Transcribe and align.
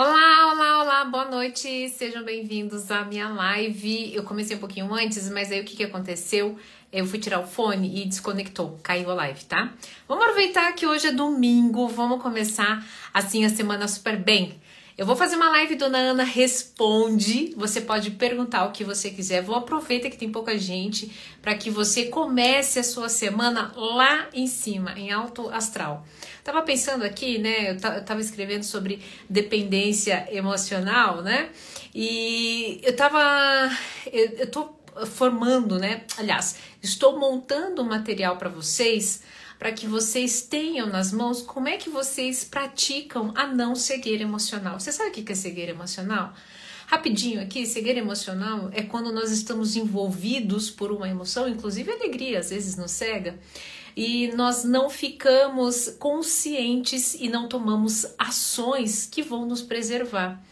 Olá, 0.00 0.52
olá, 0.52 0.82
olá, 0.82 1.04
boa 1.06 1.24
noite, 1.24 1.88
sejam 1.88 2.22
bem-vindos 2.22 2.88
à 2.88 3.04
minha 3.04 3.28
live. 3.30 4.14
Eu 4.14 4.22
comecei 4.22 4.56
um 4.56 4.60
pouquinho 4.60 4.94
antes, 4.94 5.28
mas 5.28 5.50
aí 5.50 5.60
o 5.60 5.64
que, 5.64 5.74
que 5.74 5.82
aconteceu? 5.82 6.56
Eu 6.92 7.04
fui 7.04 7.18
tirar 7.18 7.40
o 7.40 7.46
fone 7.48 8.00
e 8.00 8.04
desconectou, 8.04 8.78
caiu 8.80 9.10
a 9.10 9.14
live, 9.14 9.44
tá? 9.46 9.72
Vamos 10.06 10.22
aproveitar 10.22 10.72
que 10.74 10.86
hoje 10.86 11.08
é 11.08 11.10
domingo, 11.10 11.88
vamos 11.88 12.22
começar 12.22 12.86
assim 13.12 13.44
a 13.44 13.50
semana 13.50 13.88
super 13.88 14.16
bem. 14.16 14.60
Eu 14.98 15.06
vou 15.06 15.14
fazer 15.14 15.36
uma 15.36 15.48
live, 15.50 15.76
Dona 15.76 15.96
Ana 15.96 16.24
responde. 16.24 17.54
Você 17.56 17.80
pode 17.80 18.10
perguntar 18.10 18.64
o 18.64 18.72
que 18.72 18.82
você 18.82 19.10
quiser. 19.10 19.40
Vou 19.40 19.54
aproveitar 19.54 20.10
que 20.10 20.16
tem 20.16 20.28
pouca 20.28 20.58
gente 20.58 21.16
para 21.40 21.54
que 21.54 21.70
você 21.70 22.06
comece 22.06 22.80
a 22.80 22.82
sua 22.82 23.08
semana 23.08 23.72
lá 23.76 24.28
em 24.34 24.48
cima, 24.48 24.98
em 24.98 25.12
alto 25.12 25.48
astral. 25.50 26.04
Tava 26.42 26.62
pensando 26.62 27.04
aqui, 27.04 27.38
né? 27.38 27.70
Eu 27.70 28.04
tava 28.04 28.20
escrevendo 28.20 28.64
sobre 28.64 29.00
dependência 29.30 30.26
emocional, 30.32 31.22
né? 31.22 31.50
E 31.94 32.80
eu 32.82 32.96
tava. 32.96 33.70
Eu, 34.12 34.30
eu 34.30 34.50
tô 34.50 34.68
formando, 35.06 35.78
né? 35.78 36.02
Aliás, 36.16 36.56
estou 36.82 37.20
montando 37.20 37.82
um 37.82 37.86
material 37.86 38.36
para 38.36 38.48
vocês 38.48 39.22
para 39.58 39.72
que 39.72 39.86
vocês 39.86 40.42
tenham 40.42 40.86
nas 40.86 41.12
mãos 41.12 41.42
como 41.42 41.68
é 41.68 41.76
que 41.76 41.90
vocês 41.90 42.44
praticam 42.44 43.32
a 43.34 43.46
não 43.46 43.74
cegueira 43.74 44.22
emocional. 44.22 44.78
Você 44.78 44.92
sabe 44.92 45.10
o 45.10 45.12
que 45.12 45.32
é 45.32 45.34
cegueira 45.34 45.72
emocional? 45.72 46.32
Rapidinho 46.86 47.42
aqui, 47.42 47.66
cegueira 47.66 47.98
emocional 47.98 48.70
é 48.72 48.82
quando 48.82 49.12
nós 49.12 49.30
estamos 49.30 49.76
envolvidos 49.76 50.70
por 50.70 50.90
uma 50.90 51.08
emoção, 51.08 51.46
inclusive 51.46 51.90
alegria, 51.90 52.38
às 52.38 52.48
vezes 52.48 52.76
nos 52.76 52.92
cega, 52.92 53.38
e 53.94 54.28
nós 54.28 54.64
não 54.64 54.88
ficamos 54.88 55.94
conscientes 55.98 57.14
e 57.14 57.28
não 57.28 57.46
tomamos 57.46 58.06
ações 58.16 59.06
que 59.06 59.22
vão 59.22 59.44
nos 59.44 59.60
preservar. 59.60 60.42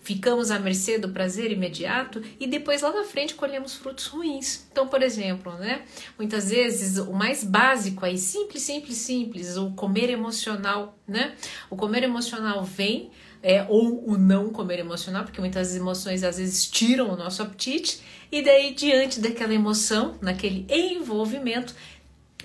Ficamos 0.00 0.50
à 0.50 0.58
mercê 0.58 0.98
do 0.98 1.10
prazer 1.10 1.52
imediato 1.52 2.22
e 2.38 2.46
depois 2.46 2.82
lá 2.82 2.92
na 2.92 3.04
frente 3.04 3.34
colhemos 3.34 3.74
frutos 3.74 4.06
ruins. 4.06 4.66
Então, 4.72 4.88
por 4.88 5.02
exemplo, 5.02 5.52
né? 5.54 5.82
Muitas 6.18 6.50
vezes 6.50 6.98
o 6.98 7.12
mais 7.12 7.44
básico 7.44 8.04
aí, 8.04 8.16
simples, 8.16 8.62
simples, 8.62 8.96
simples, 8.96 9.56
o 9.56 9.70
comer 9.72 10.10
emocional, 10.10 10.98
né? 11.06 11.34
O 11.68 11.76
comer 11.76 12.02
emocional 12.02 12.64
vem 12.64 13.10
é, 13.42 13.64
ou 13.68 14.04
o 14.08 14.18
não 14.18 14.50
comer 14.50 14.78
emocional, 14.78 15.24
porque 15.24 15.40
muitas 15.40 15.74
emoções 15.74 16.22
às 16.22 16.36
vezes 16.36 16.66
tiram 16.66 17.10
o 17.10 17.16
nosso 17.16 17.42
apetite, 17.42 18.00
e 18.30 18.42
daí, 18.42 18.74
diante 18.74 19.18
daquela 19.18 19.52
emoção, 19.52 20.16
naquele 20.20 20.64
envolvimento, 20.68 21.74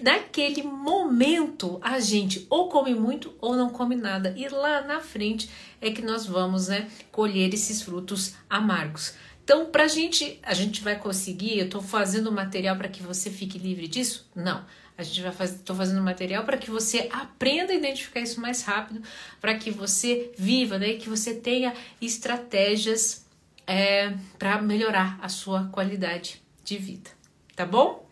naquele 0.02 0.64
momento 0.64 1.80
a 1.82 2.00
gente 2.00 2.46
ou 2.50 2.70
come 2.70 2.94
muito 2.94 3.34
ou 3.40 3.56
não 3.56 3.70
come 3.70 3.96
nada 3.96 4.34
e 4.38 4.48
lá 4.48 4.82
na 4.82 5.00
frente 5.00 5.50
é 5.82 5.92
que 5.92 6.02
nós 6.02 6.26
vamos 6.26 6.68
né, 6.68 6.90
colher 7.12 7.54
esses 7.54 7.82
frutos 7.82 8.34
amargos. 8.50 9.14
Então, 9.44 9.68
para 9.68 9.84
a 9.84 9.88
gente, 9.88 10.40
a 10.42 10.56
gente 10.56 10.82
vai 10.82 10.98
conseguir. 10.98 11.60
Eu 11.60 11.66
estou 11.66 11.82
fazendo 11.82 12.32
material 12.32 12.76
para 12.76 12.88
que 12.88 13.04
você 13.04 13.30
fique 13.30 13.60
livre 13.60 13.88
disso? 13.88 14.28
Não. 14.36 14.66
A 14.98 15.04
gente 15.04 15.22
vai 15.22 15.32
fazer, 15.32 15.58
estou 15.58 15.76
fazendo 15.76 16.02
material 16.02 16.44
para 16.44 16.58
que 16.58 16.72
você 16.72 17.10
aprenda 17.12 17.72
a 17.72 17.76
identificar 17.76 18.22
isso 18.22 18.42
mais 18.42 18.64
rápido, 18.64 19.04
para 19.40 19.54
que 19.56 19.70
você 19.70 20.32
viva, 20.38 20.80
né, 20.80 20.94
que 20.94 21.10
você 21.10 21.34
tenha 21.34 21.74
estratégias 22.02 23.26
é, 23.68 24.14
para 24.40 24.62
melhorar 24.62 25.20
a 25.22 25.30
sua 25.30 25.66
qualidade 25.66 26.42
de 26.64 26.78
vida. 26.78 27.10
Tá 27.56 27.66
bom? 27.66 28.05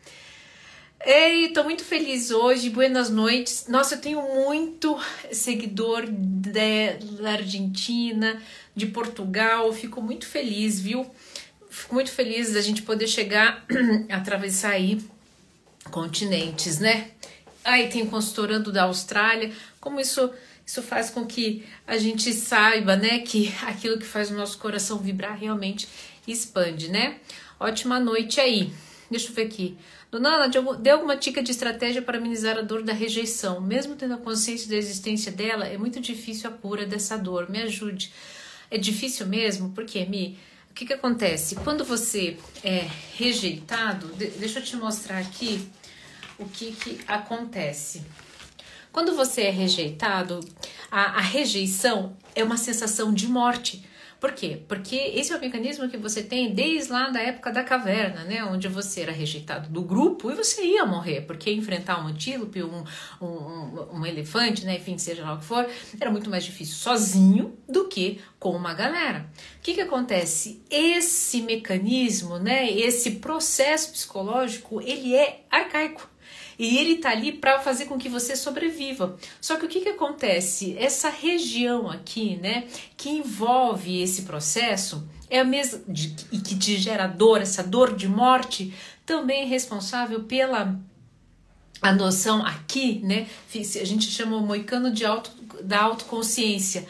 Ei, 1.05 1.49
tô 1.49 1.65
muito 1.65 1.83
feliz 1.83 2.31
hoje, 2.31 2.69
buenas 2.69 3.09
noites. 3.09 3.65
Nossa, 3.67 3.95
eu 3.95 3.99
tenho 3.99 4.21
muito 4.21 4.97
seguidor 5.33 6.05
da 6.09 7.31
Argentina, 7.31 8.41
de 8.73 8.85
Portugal, 8.85 9.73
fico 9.73 10.01
muito 10.01 10.25
feliz, 10.25 10.79
viu? 10.79 11.05
Fico 11.69 11.93
muito 11.93 12.09
feliz 12.09 12.53
da 12.53 12.61
gente 12.61 12.83
poder 12.83 13.07
chegar, 13.07 13.65
atravessar 14.09 14.71
aí 14.71 15.03
continentes, 15.91 16.79
né? 16.79 17.11
Aí 17.65 17.89
tem 17.89 18.05
consultorando 18.05 18.71
da 18.71 18.83
Austrália, 18.83 19.51
como 19.81 19.99
isso 19.99 20.31
isso 20.65 20.81
faz 20.81 21.09
com 21.09 21.25
que 21.25 21.65
a 21.85 21.97
gente 21.97 22.31
saiba, 22.31 22.95
né, 22.95 23.19
que 23.19 23.53
aquilo 23.63 23.99
que 23.99 24.05
faz 24.05 24.31
o 24.31 24.33
nosso 24.33 24.57
coração 24.57 24.97
vibrar 24.97 25.37
realmente 25.37 25.85
expande, 26.25 26.87
né? 26.87 27.17
Ótima 27.59 27.99
noite 27.99 28.39
aí. 28.39 28.71
Deixa 29.11 29.27
eu 29.27 29.33
ver 29.33 29.47
aqui. 29.47 29.77
Dona 30.13 30.35
Ana, 30.35 30.77
dê 30.77 30.91
alguma 30.91 31.17
dica 31.17 31.41
de 31.41 31.49
estratégia 31.49 31.99
para 31.99 32.19
amenizar 32.19 32.55
a 32.55 32.61
dor 32.61 32.83
da 32.83 32.93
rejeição. 32.93 33.59
Mesmo 33.59 33.95
tendo 33.95 34.13
a 34.13 34.17
consciência 34.17 34.69
da 34.69 34.75
existência 34.75 35.31
dela, 35.31 35.65
é 35.65 35.75
muito 35.75 35.99
difícil 35.99 36.51
a 36.51 36.53
cura 36.53 36.85
dessa 36.85 37.17
dor. 37.17 37.49
Me 37.49 37.63
ajude. 37.63 38.13
É 38.69 38.77
difícil 38.77 39.25
mesmo? 39.25 39.71
Porque, 39.71 40.05
Mi, 40.05 40.37
o 40.69 40.73
que, 40.75 40.85
que 40.85 40.93
acontece? 40.93 41.55
Quando 41.55 41.83
você 41.83 42.37
é 42.63 42.87
rejeitado, 43.15 44.05
deixa 44.37 44.59
eu 44.59 44.63
te 44.63 44.75
mostrar 44.75 45.17
aqui 45.17 45.67
o 46.37 46.45
que, 46.45 46.73
que 46.73 46.99
acontece. 47.07 48.03
Quando 48.91 49.15
você 49.15 49.41
é 49.41 49.49
rejeitado, 49.49 50.41
a, 50.91 51.17
a 51.17 51.21
rejeição 51.21 52.15
é 52.35 52.43
uma 52.43 52.57
sensação 52.57 53.11
de 53.11 53.27
morte. 53.27 53.83
Por 54.23 54.31
quê? 54.31 54.57
Porque 54.69 54.95
esse 54.95 55.33
é 55.33 55.35
o 55.35 55.41
mecanismo 55.41 55.89
que 55.89 55.97
você 55.97 56.23
tem 56.23 56.53
desde 56.53 56.89
lá 56.89 57.09
da 57.09 57.19
época 57.19 57.51
da 57.51 57.61
caverna, 57.61 58.23
né? 58.23 58.41
Onde 58.45 58.69
você 58.69 59.01
era 59.01 59.11
rejeitado 59.11 59.67
do 59.67 59.81
grupo 59.81 60.31
e 60.31 60.33
você 60.33 60.63
ia 60.63 60.85
morrer, 60.85 61.25
porque 61.27 61.51
enfrentar 61.51 62.01
um 62.01 62.07
antílope, 62.07 62.63
um, 62.63 62.85
um, 63.21 63.97
um 63.99 64.05
elefante, 64.05 64.63
né? 64.63 64.77
Enfim, 64.77 64.97
seja 64.97 65.23
lá 65.23 65.33
o 65.33 65.39
que 65.39 65.43
for, 65.43 65.67
era 65.99 66.09
muito 66.09 66.29
mais 66.29 66.45
difícil 66.45 66.75
sozinho 66.75 67.57
do 67.67 67.89
que 67.89 68.21
com 68.39 68.51
uma 68.51 68.73
galera. 68.73 69.29
O 69.57 69.61
que, 69.61 69.73
que 69.73 69.81
acontece? 69.81 70.63
Esse 70.69 71.41
mecanismo, 71.41 72.39
né? 72.39 72.71
Esse 72.71 73.11
processo 73.15 73.91
psicológico, 73.91 74.79
ele 74.79 75.13
é 75.13 75.43
arcaico. 75.51 76.12
E 76.57 76.77
ele 76.77 76.97
tá 76.97 77.09
ali 77.09 77.31
para 77.31 77.59
fazer 77.59 77.85
com 77.85 77.97
que 77.97 78.09
você 78.09 78.35
sobreviva. 78.35 79.17
Só 79.41 79.57
que 79.57 79.65
o 79.65 79.69
que, 79.69 79.81
que 79.81 79.89
acontece? 79.89 80.75
Essa 80.77 81.09
região 81.09 81.89
aqui, 81.89 82.37
né, 82.37 82.65
que 82.95 83.09
envolve 83.09 84.01
esse 84.01 84.23
processo, 84.23 85.07
é 85.29 85.39
a 85.39 85.43
mesma 85.43 85.81
e 86.31 86.39
que 86.39 86.57
te 86.57 86.77
gera 86.77 87.07
dor, 87.07 87.41
essa 87.41 87.63
dor 87.63 87.95
de 87.95 88.07
morte, 88.07 88.73
também 89.05 89.43
é 89.43 89.45
responsável 89.45 90.23
pela 90.23 90.79
a 91.81 91.91
noção 91.91 92.45
aqui, 92.45 93.01
né? 93.03 93.27
A 93.53 93.83
gente 93.83 94.09
chama 94.09 94.37
o 94.37 94.45
moicano 94.45 94.89
de 94.89 95.05
auto, 95.05 95.31
da 95.61 95.81
autoconsciência 95.81 96.87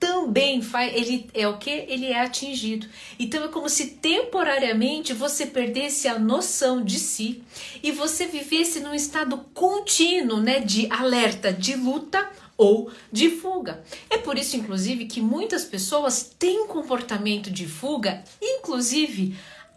também 0.00 0.62
faz, 0.62 0.92
ele 0.96 1.28
é 1.34 1.46
o 1.46 1.58
que? 1.58 1.70
Ele 1.70 2.06
é 2.06 2.22
atingido. 2.22 2.88
Então 3.18 3.44
é 3.44 3.48
como 3.48 3.68
se 3.68 3.88
temporariamente 3.88 5.12
você 5.12 5.44
perdesse 5.44 6.08
a 6.08 6.18
noção 6.18 6.82
de 6.82 6.98
si 6.98 7.42
e 7.82 7.92
você 7.92 8.26
vivesse 8.26 8.80
num 8.80 8.94
estado 8.94 9.36
contínuo, 9.52 10.40
né, 10.40 10.60
de 10.60 10.90
alerta, 10.90 11.52
de 11.52 11.76
luta 11.76 12.28
ou 12.56 12.90
de 13.12 13.30
fuga. 13.30 13.84
É 14.08 14.16
por 14.16 14.38
isso, 14.38 14.56
inclusive, 14.56 15.06
que 15.06 15.20
muitas 15.20 15.64
pessoas 15.64 16.34
têm 16.38 16.66
comportamento 16.66 17.50
de 17.50 17.66
fuga, 17.66 18.24
inclusive 18.40 19.36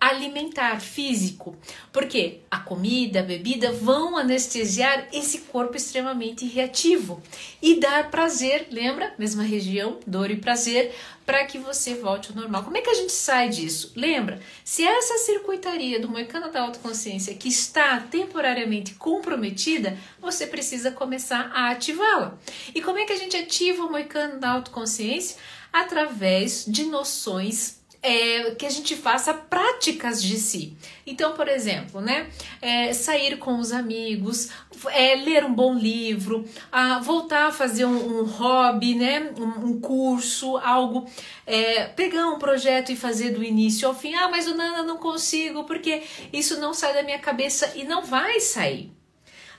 alimentar, 0.10 0.82
físico. 0.82 1.56
Porque 1.92 2.40
a 2.52 2.60
comida, 2.60 3.22
a 3.22 3.24
bebida 3.24 3.72
vão 3.72 4.18
anestesiar 4.18 5.08
esse 5.14 5.40
corpo 5.40 5.78
extremamente 5.78 6.46
reativo 6.46 7.22
e 7.62 7.80
dar 7.80 8.12
prazer, 8.12 8.68
lembra? 8.70 9.14
Mesma 9.18 9.44
região, 9.44 10.00
dor 10.06 10.30
e 10.30 10.36
prazer, 10.36 10.94
para 11.26 11.46
que 11.46 11.58
você 11.58 11.96
volte 11.96 12.30
ao 12.30 12.36
normal. 12.36 12.64
Como 12.64 12.76
é 12.76 12.82
que 12.82 12.90
a 12.90 12.94
gente 12.94 13.14
sai 13.14 13.48
disso? 13.48 13.94
Lembra? 13.96 14.42
Se 14.64 14.84
essa 14.84 15.18
circuitaria 15.20 16.00
do 16.00 16.10
moicano 16.10 16.52
da 16.52 16.62
autoconsciência 16.62 17.36
que 17.36 17.48
está 17.48 18.00
temporariamente 18.02 18.96
comprometida, 18.96 19.98
você 20.20 20.46
precisa 20.46 20.92
começar 20.92 21.50
a 21.54 21.70
ativá-la. 21.70 22.38
E 22.76 22.82
como 22.82 23.00
é 23.00 23.06
que 23.06 23.14
a 23.14 23.18
gente 23.18 23.38
ativa 23.38 23.86
o 23.86 23.92
moicano 23.92 24.40
da 24.40 24.52
autoconsciência? 24.52 25.38
Através 25.72 26.66
de 26.68 26.84
noções 26.84 27.83
é, 28.04 28.52
que 28.52 28.66
a 28.66 28.70
gente 28.70 28.98
faça 28.98 29.34
práticas 29.34 30.22
de 30.22 30.38
si. 30.38 30.76
Então, 31.08 31.34
por 31.34 31.48
exemplo, 31.48 32.02
né, 32.02 32.30
é, 32.62 32.92
sair 32.92 33.38
com 33.38 33.58
os 33.58 33.72
amigos, 33.72 34.50
é, 34.92 35.16
ler 35.16 35.46
um 35.46 35.54
bom 35.54 35.74
livro, 35.74 36.46
a 36.70 37.00
voltar 37.00 37.48
a 37.48 37.52
fazer 37.52 37.86
um, 37.86 38.20
um 38.20 38.26
hobby, 38.26 38.94
né, 38.96 39.32
um, 39.40 39.68
um 39.68 39.80
curso, 39.80 40.58
algo, 40.58 41.10
é, 41.48 41.86
pegar 41.86 42.28
um 42.28 42.38
projeto 42.38 42.92
e 42.92 42.96
fazer 42.98 43.32
do 43.32 43.42
início 43.42 43.88
ao 43.88 43.96
fim. 43.96 44.14
Ah, 44.14 44.28
mas 44.30 44.48
o 44.48 44.56
Nana 44.56 44.84
não 44.84 44.98
consigo 44.98 45.64
porque 45.64 46.04
isso 46.34 46.60
não 46.60 46.74
sai 46.74 46.94
da 46.94 47.04
minha 47.04 47.20
cabeça 47.20 47.72
e 47.76 47.86
não 47.86 48.04
vai 48.04 48.42
sair. 48.42 48.92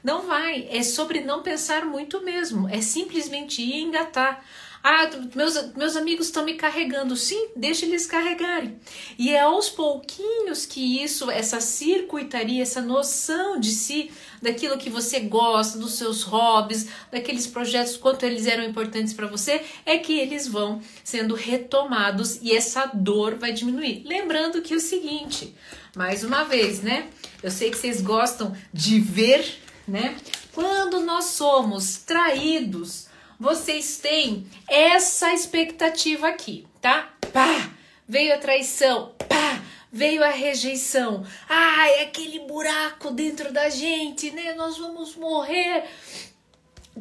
Não 0.02 0.20
vai, 0.20 0.69
é 0.70 0.82
sobre 0.82 1.20
não 1.20 1.43
pensar 1.43 1.87
muito 1.87 2.23
mesmo, 2.23 2.69
é 2.69 2.82
simplesmente 2.82 3.62
ir 3.62 3.81
engatar. 3.81 4.44
Ah, 4.87 5.09
meus, 5.35 5.73
meus 5.73 5.97
amigos 5.97 6.27
estão 6.27 6.45
me 6.45 6.57
carregando. 6.57 7.17
Sim, 7.17 7.49
deixe 7.57 7.87
eles 7.87 8.07
carregarem. 8.07 8.79
E 9.19 9.31
é 9.31 9.41
aos 9.41 9.71
pouquinhos 9.71 10.67
que 10.67 11.03
isso, 11.03 11.31
essa 11.31 11.59
circuitaria, 11.59 12.61
essa 12.61 12.83
noção 12.83 13.59
de 13.59 13.71
si, 13.71 14.11
daquilo 14.43 14.77
que 14.77 14.91
você 14.91 15.21
gosta, 15.21 15.79
dos 15.79 15.95
seus 15.95 16.23
hobbies, 16.25 16.87
daqueles 17.11 17.47
projetos, 17.47 17.97
quanto 17.97 18.27
eles 18.27 18.47
eram 18.47 18.63
importantes 18.63 19.15
para 19.15 19.27
você, 19.27 19.65
é 19.87 19.97
que 19.97 20.21
eles 20.21 20.47
vão 20.47 20.83
sendo 21.03 21.35
retomados 21.35 22.39
e 22.43 22.53
essa 22.53 22.85
dor 22.85 23.37
vai 23.37 23.55
diminuir. 23.55 24.03
Lembrando 24.05 24.61
que 24.61 24.75
é 24.75 24.77
o 24.77 24.81
seguinte, 24.81 25.55
mais 25.97 26.23
uma 26.23 26.45
vez, 26.45 26.83
né? 26.83 27.09
Eu 27.43 27.51
sei 27.51 27.71
que 27.71 27.79
vocês 27.79 28.03
gostam 28.03 28.55
de 28.71 29.01
ver, 29.01 29.47
né? 29.89 30.15
Quando 30.53 31.01
nós 31.01 31.25
somos 31.25 31.97
traídos, 31.97 33.14
vocês 33.39 33.99
têm 33.99 34.47
essa 34.69 35.33
expectativa 35.33 36.29
aqui, 36.29 36.67
tá? 36.81 37.15
Pá, 37.33 37.71
veio 38.09 38.35
a 38.35 38.39
traição, 38.39 39.13
pá, 39.29 39.63
veio 39.93 40.23
a 40.23 40.31
rejeição. 40.31 41.25
Ai, 41.49 42.03
aquele 42.03 42.41
buraco 42.41 43.11
dentro 43.11 43.53
da 43.53 43.69
gente, 43.69 44.31
né? 44.31 44.55
Nós 44.55 44.79
vamos 44.79 45.17
morrer. 45.17 45.85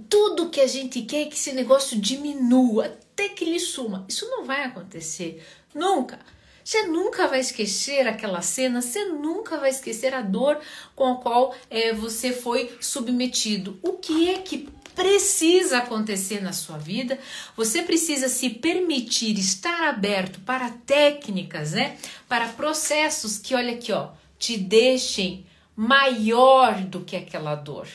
Tudo 0.09 0.50
que 0.50 0.62
a 0.62 0.68
gente 0.68 1.01
quer 1.01 1.24
é 1.24 1.25
que 1.25 1.35
esse 1.35 1.53
negócio 1.53 2.00
diminua, 2.00 2.86
até 2.86 3.29
que 3.29 3.44
ele 3.44 3.59
suma. 3.59 4.06
Isso 4.07 4.27
não 4.29 4.44
vai 4.44 4.63
acontecer 4.63 5.44
nunca. 5.74 6.19
Você 6.63 6.83
nunca 6.83 7.27
vai 7.27 7.41
esquecer 7.41 8.07
aquela 8.07 8.41
cena, 8.41 8.81
você 8.81 9.03
nunca 9.06 9.57
vai 9.57 9.69
esquecer 9.69 10.13
a 10.13 10.21
dor 10.21 10.59
com 10.95 11.12
a 11.12 11.15
qual 11.18 11.53
é, 11.69 11.94
você 11.94 12.31
foi 12.31 12.75
submetido. 12.79 13.77
O 13.83 13.94
que 13.94 14.29
é 14.29 14.38
que 14.39 14.69
precisa 14.95 15.79
acontecer 15.79 16.41
na 16.41 16.53
sua 16.53 16.77
vida, 16.77 17.19
você 17.55 17.81
precisa 17.81 18.29
se 18.29 18.49
permitir 18.49 19.37
estar 19.37 19.89
aberto 19.89 20.39
para 20.41 20.69
técnicas, 20.69 21.71
né? 21.71 21.97
Para 22.27 22.49
processos 22.49 23.37
que, 23.37 23.55
olha 23.55 23.73
aqui, 23.73 23.91
ó, 23.91 24.09
te 24.37 24.57
deixem 24.57 25.45
maior 25.75 26.81
do 26.81 27.01
que 27.01 27.15
aquela 27.15 27.55
dor. 27.55 27.87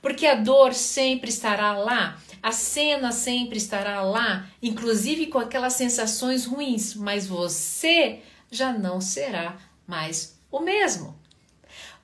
Porque 0.00 0.26
a 0.26 0.34
dor 0.34 0.74
sempre 0.74 1.30
estará 1.30 1.72
lá, 1.72 2.18
a 2.42 2.52
cena 2.52 3.12
sempre 3.12 3.58
estará 3.58 4.02
lá, 4.02 4.46
inclusive 4.62 5.26
com 5.26 5.38
aquelas 5.38 5.74
sensações 5.74 6.44
ruins, 6.44 6.94
mas 6.94 7.26
você 7.26 8.20
já 8.50 8.72
não 8.72 9.00
será 9.00 9.56
mais 9.86 10.38
o 10.50 10.60
mesmo. 10.60 11.21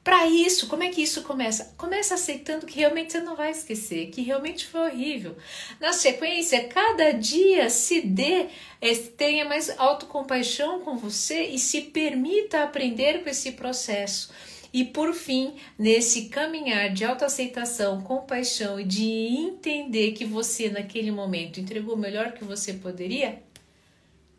Para 0.09 0.27
isso, 0.27 0.69
como 0.69 0.83
é 0.83 0.89
que 0.89 1.03
isso 1.03 1.21
começa? 1.21 1.75
Começa 1.77 2.15
aceitando 2.15 2.65
que 2.65 2.79
realmente 2.79 3.13
você 3.13 3.21
não 3.21 3.37
vai 3.37 3.51
esquecer, 3.51 4.09
que 4.09 4.23
realmente 4.23 4.65
foi 4.65 4.81
horrível. 4.89 5.37
Na 5.79 5.93
sequência, 5.93 6.67
cada 6.67 7.11
dia 7.11 7.69
se 7.69 8.01
dê, 8.01 8.47
é, 8.81 8.95
tenha 9.19 9.45
mais 9.45 9.69
autocompaixão 9.79 10.81
com 10.81 10.97
você 10.97 11.49
e 11.49 11.59
se 11.59 11.83
permita 11.83 12.63
aprender 12.63 13.23
com 13.23 13.29
esse 13.29 13.53
processo. 13.53 14.33
E 14.73 14.83
por 14.83 15.13
fim, 15.13 15.57
nesse 15.79 16.31
caminhar 16.31 16.91
de 16.91 17.05
autoaceitação, 17.05 18.01
compaixão 18.01 18.81
e 18.81 18.85
de 18.85 19.05
entender 19.05 20.13
que 20.13 20.25
você 20.25 20.71
naquele 20.71 21.11
momento 21.11 21.61
entregou 21.61 21.95
o 21.95 21.99
melhor 21.99 22.33
que 22.33 22.45
você 22.45 22.73
poderia, 22.73 23.43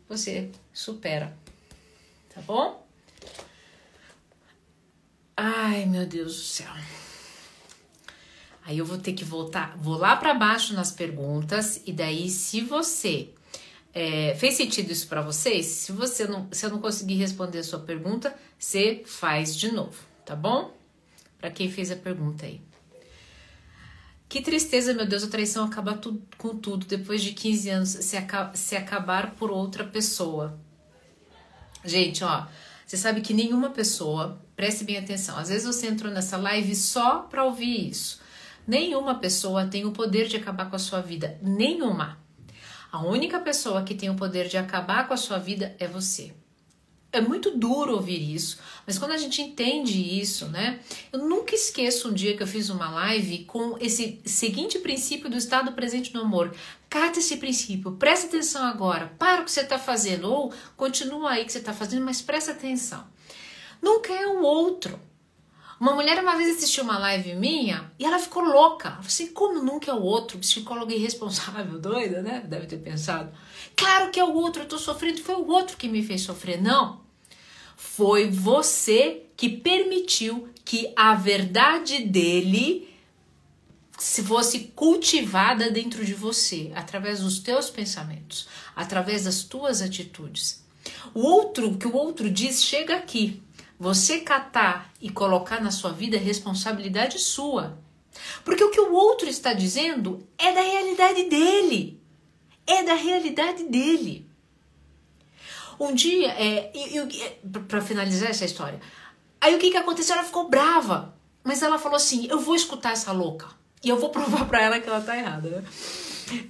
você 0.08 0.50
supera. 0.72 1.32
Tá 2.34 2.40
bom? 2.40 2.89
Ai, 5.42 5.86
meu 5.86 6.04
Deus 6.04 6.36
do 6.36 6.42
céu. 6.42 6.70
Aí 8.62 8.76
eu 8.76 8.84
vou 8.84 8.98
ter 8.98 9.14
que 9.14 9.24
voltar, 9.24 9.74
vou 9.78 9.96
lá 9.96 10.14
para 10.14 10.34
baixo 10.34 10.74
nas 10.74 10.92
perguntas 10.92 11.80
e 11.86 11.94
daí 11.94 12.28
se 12.28 12.60
você 12.60 13.30
é, 13.94 14.34
fez 14.34 14.58
sentido 14.58 14.92
isso 14.92 15.08
para 15.08 15.22
vocês, 15.22 15.64
se 15.64 15.92
você 15.92 16.26
não, 16.26 16.46
se 16.52 16.66
eu 16.66 16.70
não 16.70 16.78
conseguir 16.78 17.14
responder 17.14 17.60
a 17.60 17.64
sua 17.64 17.78
pergunta, 17.78 18.36
você 18.58 19.02
faz 19.06 19.56
de 19.56 19.72
novo, 19.72 19.96
tá 20.26 20.36
bom? 20.36 20.76
Para 21.38 21.50
quem 21.50 21.70
fez 21.70 21.90
a 21.90 21.96
pergunta 21.96 22.44
aí. 22.44 22.60
Que 24.28 24.42
tristeza, 24.42 24.92
meu 24.92 25.06
Deus, 25.06 25.24
a 25.24 25.28
traição 25.28 25.64
acaba 25.64 25.94
tu, 25.94 26.20
com 26.36 26.54
tudo 26.54 26.84
depois 26.84 27.22
de 27.22 27.32
15 27.32 27.70
anos 27.70 27.88
se, 27.88 28.14
aca 28.14 28.52
se 28.52 28.76
acabar 28.76 29.30
por 29.36 29.50
outra 29.50 29.84
pessoa. 29.84 30.60
Gente, 31.82 32.22
ó, 32.22 32.46
você 32.90 32.96
sabe 32.96 33.20
que 33.20 33.32
nenhuma 33.32 33.70
pessoa, 33.70 34.44
preste 34.56 34.82
bem 34.82 34.98
atenção, 34.98 35.38
às 35.38 35.48
vezes 35.48 35.64
você 35.64 35.86
entrou 35.86 36.12
nessa 36.12 36.36
live 36.36 36.74
só 36.74 37.20
para 37.20 37.44
ouvir 37.44 37.88
isso. 37.88 38.20
Nenhuma 38.66 39.14
pessoa 39.14 39.64
tem 39.64 39.84
o 39.84 39.92
poder 39.92 40.26
de 40.26 40.36
acabar 40.36 40.68
com 40.68 40.74
a 40.74 40.78
sua 40.80 41.00
vida. 41.00 41.38
Nenhuma. 41.40 42.18
A 42.90 43.00
única 43.00 43.38
pessoa 43.38 43.84
que 43.84 43.94
tem 43.94 44.10
o 44.10 44.16
poder 44.16 44.48
de 44.48 44.58
acabar 44.58 45.06
com 45.06 45.14
a 45.14 45.16
sua 45.16 45.38
vida 45.38 45.72
é 45.78 45.86
você 45.86 46.34
é 47.12 47.20
muito 47.20 47.56
duro 47.56 47.94
ouvir 47.94 48.34
isso, 48.34 48.58
mas 48.86 48.98
quando 48.98 49.12
a 49.12 49.16
gente 49.16 49.42
entende 49.42 50.20
isso, 50.20 50.46
né? 50.46 50.78
Eu 51.12 51.18
nunca 51.18 51.54
esqueço 51.54 52.08
um 52.08 52.12
dia 52.12 52.36
que 52.36 52.42
eu 52.42 52.46
fiz 52.46 52.70
uma 52.70 52.88
live 52.90 53.44
com 53.44 53.76
esse 53.80 54.20
seguinte 54.24 54.78
princípio 54.78 55.28
do 55.28 55.36
estado 55.36 55.72
presente 55.72 56.14
no 56.14 56.20
amor. 56.20 56.54
Cata 56.90 57.20
esse 57.20 57.36
princípio, 57.36 57.92
presta 57.92 58.26
atenção 58.26 58.64
agora, 58.64 59.14
para 59.16 59.42
o 59.42 59.44
que 59.44 59.52
você 59.52 59.60
está 59.60 59.78
fazendo, 59.78 60.28
ou 60.28 60.52
continua 60.76 61.30
aí 61.30 61.44
que 61.44 61.52
você 61.52 61.58
está 61.58 61.72
fazendo, 61.72 62.04
mas 62.04 62.20
presta 62.20 62.50
atenção. 62.50 63.06
Nunca 63.80 64.12
é 64.12 64.26
o 64.26 64.42
outro. 64.42 64.98
Uma 65.78 65.94
mulher 65.94 66.20
uma 66.20 66.36
vez 66.36 66.56
assistiu 66.56 66.82
uma 66.82 66.98
live 66.98 67.36
minha 67.36 67.92
e 67.96 68.04
ela 68.04 68.18
ficou 68.18 68.42
louca. 68.42 68.90
Falei 68.90 69.06
assim, 69.06 69.28
como 69.28 69.62
nunca 69.62 69.92
é 69.92 69.94
o 69.94 70.02
outro? 70.02 70.36
Psicóloga 70.38 70.92
irresponsável, 70.92 71.78
doida, 71.80 72.22
né? 72.22 72.42
Deve 72.44 72.66
ter 72.66 72.78
pensado. 72.78 73.32
Claro 73.76 74.10
que 74.10 74.18
é 74.18 74.24
o 74.24 74.34
outro, 74.34 74.62
eu 74.64 74.68
tô 74.68 74.76
sofrendo, 74.76 75.22
foi 75.22 75.36
o 75.36 75.48
outro 75.48 75.76
que 75.76 75.88
me 75.88 76.02
fez 76.02 76.22
sofrer. 76.22 76.60
Não. 76.60 77.00
Foi 77.76 78.28
você 78.28 79.22
que 79.36 79.48
permitiu 79.48 80.48
que 80.64 80.92
a 80.96 81.14
verdade 81.14 82.00
dele 82.00 82.89
se 84.00 84.24
fosse 84.24 84.72
cultivada 84.74 85.70
dentro 85.70 86.02
de 86.04 86.14
você, 86.14 86.72
através 86.74 87.20
dos 87.20 87.38
teus 87.38 87.68
pensamentos, 87.68 88.48
através 88.74 89.24
das 89.24 89.42
tuas 89.42 89.82
atitudes. 89.82 90.64
O 91.12 91.20
outro, 91.20 91.76
que 91.76 91.86
o 91.86 91.94
outro 91.94 92.30
diz, 92.30 92.64
chega 92.64 92.96
aqui. 92.96 93.42
Você 93.78 94.20
catar 94.20 94.90
e 95.02 95.10
colocar 95.10 95.60
na 95.60 95.70
sua 95.70 95.92
vida 95.92 96.16
é 96.16 96.18
responsabilidade 96.18 97.18
sua. 97.18 97.78
Porque 98.42 98.64
o 98.64 98.70
que 98.70 98.80
o 98.80 98.92
outro 98.92 99.28
está 99.28 99.52
dizendo 99.52 100.26
é 100.38 100.50
da 100.50 100.62
realidade 100.62 101.24
dele. 101.24 102.00
É 102.66 102.82
da 102.82 102.94
realidade 102.94 103.64
dele. 103.64 104.26
Um 105.78 105.94
dia, 105.94 106.28
é, 106.28 107.38
para 107.68 107.82
finalizar 107.82 108.30
essa 108.30 108.46
história, 108.46 108.80
aí 109.38 109.54
o 109.54 109.58
que, 109.58 109.70
que 109.70 109.76
aconteceu? 109.76 110.14
Ela 110.14 110.24
ficou 110.24 110.48
brava. 110.48 111.14
Mas 111.44 111.62
ela 111.62 111.78
falou 111.78 111.96
assim: 111.96 112.26
eu 112.30 112.38
vou 112.38 112.54
escutar 112.54 112.92
essa 112.92 113.12
louca. 113.12 113.59
E 113.82 113.88
eu 113.88 113.98
vou 113.98 114.10
provar 114.10 114.46
para 114.46 114.62
ela 114.62 114.80
que 114.80 114.88
ela 114.88 115.00
tá 115.00 115.16
errada, 115.16 115.48
né? 115.48 115.64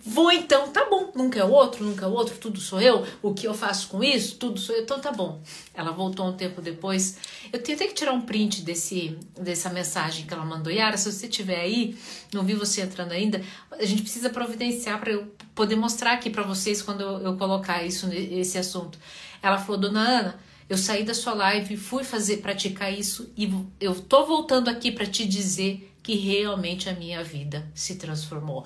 Vou 0.04 0.30
então, 0.30 0.68
tá 0.68 0.86
bom, 0.90 1.10
nunca 1.14 1.38
é 1.38 1.44
o 1.44 1.50
outro, 1.50 1.84
nunca 1.84 2.04
é 2.04 2.08
o 2.08 2.12
outro, 2.12 2.36
tudo 2.36 2.60
sou 2.60 2.80
eu. 2.80 3.06
O 3.22 3.32
que 3.32 3.46
eu 3.46 3.54
faço 3.54 3.88
com 3.88 4.04
isso, 4.04 4.36
tudo 4.36 4.60
sou 4.60 4.74
eu, 4.74 4.82
então 4.82 5.00
tá 5.00 5.10
bom. 5.10 5.40
Ela 5.72 5.90
voltou 5.90 6.26
um 6.26 6.36
tempo 6.36 6.60
depois. 6.60 7.16
Eu 7.52 7.62
tenho 7.62 7.76
até 7.76 7.86
que 7.86 7.94
tirar 7.94 8.12
um 8.12 8.20
print 8.20 8.62
desse, 8.62 9.16
dessa 9.40 9.70
mensagem 9.70 10.26
que 10.26 10.34
ela 10.34 10.44
mandou. 10.44 10.72
Yara, 10.72 10.96
se 10.96 11.10
você 11.10 11.26
estiver 11.26 11.60
aí, 11.60 11.96
não 12.32 12.44
vi 12.44 12.54
você 12.54 12.82
entrando 12.82 13.12
ainda, 13.12 13.40
a 13.72 13.84
gente 13.84 14.02
precisa 14.02 14.28
providenciar 14.28 15.00
para 15.00 15.12
eu 15.12 15.32
poder 15.54 15.76
mostrar 15.76 16.12
aqui 16.12 16.28
para 16.28 16.42
vocês 16.42 16.82
quando 16.82 17.00
eu, 17.00 17.18
eu 17.20 17.36
colocar 17.36 17.82
isso, 17.82 18.06
esse 18.12 18.58
assunto. 18.58 18.98
Ela 19.42 19.58
falou, 19.58 19.80
dona 19.80 20.00
Ana, 20.00 20.40
eu 20.68 20.76
saí 20.76 21.02
da 21.02 21.14
sua 21.14 21.32
live, 21.32 21.76
fui 21.76 22.04
fazer, 22.04 22.36
praticar 22.38 22.92
isso 22.92 23.32
e 23.36 23.50
eu 23.80 23.94
tô 23.94 24.26
voltando 24.26 24.68
aqui 24.68 24.92
para 24.92 25.06
te 25.06 25.26
dizer 25.26 25.89
que 26.02 26.14
realmente 26.14 26.88
a 26.88 26.94
minha 26.94 27.22
vida 27.22 27.70
se 27.74 27.96
transformou. 27.96 28.64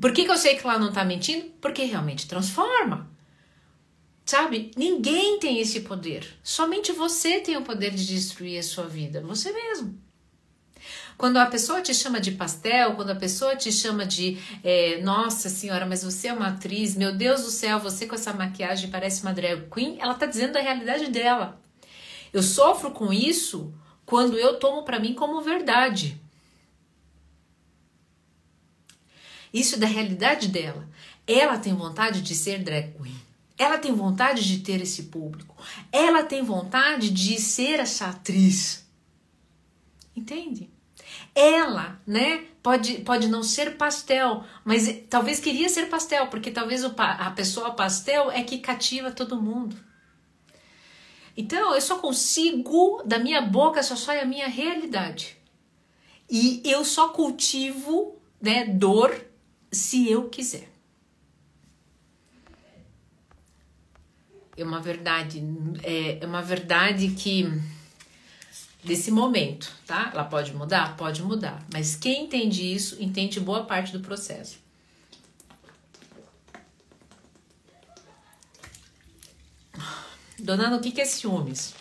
Por 0.00 0.12
que, 0.12 0.24
que 0.24 0.30
eu 0.30 0.36
sei 0.36 0.56
que 0.56 0.66
ela 0.66 0.78
não 0.78 0.92
tá 0.92 1.04
mentindo? 1.04 1.46
Porque 1.60 1.84
realmente 1.84 2.28
transforma. 2.28 3.10
Sabe? 4.24 4.70
Ninguém 4.76 5.38
tem 5.38 5.58
esse 5.58 5.80
poder. 5.80 6.26
Somente 6.42 6.92
você 6.92 7.40
tem 7.40 7.56
o 7.56 7.62
poder 7.62 7.90
de 7.90 8.06
destruir 8.06 8.58
a 8.58 8.62
sua 8.62 8.86
vida. 8.86 9.20
Você 9.22 9.50
mesmo. 9.52 9.98
Quando 11.16 11.38
a 11.38 11.46
pessoa 11.46 11.82
te 11.82 11.92
chama 11.92 12.20
de 12.20 12.32
pastel, 12.32 12.94
quando 12.94 13.10
a 13.10 13.16
pessoa 13.16 13.56
te 13.56 13.72
chama 13.72 14.06
de 14.06 14.38
é, 14.62 15.00
nossa 15.02 15.48
senhora, 15.48 15.84
mas 15.84 16.04
você 16.04 16.28
é 16.28 16.32
uma 16.32 16.48
atriz, 16.48 16.94
meu 16.94 17.12
Deus 17.12 17.42
do 17.42 17.50
céu, 17.50 17.80
você 17.80 18.06
com 18.06 18.14
essa 18.14 18.32
maquiagem 18.32 18.88
parece 18.88 19.22
uma 19.22 19.32
drag 19.32 19.68
queen, 19.68 19.96
ela 19.98 20.14
tá 20.14 20.26
dizendo 20.26 20.56
a 20.56 20.60
realidade 20.60 21.10
dela. 21.10 21.60
Eu 22.32 22.42
sofro 22.42 22.92
com 22.92 23.12
isso 23.12 23.74
quando 24.06 24.38
eu 24.38 24.60
tomo 24.60 24.84
para 24.84 25.00
mim 25.00 25.12
como 25.12 25.40
verdade. 25.40 26.20
Isso 29.52 29.76
é 29.76 29.78
da 29.78 29.86
realidade 29.86 30.48
dela. 30.48 30.88
Ela 31.26 31.58
tem 31.58 31.74
vontade 31.74 32.22
de 32.22 32.34
ser 32.34 32.62
drag 32.62 32.92
queen. 32.92 33.28
Ela 33.58 33.76
tem 33.76 33.92
vontade 33.92 34.46
de 34.46 34.62
ter 34.62 34.80
esse 34.80 35.04
público. 35.04 35.56
Ela 35.90 36.22
tem 36.22 36.42
vontade 36.42 37.10
de 37.10 37.40
ser 37.40 37.80
essa 37.80 38.06
atriz. 38.06 38.86
Entende? 40.14 40.70
Ela, 41.34 42.00
né, 42.06 42.44
pode, 42.62 42.98
pode 42.98 43.28
não 43.28 43.42
ser 43.42 43.76
pastel, 43.76 44.44
mas 44.64 45.02
talvez 45.08 45.40
queria 45.40 45.68
ser 45.68 45.86
pastel, 45.88 46.28
porque 46.28 46.50
talvez 46.50 46.84
o, 46.84 46.94
a 46.96 47.30
pessoa 47.30 47.72
pastel 47.72 48.30
é 48.30 48.42
que 48.42 48.58
cativa 48.58 49.10
todo 49.10 49.40
mundo. 49.40 49.76
Então 51.36 51.74
eu 51.74 51.80
só 51.80 51.98
consigo, 51.98 53.02
da 53.04 53.18
minha 53.18 53.40
boca 53.40 53.82
só 53.82 53.94
sai 53.96 54.20
a 54.20 54.24
minha 54.24 54.48
realidade. 54.48 55.36
E 56.30 56.60
eu 56.64 56.84
só 56.84 57.08
cultivo 57.08 58.20
né, 58.40 58.64
dor 58.64 59.27
se 59.70 60.08
eu 60.10 60.28
quiser. 60.28 60.68
É 64.56 64.64
uma 64.64 64.80
verdade, 64.80 65.42
é, 65.82 66.18
é 66.20 66.26
uma 66.26 66.42
verdade 66.42 67.08
que 67.10 67.44
desse 68.82 69.10
momento, 69.10 69.72
tá? 69.86 70.10
Ela 70.12 70.24
pode 70.24 70.52
mudar? 70.54 70.96
Pode 70.96 71.22
mudar. 71.22 71.64
Mas 71.72 71.94
quem 71.94 72.24
entende 72.24 72.72
isso, 72.72 73.00
entende 73.00 73.38
boa 73.38 73.64
parte 73.64 73.92
do 73.92 74.00
processo. 74.00 74.58
Dona, 80.38 80.76
o 80.76 80.80
que 80.80 81.00
é 81.00 81.04
ciúmes? 81.04 81.74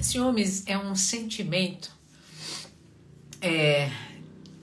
Ciúmes 0.00 0.64
é 0.66 0.78
um 0.78 0.94
sentimento 0.94 1.90
é, 3.40 3.90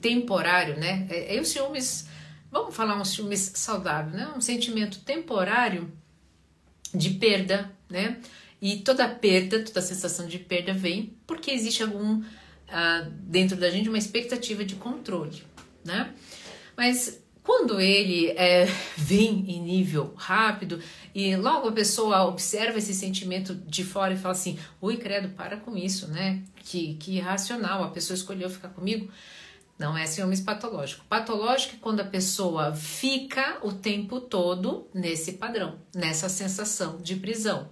temporário, 0.02 0.76
né? 0.76 1.06
É, 1.08 1.36
é 1.36 1.40
o 1.40 1.44
ciúmes, 1.44 2.06
vamos 2.50 2.74
falar 2.74 3.00
um 3.00 3.04
ciúmes 3.04 3.52
saudável, 3.54 4.12
né? 4.12 4.30
Um 4.36 4.40
sentimento 4.40 4.98
temporário 5.00 5.90
de 6.92 7.10
perda, 7.10 7.70
né? 7.88 8.18
E 8.60 8.78
toda 8.78 9.08
perda, 9.08 9.64
toda 9.64 9.80
sensação 9.80 10.26
de 10.26 10.38
perda 10.38 10.74
vem 10.74 11.16
porque 11.26 11.50
existe 11.50 11.82
algum 11.82 12.22
ah, 12.68 13.06
dentro 13.10 13.56
da 13.56 13.70
gente 13.70 13.88
uma 13.88 13.98
expectativa 13.98 14.64
de 14.64 14.74
controle, 14.74 15.42
né? 15.84 16.12
Mas 16.76 17.22
quando 17.42 17.80
ele 17.80 18.28
é, 18.30 18.66
vem 18.96 19.50
em 19.50 19.60
nível 19.60 20.12
rápido 20.16 20.80
e 21.14 21.34
logo 21.36 21.68
a 21.68 21.72
pessoa 21.72 22.24
observa 22.24 22.78
esse 22.78 22.94
sentimento 22.94 23.54
de 23.54 23.84
fora 23.84 24.14
e 24.14 24.16
fala 24.16 24.32
assim: 24.32 24.58
ui, 24.80 24.96
credo, 24.96 25.30
para 25.30 25.56
com 25.56 25.76
isso, 25.76 26.08
né? 26.08 26.42
Que, 26.56 26.94
que 26.94 27.16
irracional, 27.16 27.82
a 27.84 27.90
pessoa 27.90 28.14
escolheu 28.14 28.48
ficar 28.48 28.68
comigo. 28.68 29.10
Não 29.82 29.98
é 29.98 30.06
ciúmes 30.06 30.40
patológico. 30.40 31.04
Patológico 31.08 31.74
é 31.74 31.78
quando 31.80 31.98
a 31.98 32.04
pessoa 32.04 32.72
fica 32.72 33.58
o 33.62 33.72
tempo 33.72 34.20
todo 34.20 34.86
nesse 34.94 35.32
padrão, 35.32 35.76
nessa 35.92 36.28
sensação 36.28 36.98
de 36.98 37.16
prisão, 37.16 37.68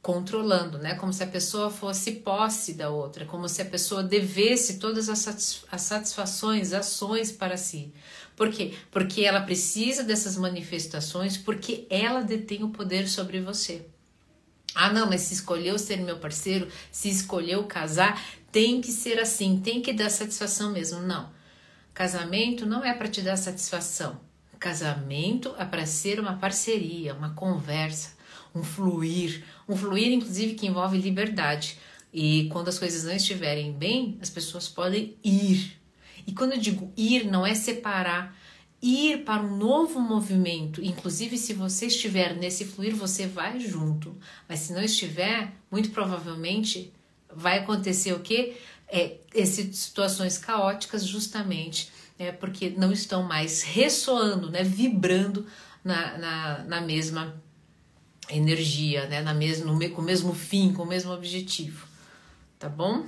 controlando, 0.00 0.78
né? 0.78 0.94
Como 0.94 1.12
se 1.12 1.22
a 1.22 1.26
pessoa 1.26 1.68
fosse 1.68 2.12
posse 2.12 2.72
da 2.72 2.88
outra, 2.88 3.26
como 3.26 3.50
se 3.50 3.60
a 3.60 3.66
pessoa 3.66 4.02
devesse 4.02 4.78
todas 4.78 5.10
as 5.10 5.82
satisfações, 5.82 6.72
ações 6.72 7.30
para 7.30 7.58
si. 7.58 7.92
Por 8.34 8.48
quê? 8.50 8.72
Porque 8.90 9.20
ela 9.20 9.42
precisa 9.42 10.02
dessas 10.02 10.38
manifestações, 10.38 11.36
porque 11.36 11.86
ela 11.90 12.22
detém 12.22 12.64
o 12.64 12.70
poder 12.70 13.10
sobre 13.10 13.42
você. 13.42 13.84
Ah, 14.74 14.90
não, 14.90 15.06
mas 15.06 15.22
se 15.22 15.34
escolheu 15.34 15.78
ser 15.78 15.98
meu 15.98 16.18
parceiro, 16.18 16.68
se 16.90 17.10
escolheu 17.10 17.64
casar, 17.64 18.22
tem 18.56 18.80
que 18.80 18.90
ser 18.90 19.20
assim, 19.20 19.60
tem 19.60 19.82
que 19.82 19.92
dar 19.92 20.08
satisfação 20.08 20.72
mesmo. 20.72 21.00
Não. 21.00 21.28
Casamento 21.92 22.64
não 22.64 22.82
é 22.82 22.94
para 22.94 23.06
te 23.06 23.20
dar 23.20 23.36
satisfação. 23.36 24.18
Casamento 24.58 25.54
é 25.58 25.64
para 25.66 25.84
ser 25.84 26.18
uma 26.18 26.38
parceria, 26.38 27.12
uma 27.12 27.34
conversa, 27.34 28.16
um 28.54 28.62
fluir, 28.62 29.44
um 29.68 29.76
fluir 29.76 30.10
inclusive 30.10 30.54
que 30.54 30.66
envolve 30.66 30.96
liberdade. 30.96 31.78
E 32.10 32.48
quando 32.50 32.68
as 32.68 32.78
coisas 32.78 33.04
não 33.04 33.12
estiverem 33.12 33.74
bem, 33.74 34.16
as 34.22 34.30
pessoas 34.30 34.70
podem 34.70 35.18
ir 35.22 35.76
e 36.26 36.32
quando 36.32 36.52
eu 36.52 36.58
digo 36.58 36.90
ir, 36.96 37.24
não 37.24 37.46
é 37.46 37.54
separar, 37.54 38.34
ir 38.82 39.24
para 39.24 39.42
um 39.42 39.56
novo 39.56 40.00
movimento. 40.00 40.82
Inclusive, 40.82 41.38
se 41.38 41.52
você 41.52 41.86
estiver 41.86 42.34
nesse 42.34 42.64
fluir, 42.64 42.94
você 42.94 43.26
vai 43.26 43.60
junto. 43.60 44.16
Mas 44.48 44.60
se 44.60 44.72
não 44.72 44.82
estiver, 44.82 45.52
muito 45.70 45.90
provavelmente 45.90 46.92
vai 47.36 47.58
acontecer 47.58 48.12
o 48.12 48.20
quê? 48.20 48.56
É, 48.88 49.16
essas 49.34 49.76
situações 49.76 50.38
caóticas, 50.38 51.04
justamente 51.04 51.90
é, 52.18 52.32
porque 52.32 52.70
não 52.70 52.92
estão 52.92 53.22
mais 53.22 53.62
ressoando, 53.62 54.50
né, 54.50 54.62
vibrando 54.62 55.46
na, 55.84 56.16
na, 56.18 56.58
na 56.64 56.80
mesma 56.80 57.40
energia, 58.30 59.06
né, 59.06 59.20
na 59.20 59.34
mesma, 59.34 59.72
no, 59.72 59.90
com 59.90 60.00
o 60.00 60.04
mesmo 60.04 60.34
fim, 60.34 60.72
com 60.72 60.82
o 60.82 60.86
mesmo 60.86 61.12
objetivo. 61.12 61.86
Tá 62.58 62.68
bom? 62.68 63.06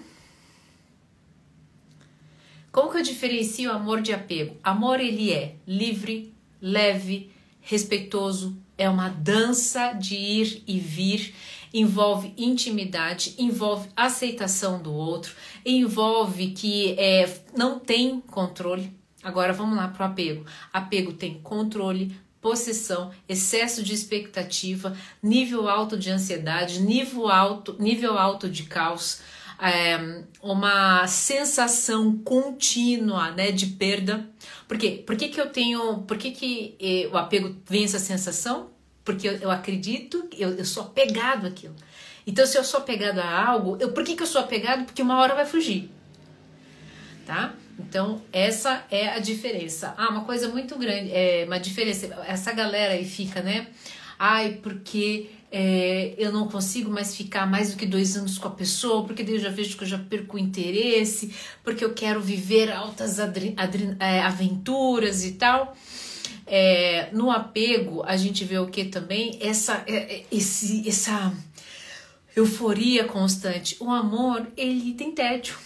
Como 2.71 2.91
que 2.91 2.99
eu 2.99 3.03
diferencio 3.03 3.73
amor 3.73 4.03
de 4.03 4.13
apego? 4.13 4.57
Amor 4.63 5.01
ele 5.01 5.33
é 5.33 5.57
livre, 5.67 6.35
leve, 6.61 7.33
respeitoso, 7.61 8.57
é 8.77 8.89
uma 8.89 9.09
dança 9.09 9.93
de 9.93 10.15
ir 10.15 10.63
e 10.67 10.79
vir, 10.79 11.35
envolve 11.73 12.33
intimidade, 12.37 13.35
envolve 13.39 13.89
aceitação 13.97 14.81
do 14.81 14.93
outro, 14.93 15.35
envolve 15.65 16.49
que 16.49 16.95
é, 16.99 17.43
não 17.57 17.79
tem 17.79 18.21
controle. 18.21 18.93
Agora 19.23 19.53
vamos 19.53 19.77
lá 19.77 19.89
para 19.89 20.07
o 20.07 20.11
apego. 20.11 20.47
Apego 20.73 21.13
tem 21.13 21.41
controle, 21.41 22.17
possessão, 22.41 23.11
excesso 23.29 23.83
de 23.83 23.93
expectativa, 23.93 24.97
nível 25.23 25.69
alto 25.69 25.99
de 25.99 26.11
ansiedade, 26.11 26.81
nível 26.81 27.29
alto, 27.29 27.77
nível 27.79 28.17
alto 28.17 28.49
de 28.49 28.63
caos 28.65 29.21
é, 29.61 30.23
uma 30.41 31.07
sensação 31.07 32.17
contínua 32.19 33.33
né, 33.33 33.51
de 33.51 33.67
perda. 33.67 34.29
Por 34.67 34.79
quê? 34.79 35.03
Por 35.05 35.17
que, 35.17 35.29
que 35.29 35.41
eu 35.41 35.51
tenho. 35.51 35.99
Por 36.03 36.17
que, 36.17 36.31
que 36.31 36.77
eh, 36.81 37.09
o 37.13 37.17
apego 37.17 37.57
vem 37.67 37.85
essa 37.85 37.99
sensação? 37.99 38.71
Porque 39.09 39.27
eu, 39.27 39.39
eu 39.39 39.51
acredito, 39.51 40.29
eu, 40.37 40.51
eu 40.51 40.67
sou 40.67 40.83
apegado 40.83 41.47
àquilo. 41.47 41.75
Então, 42.27 42.45
se 42.45 42.59
eu 42.59 42.63
sou 42.63 42.81
apegado 42.81 43.21
a 43.21 43.49
algo, 43.49 43.79
eu, 43.81 43.91
por 43.91 44.05
que, 44.05 44.15
que 44.15 44.23
eu 44.23 44.27
sou 44.27 44.43
apegado? 44.43 44.85
Porque 44.85 45.01
uma 45.01 45.19
hora 45.19 45.35
vai 45.35 45.47
fugir. 45.47 45.91
Tá? 47.25 47.55
Então, 47.79 48.21
essa 48.31 48.85
é 48.91 49.09
a 49.09 49.19
diferença. 49.19 49.95
Ah, 49.97 50.11
uma 50.11 50.25
coisa 50.27 50.47
muito 50.51 50.77
grande, 50.77 51.11
é 51.11 51.45
uma 51.47 51.59
diferença. 51.59 52.07
Essa 52.27 52.53
galera 52.53 52.93
aí 52.93 53.07
fica, 53.07 53.41
né? 53.41 53.69
Ai, 54.19 54.59
porque 54.63 55.31
é, 55.51 56.13
eu 56.19 56.31
não 56.31 56.49
consigo 56.49 56.91
mais 56.91 57.17
ficar 57.17 57.47
mais 57.47 57.71
do 57.71 57.79
que 57.79 57.87
dois 57.87 58.15
anos 58.15 58.37
com 58.37 58.49
a 58.49 58.51
pessoa, 58.51 59.07
porque 59.07 59.23
daí 59.23 59.37
eu 59.37 59.41
já 59.41 59.49
vejo 59.49 59.79
que 59.79 59.85
eu 59.85 59.89
já 59.89 59.99
perco 59.99 60.37
o 60.37 60.39
interesse, 60.39 61.35
porque 61.65 61.83
eu 61.83 61.95
quero 61.95 62.21
viver 62.21 62.71
altas 62.71 63.19
é, 63.19 64.21
aventuras 64.21 65.25
e 65.25 65.33
tal. 65.33 65.75
É, 66.51 67.11
no 67.13 67.31
apego, 67.31 68.03
a 68.05 68.17
gente 68.17 68.45
vê 68.45 68.59
o 68.59 68.69
que 68.69 68.87
também? 68.87 69.39
Essa, 69.41 69.85
é, 69.87 69.97
é, 69.97 70.25
esse, 70.33 70.89
essa 70.89 71.33
euforia 72.35 73.05
constante. 73.05 73.77
O 73.81 73.91
amor, 73.91 74.47
ele 74.57 74.95
tem 74.95 75.13
tédio. 75.13 75.57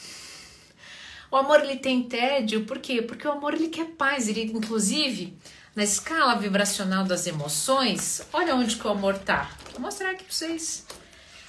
O 1.30 1.36
amor, 1.36 1.60
ele 1.60 1.76
tem 1.76 2.02
tédio, 2.02 2.64
por 2.64 2.78
quê? 2.78 3.00
Porque 3.00 3.26
o 3.26 3.32
amor, 3.32 3.54
ele 3.54 3.68
quer 3.68 3.86
paz. 3.86 4.28
Ele, 4.28 4.42
inclusive, 4.42 5.36
na 5.74 5.84
escala 5.84 6.34
vibracional 6.34 7.04
das 7.04 7.26
emoções, 7.26 8.26
olha 8.32 8.54
onde 8.54 8.76
que 8.76 8.86
o 8.86 8.90
amor 8.90 9.16
tá. 9.18 9.50
Vou 9.72 9.80
mostrar 9.80 10.10
aqui 10.10 10.24
para 10.24 10.32
vocês. 10.32 10.86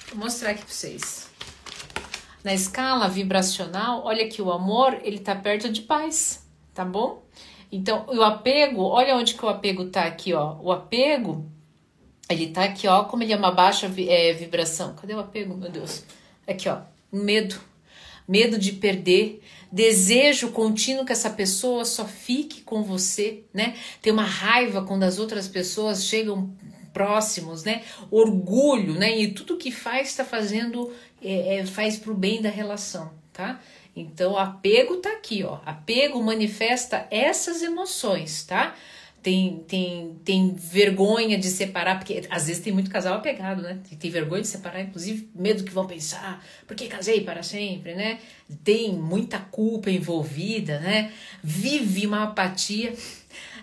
Vou 0.08 0.18
mostrar 0.18 0.50
aqui 0.50 0.62
para 0.62 0.72
vocês. 0.72 1.28
Na 2.42 2.54
escala 2.54 3.08
vibracional, 3.08 4.02
olha 4.04 4.28
que 4.28 4.40
o 4.40 4.52
amor, 4.52 4.98
ele 5.02 5.18
tá 5.18 5.34
perto 5.34 5.70
de 5.70 5.82
paz, 5.82 6.46
tá 6.72 6.84
bom? 6.84 7.22
Então, 7.74 8.06
o 8.06 8.22
apego, 8.22 8.82
olha 8.82 9.16
onde 9.16 9.34
que 9.34 9.44
o 9.44 9.48
apego 9.48 9.86
tá 9.86 10.04
aqui, 10.04 10.32
ó. 10.32 10.56
O 10.62 10.70
apego, 10.70 11.44
ele 12.30 12.50
tá 12.50 12.62
aqui, 12.62 12.86
ó, 12.86 13.02
como 13.02 13.24
ele 13.24 13.32
é 13.32 13.36
uma 13.36 13.50
baixa 13.50 13.92
é, 14.08 14.32
vibração. 14.32 14.94
Cadê 14.94 15.12
o 15.12 15.18
apego, 15.18 15.56
meu 15.56 15.68
Deus? 15.68 16.04
Aqui, 16.46 16.68
ó, 16.68 16.82
medo. 17.10 17.56
Medo 18.28 18.56
de 18.58 18.70
perder, 18.70 19.42
desejo 19.72 20.52
contínuo 20.52 21.04
que 21.04 21.10
essa 21.10 21.28
pessoa 21.28 21.84
só 21.84 22.04
fique 22.04 22.62
com 22.62 22.84
você, 22.84 23.42
né? 23.52 23.74
Tem 24.00 24.12
uma 24.12 24.22
raiva 24.24 24.84
quando 24.84 25.02
as 25.02 25.18
outras 25.18 25.48
pessoas 25.48 26.04
chegam 26.04 26.56
próximos, 26.92 27.64
né? 27.64 27.82
Orgulho, 28.08 28.94
né? 28.94 29.18
E 29.18 29.32
tudo 29.32 29.56
que 29.56 29.72
faz 29.72 30.10
está 30.10 30.24
fazendo, 30.24 30.92
é, 31.20 31.56
é, 31.56 31.66
faz 31.66 31.98
para 31.98 32.12
o 32.12 32.14
bem 32.14 32.40
da 32.40 32.50
relação, 32.50 33.12
tá? 33.32 33.60
Então, 33.96 34.36
apego 34.36 34.96
tá 34.96 35.10
aqui, 35.10 35.44
ó. 35.44 35.58
Apego 35.64 36.22
manifesta 36.22 37.06
essas 37.10 37.62
emoções, 37.62 38.44
tá? 38.44 38.74
Tem, 39.22 39.64
tem, 39.66 40.20
tem 40.22 40.52
vergonha 40.52 41.38
de 41.38 41.48
separar, 41.48 41.98
porque 41.98 42.24
às 42.28 42.46
vezes 42.46 42.62
tem 42.62 42.72
muito 42.72 42.90
casal 42.90 43.14
apegado, 43.14 43.62
né? 43.62 43.78
Tem, 43.98 44.10
vergonha 44.10 44.42
de 44.42 44.48
separar, 44.48 44.82
inclusive 44.82 45.30
medo 45.34 45.64
que 45.64 45.72
vão 45.72 45.86
pensar, 45.86 46.44
porque 46.66 46.88
casei 46.88 47.22
para 47.22 47.42
sempre, 47.42 47.94
né? 47.94 48.18
Tem 48.62 48.92
muita 48.92 49.38
culpa 49.38 49.90
envolvida, 49.90 50.78
né? 50.80 51.10
Vive 51.42 52.06
uma 52.06 52.24
apatia 52.24 52.92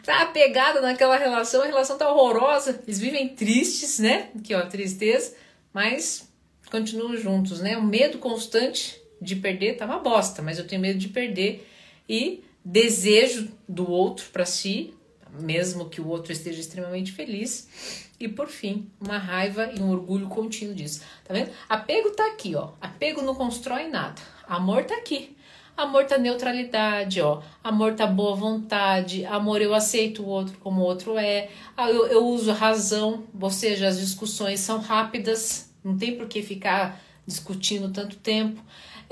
tá 0.04 0.24
apegado 0.24 0.82
naquela 0.82 1.18
relação, 1.18 1.62
a 1.62 1.68
relação 1.68 1.98
tá 1.98 2.12
horrorosa, 2.12 2.82
eles 2.88 3.00
vivem 3.00 3.30
tristes, 3.30 4.00
né? 4.00 4.30
Aqui, 4.36 4.54
ó, 4.54 4.62
tristeza, 4.66 5.36
mas 5.74 6.28
continuam 6.70 7.16
juntos, 7.18 7.60
né? 7.60 7.78
O 7.78 7.84
medo 7.84 8.18
constante 8.18 9.00
de 9.22 9.36
perder 9.36 9.78
tá 9.78 9.86
uma 9.86 10.00
bosta, 10.00 10.42
mas 10.42 10.58
eu 10.58 10.66
tenho 10.66 10.82
medo 10.82 10.98
de 10.98 11.10
perder 11.10 11.68
e 12.10 12.44
desejo 12.66 13.50
do 13.68 13.90
outro 13.90 14.28
para 14.34 14.46
si, 14.46 14.94
mesmo 15.40 15.90
que 15.90 16.01
o 16.01 16.08
outro 16.08 16.32
esteja 16.32 16.60
extremamente 16.60 17.12
feliz. 17.12 18.10
E 18.20 18.28
por 18.28 18.48
fim, 18.48 18.88
uma 19.00 19.18
raiva 19.18 19.72
e 19.75 19.82
um 19.82 19.90
orgulho 19.90 20.28
contínuo 20.28 20.75
disso. 20.75 21.01
Tá 21.24 21.34
vendo? 21.34 21.50
Apego 21.68 22.12
tá 22.12 22.28
aqui, 22.28 22.56
ó. 22.56 22.72
Apego 22.80 23.22
não 23.22 23.34
constrói 23.34 23.88
nada. 23.88 24.22
Amor 24.48 24.84
tá 24.84 24.96
aqui. 24.96 25.36
Amor 25.75 26.06
tá 26.06 26.18
neutralidade, 26.18 27.22
ó. 27.22 27.42
Amor 27.63 27.96
tá 27.96 28.06
boa 28.06 28.36
vontade. 28.36 29.25
Amor, 29.25 29.62
eu 29.62 29.74
aceito 29.74 30.22
o 30.22 30.28
outro 30.28 30.56
como 30.60 30.82
o 30.82 30.84
outro 30.84 31.18
é. 31.18 31.50
Ah, 31.75 31.90
eu, 31.90 32.06
eu 32.08 32.25
uso 32.25 32.51
razão, 32.51 33.24
ou 33.40 33.50
seja, 33.50 33.88
as 33.88 34.00
discussões 34.00 34.60
são 34.60 34.80
rápidas. 34.80 35.74
Não 35.84 35.98
tem 35.98 36.16
por 36.16 36.28
que 36.28 36.44
ficar 36.44 37.01
discutindo 37.25 37.92
tanto 37.92 38.18
tempo. 38.18 38.62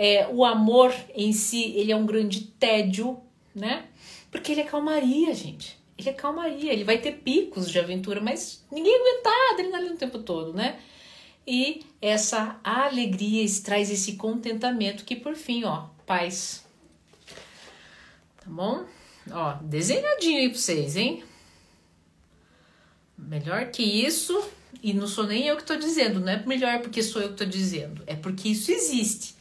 É, 0.01 0.25
o 0.31 0.45
amor 0.45 0.95
em 1.13 1.33
si, 1.33 1.73
ele 1.75 1.91
é 1.91 1.95
um 1.95 2.05
grande 2.05 2.45
tédio, 2.57 3.19
né? 3.53 3.85
Porque 4.31 4.53
ele 4.53 4.61
é 4.61 4.63
calmaria, 4.63 5.35
gente. 5.35 5.77
Ele 5.97 6.07
é 6.07 6.13
calmaria, 6.13 6.71
ele 6.71 6.85
vai 6.85 6.99
ter 6.99 7.11
picos 7.17 7.69
de 7.69 7.77
aventura, 7.77 8.21
mas 8.21 8.65
ninguém 8.71 8.95
aguentar 8.95 9.33
a 9.33 9.53
adrenalina 9.55 9.95
o 9.95 9.97
tempo 9.97 10.19
todo, 10.19 10.53
né? 10.53 10.79
E 11.45 11.81
essa 12.01 12.57
alegria 12.63 13.45
traz 13.61 13.91
esse 13.91 14.13
contentamento 14.13 15.03
que 15.03 15.17
por 15.17 15.35
fim, 15.35 15.65
ó, 15.65 15.87
paz. 16.05 16.65
Tá 18.37 18.45
bom? 18.45 18.85
Ó, 19.29 19.53
desenhadinho 19.61 20.39
aí 20.39 20.49
pra 20.49 20.57
vocês, 20.57 20.95
hein? 20.95 21.25
Melhor 23.17 23.65
que 23.65 23.83
isso, 23.83 24.41
e 24.81 24.93
não 24.93 25.07
sou 25.07 25.27
nem 25.27 25.45
eu 25.47 25.57
que 25.57 25.65
tô 25.65 25.75
dizendo, 25.75 26.21
não 26.21 26.31
é 26.31 26.41
melhor 26.45 26.79
porque 26.79 27.03
sou 27.03 27.21
eu 27.21 27.31
que 27.31 27.35
tô 27.35 27.43
dizendo, 27.43 28.01
é 28.07 28.15
porque 28.15 28.47
isso 28.47 28.71
existe. 28.71 29.37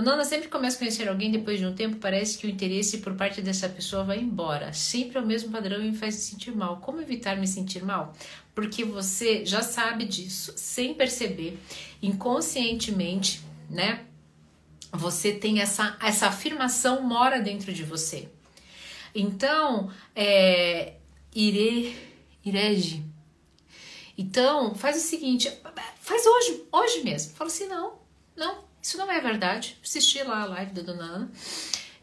Ana 0.00 0.24
sempre 0.24 0.48
começa 0.48 0.76
a 0.76 0.78
conhecer 0.80 1.08
alguém, 1.08 1.30
depois 1.30 1.58
de 1.58 1.64
um 1.64 1.74
tempo 1.74 1.96
parece 1.96 2.36
que 2.36 2.46
o 2.46 2.50
interesse 2.50 2.98
por 2.98 3.14
parte 3.14 3.40
dessa 3.40 3.66
pessoa 3.66 4.04
vai 4.04 4.18
embora. 4.18 4.70
Sempre 4.74 5.16
é 5.16 5.20
o 5.22 5.26
mesmo 5.26 5.50
padrão 5.50 5.82
e 5.82 5.90
me 5.90 5.96
faz 5.96 6.16
sentir 6.16 6.54
mal. 6.54 6.80
Como 6.80 7.00
evitar 7.00 7.38
me 7.38 7.48
sentir 7.48 7.82
mal? 7.82 8.14
Porque 8.54 8.84
você 8.84 9.46
já 9.46 9.62
sabe 9.62 10.04
disso, 10.04 10.52
sem 10.54 10.92
perceber, 10.92 11.58
inconscientemente, 12.02 13.40
né? 13.70 14.04
Você 14.92 15.32
tem 15.32 15.60
essa, 15.60 15.96
essa 16.02 16.26
afirmação 16.26 17.00
mora 17.02 17.40
dentro 17.40 17.72
de 17.72 17.82
você. 17.82 18.28
Então, 19.14 19.90
é, 20.14 20.96
ire, 21.34 21.96
irege. 22.44 23.02
Então, 24.18 24.74
faz 24.74 24.98
o 24.98 25.00
seguinte, 25.00 25.50
faz 26.00 26.26
hoje, 26.26 26.64
hoje 26.70 27.02
mesmo. 27.02 27.32
Fala 27.34 27.48
assim, 27.48 27.66
não, 27.66 27.94
não, 28.36 28.65
isso 28.86 28.96
não 28.96 29.10
é 29.10 29.20
verdade. 29.20 29.76
Assisti 29.82 30.22
lá 30.22 30.42
a 30.42 30.46
live 30.46 30.70
da 30.70 30.82
Dona 30.82 31.02
Ana. 31.02 31.32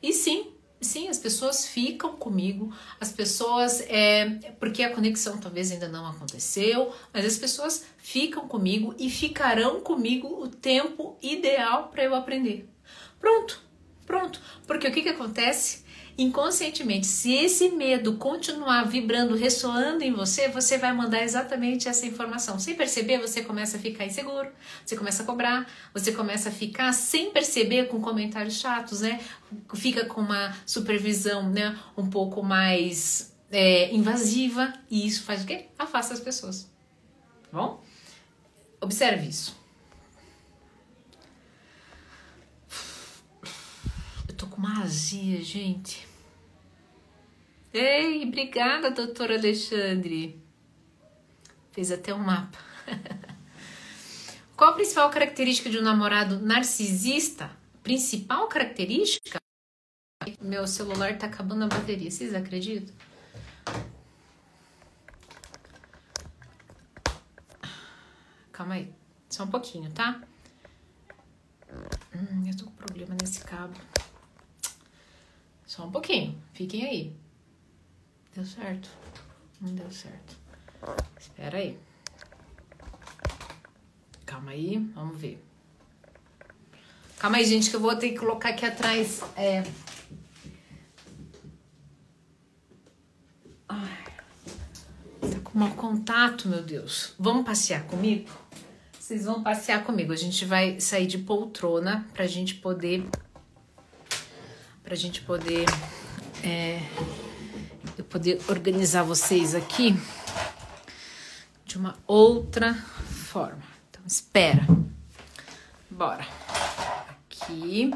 E 0.02 0.12
sim, 0.12 0.52
sim, 0.82 1.08
as 1.08 1.18
pessoas 1.18 1.66
ficam 1.66 2.18
comigo, 2.18 2.76
as 3.00 3.10
pessoas, 3.10 3.80
é, 3.88 4.26
porque 4.60 4.84
a 4.84 4.94
conexão 4.94 5.38
talvez 5.38 5.72
ainda 5.72 5.88
não 5.88 6.06
aconteceu, 6.06 6.94
mas 7.14 7.24
as 7.24 7.38
pessoas 7.38 7.86
ficam 7.98 8.50
comigo 8.50 8.94
e 9.00 9.10
ficarão 9.10 9.80
comigo 9.80 10.28
o 10.28 10.50
tempo 10.50 11.18
ideal 11.22 11.88
para 11.88 12.04
eu 12.04 12.14
aprender. 12.14 12.70
Pronto, 13.18 13.62
pronto. 14.06 14.42
Porque 14.68 14.86
o 14.86 14.92
que, 14.92 15.04
que 15.04 15.10
acontece? 15.10 15.83
Inconscientemente, 16.18 17.08
se 17.08 17.34
esse 17.34 17.70
medo 17.70 18.18
continuar 18.18 18.84
vibrando, 18.84 19.36
ressoando 19.36 20.04
em 20.04 20.12
você, 20.12 20.48
você 20.48 20.78
vai 20.78 20.94
mandar 20.94 21.24
exatamente 21.24 21.88
essa 21.88 22.06
informação. 22.06 22.60
Sem 22.60 22.76
perceber, 22.76 23.20
você 23.20 23.42
começa 23.42 23.78
a 23.78 23.80
ficar 23.80 24.06
inseguro, 24.06 24.50
você 24.86 24.96
começa 24.96 25.24
a 25.24 25.26
cobrar, 25.26 25.68
você 25.94 26.12
começa 26.12 26.50
a 26.50 26.52
ficar 26.52 26.94
sem 26.94 27.32
perceber 27.32 27.88
com 27.88 28.02
comentários 28.02 28.60
chatos, 28.60 29.02
né? 29.02 29.20
Fica 29.74 30.06
com 30.06 30.22
uma 30.22 30.56
supervisão, 30.66 31.50
né? 31.50 31.78
Um 31.98 32.10
pouco 32.10 32.44
mais 32.44 33.34
é, 33.52 33.94
invasiva 33.94 34.74
e 34.90 35.08
isso 35.08 35.24
faz 35.24 35.44
o 35.44 35.48
quê? 35.48 35.68
Afasta 35.78 36.14
as 36.14 36.20
pessoas. 36.20 36.70
Tá 37.52 37.58
bom? 37.58 37.84
Observe 38.82 39.28
isso. 39.28 39.63
Tô 44.34 44.48
com 44.48 44.58
uma 44.58 44.82
azia, 44.84 45.42
gente. 45.42 46.08
Ei, 47.74 48.24
obrigada, 48.24 48.92
doutor 48.92 49.32
Alexandre. 49.32 50.42
Fez 51.72 51.92
até 51.92 52.14
um 52.14 52.20
mapa. 52.20 52.58
Qual 54.56 54.72
a 54.72 54.74
principal 54.74 55.10
característica 55.10 55.70
de 55.70 55.80
um 55.80 55.82
namorado 55.82 56.40
narcisista? 56.40 57.50
Principal 57.82 58.48
característica? 58.48 59.40
Meu 60.40 60.68
celular 60.68 61.18
tá 61.18 61.26
acabando 61.26 61.66
a 61.66 61.68
bateria, 61.68 62.10
vocês 62.10 62.34
acreditam? 62.34 62.94
Calma 68.52 68.76
aí, 68.76 68.94
só 69.30 69.44
um 69.44 69.48
pouquinho, 69.48 69.92
tá? 69.92 70.22
Hum, 72.16 72.48
eu 72.48 72.56
tô 72.56 72.66
com 72.66 72.72
problema 72.72 73.18
nesse 73.20 73.40
cabo. 73.44 73.74
Só 75.74 75.86
um 75.86 75.92
pouquinho, 75.92 76.40
fiquem 76.54 76.86
aí. 76.86 77.16
Deu 78.36 78.46
certo? 78.46 78.88
Não 79.60 79.74
deu 79.74 79.90
certo. 79.90 80.38
Espera 81.20 81.58
aí. 81.58 81.80
Calma 84.24 84.52
aí, 84.52 84.78
vamos 84.94 85.18
ver. 85.18 85.44
Calma 87.18 87.38
aí, 87.38 87.46
gente, 87.46 87.72
que 87.72 87.76
eu 87.76 87.80
vou 87.80 87.96
ter 87.96 88.10
que 88.12 88.20
colocar 88.20 88.50
aqui 88.50 88.68
atrás. 88.68 89.24
É... 89.36 89.64
Ai, 93.68 94.04
tá 95.22 95.40
com 95.44 95.58
mau 95.58 95.72
contato, 95.72 96.48
meu 96.48 96.62
Deus. 96.62 97.16
Vamos 97.18 97.44
passear 97.44 97.84
comigo? 97.88 98.30
Vocês 99.00 99.26
vão 99.26 99.42
passear 99.42 99.84
comigo. 99.84 100.14
A 100.14 100.18
gente 100.18 100.46
vai 100.46 100.80
sair 100.80 101.08
de 101.08 101.18
poltrona 101.18 102.08
pra 102.14 102.28
gente 102.28 102.54
poder 102.54 103.10
para 104.94 105.00
a 105.00 105.02
gente 105.02 105.22
poder 105.22 105.66
é, 106.44 106.80
eu 107.98 108.04
poder 108.04 108.40
organizar 108.48 109.02
vocês 109.02 109.56
aqui 109.56 110.00
de 111.66 111.80
uma 111.80 111.98
outra 112.06 112.76
forma. 112.76 113.64
Então 113.90 114.04
espera. 114.06 114.62
Bora. 115.90 116.28
Aqui. 117.10 117.90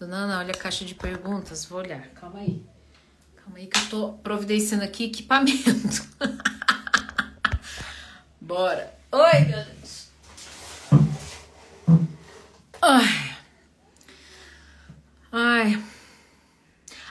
Dona 0.00 0.16
Ana, 0.16 0.38
olha 0.40 0.50
a 0.50 0.58
caixa 0.58 0.84
de 0.84 0.96
perguntas. 0.96 1.64
Vou 1.66 1.78
olhar. 1.78 2.08
Calma 2.08 2.40
aí. 2.40 2.60
Calma 3.36 3.58
aí 3.58 3.68
que 3.68 3.78
eu 3.78 3.88
tô 3.88 4.12
providenciando 4.14 4.82
aqui 4.82 5.04
equipamento. 5.04 6.08
Bora. 8.42 8.92
Oi, 9.12 9.44
meu. 9.44 9.64
Ai. 15.36 15.82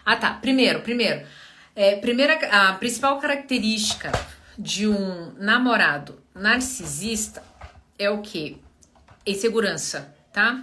Ah, 0.06 0.16
tá. 0.16 0.33
Primeiro, 0.44 0.82
primeiro. 0.82 1.26
É, 1.74 1.96
primeira, 1.96 2.34
a 2.52 2.74
principal 2.74 3.18
característica 3.18 4.12
de 4.60 4.86
um 4.86 5.32
namorado 5.40 6.22
narcisista 6.36 7.42
é 7.98 8.10
o 8.10 8.22
que? 8.22 8.58
Insegurança, 9.26 10.14
tá? 10.34 10.62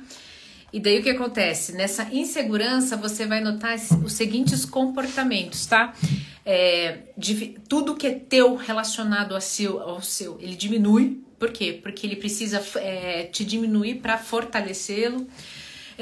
E 0.70 0.78
daí 0.78 1.00
o 1.00 1.02
que 1.02 1.08
acontece? 1.08 1.72
Nessa 1.72 2.04
insegurança 2.12 2.94
você 2.94 3.24
vai 3.24 3.40
notar 3.40 3.74
os 4.04 4.12
seguintes 4.12 4.66
comportamentos, 4.66 5.64
tá? 5.64 5.94
É, 6.44 6.98
de, 7.16 7.58
tudo 7.66 7.96
que 7.96 8.06
é 8.06 8.10
teu 8.12 8.56
relacionado 8.56 9.34
ao 9.34 9.40
seu, 9.40 9.80
ao 9.80 10.02
seu, 10.02 10.38
ele 10.42 10.54
diminui. 10.54 11.22
Por 11.38 11.50
quê? 11.52 11.80
Porque 11.82 12.06
ele 12.06 12.16
precisa 12.16 12.62
é, 12.76 13.22
te 13.24 13.46
diminuir 13.46 13.94
para 13.94 14.18
fortalecê-lo 14.18 15.26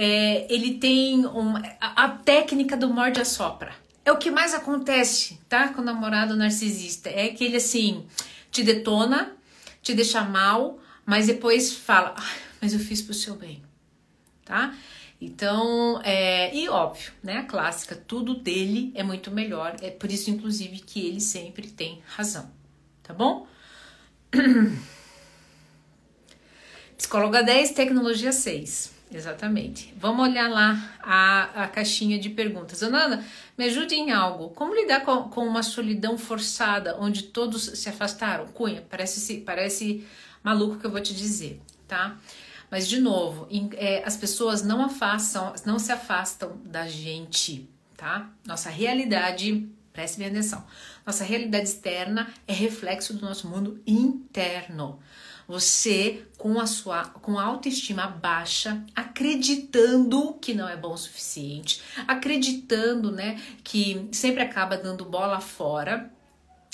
é, 0.01 0.47
ele 0.49 0.75
tem 0.75 1.27
um, 1.27 1.57
a, 1.57 2.05
a, 2.05 2.09
técnica 2.09 2.77
do 2.77 2.89
morde 2.89 3.21
a 3.21 3.25
sopra. 3.25 3.75
É 4.05 4.13
o 4.13 4.17
que 4.17 4.31
mais 4.31 4.55
acontece, 4.55 5.41
tá? 5.49 5.71
Com 5.71 5.81
o 5.81 5.85
namorado 5.85 6.37
narcisista. 6.37 7.11
É 7.11 7.31
que 7.31 7.43
ele, 7.43 7.57
assim, 7.57 8.07
te 8.49 8.63
detona, 8.63 9.33
te 9.83 9.93
deixa 9.95 10.23
mal, 10.23 10.79
mas 11.05 11.27
depois 11.27 11.75
fala, 11.75 12.15
ah, 12.17 12.37
mas 12.61 12.73
eu 12.73 12.79
fiz 12.79 13.03
pro 13.03 13.13
seu 13.13 13.35
bem, 13.35 13.61
tá? 14.45 14.73
Então, 15.21 16.01
é, 16.05 16.55
e 16.55 16.69
óbvio, 16.69 17.11
né? 17.21 17.39
A 17.39 17.43
clássica, 17.43 17.97
tudo 17.97 18.37
dele 18.37 18.93
é 18.95 19.03
muito 19.03 19.33
melhor. 19.33 19.75
É 19.83 19.91
por 19.91 20.13
isso, 20.13 20.31
inclusive, 20.31 20.79
que 20.79 21.05
ele 21.05 21.21
sempre 21.21 21.67
tem 21.67 22.01
razão, 22.07 22.49
tá 23.03 23.13
bom? 23.13 23.49
Psicóloga 26.97 27.43
10, 27.43 27.73
tecnologia 27.73 28.31
6. 28.31 28.98
Exatamente. 29.11 29.95
Vamos 29.97 30.29
olhar 30.29 30.51
lá 30.51 30.95
a, 31.01 31.65
a 31.65 31.69
caixinha 31.69 32.19
de 32.19 32.29
perguntas. 32.29 32.83
Ananda, 32.83 33.25
me 33.57 33.65
ajude 33.65 33.95
em 33.95 34.13
algo. 34.13 34.51
Como 34.51 34.75
lidar 34.75 35.01
com, 35.01 35.25
com 35.25 35.47
uma 35.47 35.63
solidão 35.63 36.19
forçada, 36.19 36.97
onde 37.01 37.25
todos 37.25 37.63
se 37.65 37.89
afastaram? 37.89 38.47
Cunha, 38.49 38.85
parece, 38.89 39.41
parece 39.41 40.07
maluco 40.43 40.79
que 40.79 40.87
eu 40.87 40.91
vou 40.91 41.01
te 41.01 41.15
dizer, 41.15 41.61
tá? 41.87 42.19
Mas, 42.71 42.87
de 42.87 43.01
novo, 43.01 43.47
em, 43.51 43.71
é, 43.75 44.03
as 44.05 44.17
pessoas 44.17 44.63
não 44.63 44.85
afastam, 44.85 45.55
não 45.65 45.79
se 45.79 45.91
afastam 45.91 46.61
da 46.65 46.87
gente, 46.87 47.69
tá? 47.97 48.31
Nossa 48.47 48.69
realidade, 48.69 49.67
preste 49.91 50.19
bem 50.19 50.29
atenção, 50.29 50.65
nossa 51.07 51.25
realidade 51.25 51.65
externa 51.65 52.29
é 52.47 52.53
reflexo 52.53 53.15
do 53.15 53.25
nosso 53.25 53.49
mundo 53.49 53.81
interno. 53.87 55.01
Você 55.49 56.27
com 56.37 56.61
a 56.61 56.67
sua 56.67 57.07
com 57.07 57.39
a 57.39 57.43
autoestima 57.43 58.07
baixa, 58.07 58.85
acreditando 58.95 60.35
que 60.35 60.53
não 60.53 60.69
é 60.69 60.77
bom 60.77 60.93
o 60.93 60.99
suficiente, 60.99 61.81
acreditando, 62.07 63.11
né, 63.11 63.41
que 63.65 64.09
sempre 64.13 64.43
acaba 64.43 64.77
dando 64.77 65.07
bola 65.07 65.41
fora, 65.41 66.13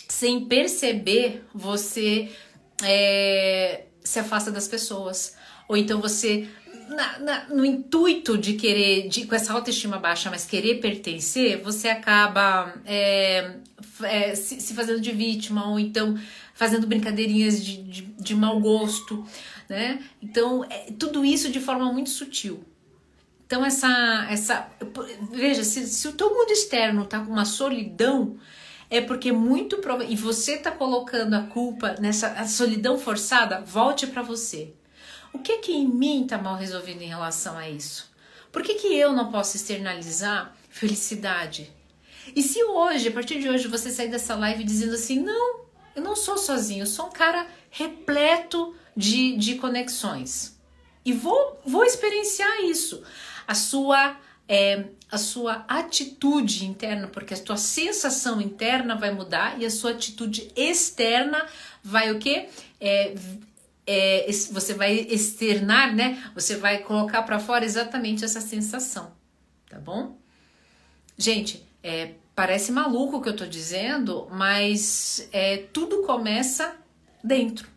sem 0.08 0.46
perceber, 0.46 1.44
você 1.54 2.30
é, 2.82 3.84
se 4.02 4.18
afasta 4.18 4.50
das 4.50 4.68
pessoas. 4.68 5.36
Ou 5.68 5.76
então 5.76 6.00
você, 6.00 6.48
na, 6.88 7.18
na, 7.18 7.48
no 7.48 7.64
intuito 7.64 8.36
de 8.36 8.54
querer, 8.54 9.08
de, 9.08 9.26
com 9.26 9.34
essa 9.34 9.52
autoestima 9.52 9.98
baixa, 9.98 10.30
mas 10.30 10.44
querer 10.44 10.80
pertencer, 10.80 11.62
você 11.62 11.88
acaba 11.88 12.74
é, 12.84 13.56
é, 14.02 14.34
se, 14.34 14.60
se, 14.60 14.74
fazendo 14.74 15.00
de 15.00 15.12
vítima, 15.12 15.70
ou 15.70 15.78
então 15.78 16.18
fazendo 16.54 16.86
brincadeirinhas 16.86 17.62
de, 17.62 17.82
de, 17.82 18.02
de 18.02 18.34
mau 18.34 18.58
gosto, 18.60 19.26
né? 19.68 20.02
Então, 20.22 20.64
é, 20.64 20.92
tudo 20.98 21.24
isso 21.24 21.50
de 21.50 21.60
forma 21.60 21.92
muito 21.92 22.10
sutil. 22.10 22.64
Então, 23.46 23.64
essa. 23.64 24.26
essa 24.30 24.70
veja, 25.30 25.62
se, 25.62 25.86
se 25.86 26.08
o 26.08 26.12
teu 26.12 26.30
mundo 26.30 26.50
externo 26.50 27.04
tá 27.04 27.20
com 27.20 27.32
uma 27.32 27.44
solidão, 27.44 28.38
é 28.88 29.00
porque 29.00 29.32
muito 29.32 29.78
prova 29.78 30.04
e 30.04 30.16
você 30.16 30.56
tá 30.56 30.70
colocando 30.70 31.34
a 31.34 31.42
culpa 31.42 31.96
nessa 32.00 32.46
solidão 32.46 32.98
forçada, 32.98 33.60
volte 33.60 34.06
para 34.06 34.22
você. 34.22 34.72
O 35.32 35.40
que 35.40 35.58
que 35.58 35.72
em 35.72 35.88
mim 35.88 36.26
tá 36.26 36.38
mal 36.38 36.56
resolvido 36.56 37.02
em 37.02 37.08
relação 37.08 37.58
a 37.58 37.68
isso? 37.68 38.14
Por 38.52 38.62
que, 38.62 38.74
que 38.74 38.96
eu 38.96 39.12
não 39.12 39.32
posso 39.32 39.56
externalizar 39.56 40.56
felicidade? 40.70 41.72
E 42.36 42.40
se 42.40 42.62
hoje, 42.62 43.08
a 43.08 43.10
partir 43.10 43.40
de 43.40 43.48
hoje, 43.48 43.66
você 43.66 43.90
sair 43.90 44.08
dessa 44.08 44.36
live 44.36 44.62
dizendo 44.62 44.94
assim, 44.94 45.18
não, 45.18 45.63
eu 45.94 46.02
não 46.02 46.16
sou 46.16 46.36
sozinho, 46.36 46.82
eu 46.82 46.86
sou 46.86 47.06
um 47.06 47.12
cara 47.12 47.46
repleto 47.70 48.74
de, 48.96 49.36
de 49.36 49.56
conexões. 49.56 50.58
E 51.04 51.12
vou, 51.12 51.60
vou 51.64 51.84
experienciar 51.84 52.62
isso. 52.62 53.02
A 53.46 53.54
sua 53.54 54.16
é, 54.48 54.84
a 55.10 55.18
sua 55.18 55.64
atitude 55.68 56.66
interna, 56.66 57.06
porque 57.06 57.34
a 57.34 57.36
sua 57.36 57.56
sensação 57.56 58.40
interna 58.40 58.94
vai 58.96 59.12
mudar 59.12 59.60
e 59.60 59.64
a 59.64 59.70
sua 59.70 59.92
atitude 59.92 60.50
externa 60.56 61.46
vai 61.82 62.10
o 62.10 62.18
quê? 62.18 62.48
É, 62.80 63.14
é, 63.86 64.26
você 64.50 64.74
vai 64.74 64.94
externar, 64.94 65.94
né? 65.94 66.22
Você 66.34 66.56
vai 66.56 66.78
colocar 66.78 67.22
para 67.22 67.38
fora 67.38 67.64
exatamente 67.64 68.24
essa 68.24 68.40
sensação, 68.40 69.12
tá 69.68 69.78
bom? 69.78 70.18
Gente, 71.16 71.64
é, 71.82 72.14
parece 72.34 72.72
maluco 72.72 73.16
o 73.16 73.22
que 73.22 73.28
eu 73.28 73.36
tô 73.36 73.46
dizendo, 73.46 74.28
mas 74.30 75.28
é, 75.32 75.58
tudo 75.72 76.02
começa 76.02 76.76
dentro. 77.22 77.68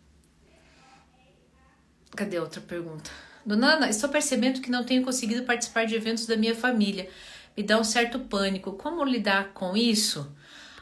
Cadê 2.16 2.38
a 2.38 2.42
outra 2.42 2.62
pergunta? 2.62 3.12
Dona 3.46 3.76
Ana, 3.76 3.90
estou 3.90 4.10
percebendo 4.10 4.60
que 4.60 4.72
não 4.72 4.84
tenho 4.84 5.04
conseguido 5.04 5.44
participar 5.44 5.86
de 5.86 5.96
eventos 5.96 6.26
da 6.26 6.36
minha 6.36 6.56
família. 6.56 7.10
Me 7.56 7.64
dá 7.64 7.80
um 7.80 7.84
certo 7.84 8.20
pânico. 8.20 8.74
Como 8.74 9.04
lidar 9.06 9.54
com 9.54 9.78
isso? 9.78 10.30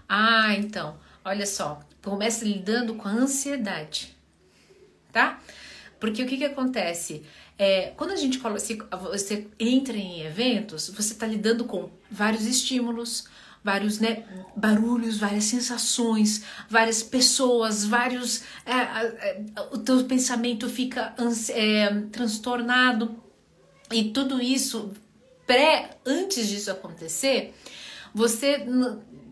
Ah, 0.07 0.55
então, 0.55 0.97
olha 1.23 1.45
só. 1.45 1.79
Começa 2.01 2.45
lidando 2.45 2.95
com 2.95 3.07
a 3.07 3.11
ansiedade, 3.11 4.15
tá? 5.11 5.41
Porque 5.99 6.23
o 6.23 6.27
que, 6.27 6.38
que 6.38 6.45
acontece? 6.45 7.23
É, 7.57 7.93
quando 7.95 8.11
a 8.11 8.15
gente 8.15 8.38
você 8.38 9.47
entra 9.59 9.95
em 9.95 10.21
eventos, 10.21 10.89
você 10.89 11.13
está 11.13 11.25
lidando 11.25 11.65
com 11.65 11.89
vários 12.11 12.45
estímulos, 12.45 13.27
vários 13.65 13.97
né, 13.97 14.23
barulhos, 14.56 15.17
várias 15.17 15.45
sensações, 15.45 16.43
várias 16.69 17.01
pessoas, 17.01 17.84
vários. 17.84 18.43
É, 18.63 18.73
é, 18.73 19.43
o 19.71 19.80
teu 19.80 20.04
pensamento 20.04 20.69
fica 20.69 21.15
é, 21.49 21.89
transtornado 22.12 23.15
e 23.91 24.12
tudo 24.12 24.39
isso 24.39 24.91
pré 25.47 25.97
antes 26.06 26.47
disso 26.47 26.69
acontecer, 26.69 27.56
você 28.13 28.63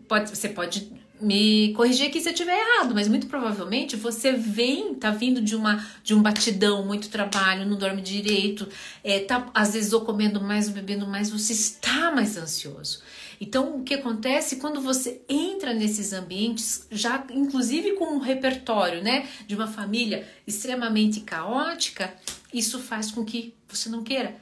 pode 0.08 0.30
você 0.30 0.48
pode 0.48 0.92
me 1.20 1.72
corrigir 1.74 2.08
aqui 2.08 2.20
se 2.20 2.28
eu 2.28 2.32
estiver 2.32 2.58
errado, 2.58 2.94
mas 2.94 3.08
muito 3.08 3.26
provavelmente 3.26 3.96
você 3.96 4.32
vem, 4.32 4.94
tá 4.94 5.10
vindo 5.10 5.40
de 5.40 5.54
uma 5.54 5.86
de 6.02 6.14
um 6.14 6.20
batidão, 6.20 6.84
muito 6.84 7.08
trabalho, 7.08 7.66
não 7.66 7.78
dorme 7.78 8.02
direito, 8.02 8.68
é, 9.02 9.20
tá 9.20 9.48
às 9.54 9.74
vezes 9.74 9.92
ou 9.92 10.00
comendo 10.00 10.40
mais 10.40 10.68
ou 10.68 10.74
bebendo 10.74 11.06
mais, 11.06 11.30
você 11.30 11.52
está 11.52 12.10
mais 12.10 12.36
ansioso. 12.36 13.00
Então, 13.40 13.76
o 13.76 13.82
que 13.82 13.94
acontece 13.94 14.56
quando 14.56 14.80
você 14.80 15.20
entra 15.28 15.74
nesses 15.74 16.12
ambientes, 16.12 16.86
já 16.90 17.24
inclusive 17.30 17.92
com 17.92 18.14
um 18.14 18.18
repertório, 18.18 19.02
né, 19.02 19.28
de 19.46 19.54
uma 19.54 19.66
família 19.66 20.26
extremamente 20.46 21.20
caótica, 21.20 22.14
isso 22.52 22.78
faz 22.78 23.10
com 23.10 23.24
que 23.24 23.54
você 23.68 23.88
não 23.88 24.02
queira. 24.02 24.36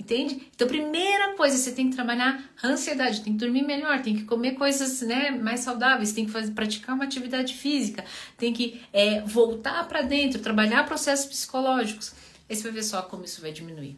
Entende? 0.00 0.48
Então, 0.56 0.66
primeira 0.66 1.34
coisa, 1.36 1.58
você 1.58 1.72
tem 1.72 1.90
que 1.90 1.94
trabalhar 1.94 2.42
a 2.62 2.68
ansiedade, 2.68 3.20
tem 3.20 3.34
que 3.34 3.38
dormir 3.38 3.62
melhor, 3.62 4.00
tem 4.00 4.16
que 4.16 4.24
comer 4.24 4.52
coisas 4.52 5.02
né, 5.02 5.30
mais 5.30 5.60
saudáveis, 5.60 6.12
tem 6.12 6.24
que 6.24 6.30
fazer, 6.30 6.52
praticar 6.52 6.94
uma 6.94 7.04
atividade 7.04 7.52
física, 7.52 8.02
tem 8.38 8.50
que 8.50 8.80
é, 8.94 9.20
voltar 9.20 9.86
para 9.86 10.00
dentro, 10.00 10.40
trabalhar 10.40 10.86
processos 10.86 11.26
psicológicos. 11.26 12.14
Aí 12.48 12.56
você 12.56 12.62
vai 12.62 12.72
ver 12.72 12.82
só 12.82 13.02
como 13.02 13.26
isso 13.26 13.42
vai 13.42 13.52
diminuir. 13.52 13.94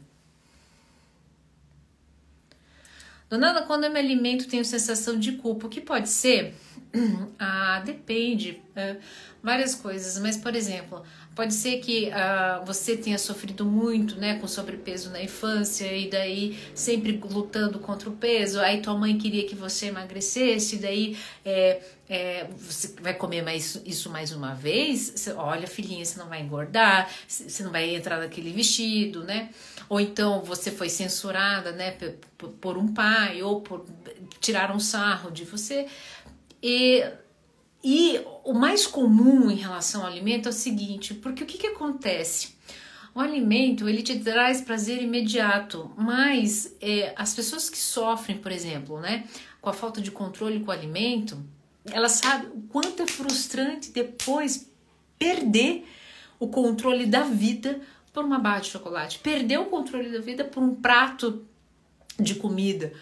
Dona 3.31 3.63
quando 3.63 3.85
eu 3.85 3.91
me 3.93 4.01
alimento, 4.01 4.49
tenho 4.49 4.65
sensação 4.65 5.17
de 5.17 5.33
culpa. 5.33 5.69
O 5.69 5.71
que 5.71 5.81
pode 5.81 6.09
ser? 6.09 6.55
Ah, 7.39 7.81
depende. 7.85 8.63
É, 8.77 8.99
várias 9.43 9.75
coisas. 9.75 10.19
Mas, 10.19 10.37
por 10.37 10.55
exemplo, 10.55 11.03
pode 11.35 11.55
ser 11.55 11.79
que 11.81 12.11
ah, 12.13 12.63
você 12.65 12.97
tenha 12.97 13.19
sofrido 13.19 13.65
muito, 13.65 14.17
né, 14.17 14.39
com 14.39 14.47
sobrepeso 14.47 15.11
na 15.11 15.23
infância 15.23 15.91
e 15.93 16.09
daí 16.09 16.59
sempre 16.75 17.21
lutando 17.31 17.79
contra 17.79 18.09
o 18.09 18.13
peso. 18.13 18.61
Aí 18.61 18.81
tua 18.81 18.97
mãe 18.97 19.17
queria 19.17 19.47
que 19.47 19.55
você 19.55 19.87
emagrecesse, 19.87 20.77
e 20.77 20.79
daí 20.79 21.17
é, 21.45 21.83
é, 22.09 22.47
você 22.57 22.95
vai 23.01 23.15
comer 23.15 23.43
mais, 23.43 23.81
isso 23.85 24.11
mais 24.11 24.33
uma 24.33 24.55
vez. 24.55 25.13
Você, 25.17 25.33
olha, 25.33 25.67
filhinha, 25.67 26.05
você 26.05 26.19
não 26.19 26.29
vai 26.29 26.41
engordar, 26.41 27.11
você 27.27 27.63
não 27.63 27.71
vai 27.71 27.95
entrar 27.95 28.19
naquele 28.19 28.53
vestido, 28.53 29.25
né? 29.25 29.51
ou 29.93 30.01
então 30.01 30.43
você 30.43 30.71
foi 30.71 30.89
censurada, 30.89 31.71
né, 31.71 31.95
por 32.63 32.79
um 32.79 32.95
pai, 32.95 33.43
ou 33.43 33.61
por 33.61 33.85
tirar 34.41 34.75
um 34.75 34.81
sarro 34.81 35.31
de 35.31 35.45
você. 35.45 35.87
E, 36.63 37.05
e 37.83 38.21
o 38.45 38.53
mais 38.53 38.87
comum 38.87 39.51
em 39.51 39.57
relação 39.57 40.03
ao 40.03 40.07
alimento 40.07 40.47
é 40.47 40.51
o 40.51 40.53
seguinte, 40.53 41.15
porque 41.15 41.43
o 41.43 41.47
que, 41.47 41.59
que 41.59 41.67
acontece? 41.67 42.55
O 43.15 43.21
alimento 43.21 43.89
ele 43.89 44.03
te 44.03 44.19
traz 44.21 44.61
prazer 44.61 45.03
imediato, 45.03 45.91
mas 45.97 46.75
é, 46.81 47.13
as 47.17 47.35
pessoas 47.35 47.69
que 47.69 47.77
sofrem, 47.77 48.39
por 48.39 48.51
exemplo, 48.51 49.01
né, 49.01 49.25
com 49.61 49.69
a 49.69 49.73
falta 49.73 50.01
de 50.01 50.11
controle 50.11 50.61
com 50.61 50.71
o 50.71 50.75
alimento, 50.75 51.43
elas 51.85 52.13
sabem 52.13 52.49
o 52.51 52.63
quanto 52.63 53.03
é 53.03 53.07
frustrante 53.07 53.91
depois 53.91 54.71
perder 55.19 55.87
o 56.39 56.49
controle 56.49 57.07
da 57.07 57.23
vida 57.23 57.81
por 58.13 58.25
uma 58.25 58.39
barra 58.39 58.61
de 58.61 58.71
chocolate, 58.71 59.19
perdeu 59.19 59.63
o 59.63 59.67
controle 59.67 60.11
da 60.11 60.21
vida 60.21 60.45
por 60.45 60.63
um 60.63 60.75
prato 60.75 61.45
de 62.19 62.35
comida, 62.35 62.93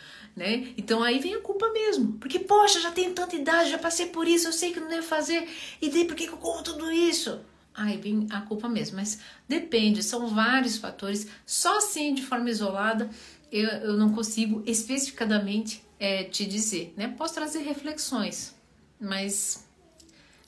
né? 0.40 0.72
Então 0.74 1.02
aí 1.02 1.18
vem 1.18 1.34
a 1.34 1.40
culpa 1.40 1.70
mesmo, 1.70 2.14
porque 2.14 2.38
poxa, 2.38 2.80
já 2.80 2.90
tenho 2.90 3.12
tanta 3.12 3.36
idade, 3.36 3.70
já 3.70 3.78
passei 3.78 4.06
por 4.06 4.26
isso, 4.26 4.48
eu 4.48 4.52
sei 4.54 4.72
que 4.72 4.80
não 4.80 4.88
devo 4.88 5.06
fazer, 5.06 5.46
e 5.82 5.90
daí 5.90 6.06
por 6.06 6.16
que 6.16 6.26
eu 6.26 6.38
como 6.38 6.62
tudo 6.62 6.90
isso? 6.90 7.38
Aí 7.74 7.98
vem 7.98 8.26
a 8.30 8.40
culpa 8.40 8.66
mesmo, 8.66 8.96
mas 8.96 9.20
depende, 9.46 10.02
são 10.02 10.28
vários 10.28 10.78
fatores, 10.78 11.26
só 11.44 11.76
assim 11.76 12.14
de 12.14 12.22
forma 12.22 12.48
isolada 12.48 13.10
eu, 13.52 13.68
eu 13.68 13.96
não 13.98 14.14
consigo 14.14 14.62
especificadamente 14.66 15.84
é, 15.98 16.24
te 16.24 16.46
dizer, 16.46 16.94
né? 16.96 17.14
Posso 17.18 17.34
trazer 17.34 17.58
reflexões, 17.58 18.54
mas 18.98 19.68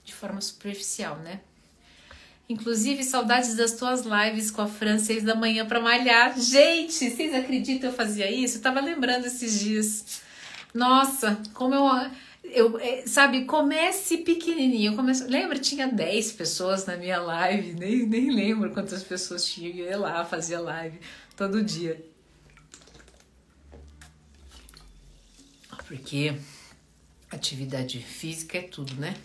de 0.06 0.14
forma 0.14 0.40
superficial, 0.40 1.16
né? 1.18 1.42
Inclusive, 2.52 3.02
saudades 3.02 3.54
das 3.56 3.72
tuas 3.72 4.04
lives 4.04 4.50
com 4.50 4.60
a 4.60 4.66
Fran, 4.68 4.98
seis 4.98 5.22
da 5.22 5.34
manhã 5.34 5.64
para 5.64 5.80
malhar. 5.80 6.38
Gente, 6.38 7.10
vocês 7.10 7.34
acreditam 7.34 7.88
eu 7.88 7.96
fazia 7.96 8.30
isso? 8.30 8.58
Eu 8.58 8.62
tava 8.62 8.78
lembrando 8.78 9.24
esses 9.24 9.58
dias. 9.58 10.20
Nossa, 10.74 11.40
como 11.54 11.74
eu. 11.74 12.10
Eu, 12.44 12.78
é, 12.78 13.06
sabe, 13.06 13.46
comece 13.46 14.18
pequenininho. 14.18 14.94
Comece, 14.94 15.24
lembra, 15.24 15.58
tinha 15.58 15.88
10 15.88 16.32
pessoas 16.32 16.84
na 16.84 16.96
minha 16.96 17.18
live, 17.20 17.72
nem, 17.72 18.04
nem 18.06 18.30
lembro 18.30 18.70
quantas 18.70 19.02
pessoas 19.02 19.46
tinha. 19.46 19.70
Eu 19.70 19.86
ia 19.86 19.98
lá, 19.98 20.22
fazia 20.22 20.60
live 20.60 20.98
todo 21.34 21.62
dia. 21.62 22.04
Porque 25.86 26.34
atividade 27.30 27.98
física 27.98 28.58
é 28.58 28.62
tudo, 28.62 28.94
né? 28.96 29.16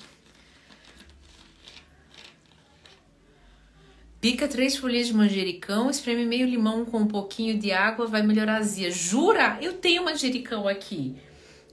Pica 4.30 4.46
três 4.46 4.76
folhas 4.76 5.08
de 5.08 5.14
manjericão, 5.14 5.90
espreme 5.90 6.26
meio 6.26 6.46
limão 6.46 6.84
com 6.84 6.98
um 6.98 7.08
pouquinho 7.08 7.58
de 7.58 7.72
água, 7.72 8.08
vai 8.08 8.22
melhorar 8.22 8.56
a 8.56 8.58
azia. 8.58 8.92
Jura? 8.92 9.58
Eu 9.62 9.76
tenho 9.76 10.04
manjericão 10.04 10.68
aqui. 10.68 11.16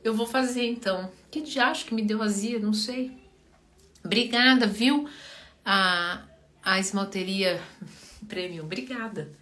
Eu 0.05 0.15
vou 0.15 0.25
fazer 0.25 0.65
então. 0.65 1.11
Que 1.33 1.41
diacho 1.41 1.85
que 1.85 1.93
me 1.93 2.03
deu 2.03 2.23
azia? 2.23 2.61
Não 2.61 2.73
sei. 2.73 3.11
Obrigada, 4.05 4.69
viu? 4.69 5.09
A, 5.65 6.23
a 6.63 6.79
esmalteria 6.79 7.61
premium. 8.29 8.67
Obrigada. 8.67 9.33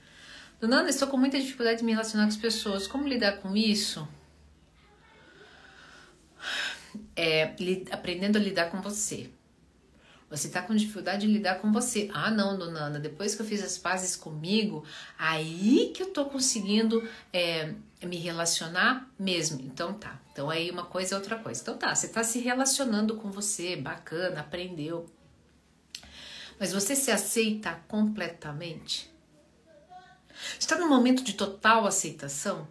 Dona 0.59 0.77
Ana, 0.77 0.89
estou 0.89 1.07
com 1.07 1.19
muita 1.19 1.39
dificuldade 1.39 1.81
de 1.81 1.85
me 1.85 1.93
relacionar 1.93 2.25
com 2.25 2.31
as 2.31 2.37
pessoas. 2.39 2.87
Como 2.87 3.07
lidar 3.07 3.33
com 3.43 3.55
isso? 3.55 4.09
É, 7.15 7.53
aprendendo 7.91 8.39
a 8.39 8.41
lidar 8.41 8.71
com 8.71 8.81
você. 8.81 9.29
Você 10.33 10.47
está 10.47 10.63
com 10.63 10.75
dificuldade 10.75 11.27
de 11.27 11.33
lidar 11.33 11.57
com 11.57 11.71
você. 11.71 12.09
Ah, 12.15 12.31
não, 12.31 12.57
dona 12.57 12.87
Ana, 12.87 12.99
depois 12.99 13.35
que 13.35 13.43
eu 13.43 13.47
fiz 13.47 13.63
as 13.63 13.77
pazes 13.77 14.17
comigo, 14.17 14.83
aí 15.19 15.93
que 15.95 16.03
eu 16.03 16.07
tô 16.07 16.25
conseguindo 16.25 17.07
é, 17.31 17.75
me 18.03 18.17
relacionar 18.17 19.11
mesmo. 19.19 19.61
Então 19.61 19.93
tá. 19.93 20.19
Então 20.33 20.49
aí 20.49 20.71
uma 20.71 20.87
coisa 20.87 21.15
é 21.15 21.19
outra 21.19 21.39
coisa. 21.39 21.61
Então 21.61 21.77
tá, 21.77 21.95
você 21.95 22.07
está 22.07 22.25
se 22.25 22.39
relacionando 22.39 23.17
com 23.17 23.31
você, 23.31 23.77
bacana, 23.77 24.41
aprendeu. 24.41 25.05
Mas 26.59 26.73
você 26.73 26.97
se 26.97 27.11
aceita 27.11 27.79
completamente? 27.87 29.13
Está 30.59 30.79
no 30.79 30.89
momento 30.89 31.23
de 31.23 31.35
total 31.35 31.87
aceitação? 31.87 32.67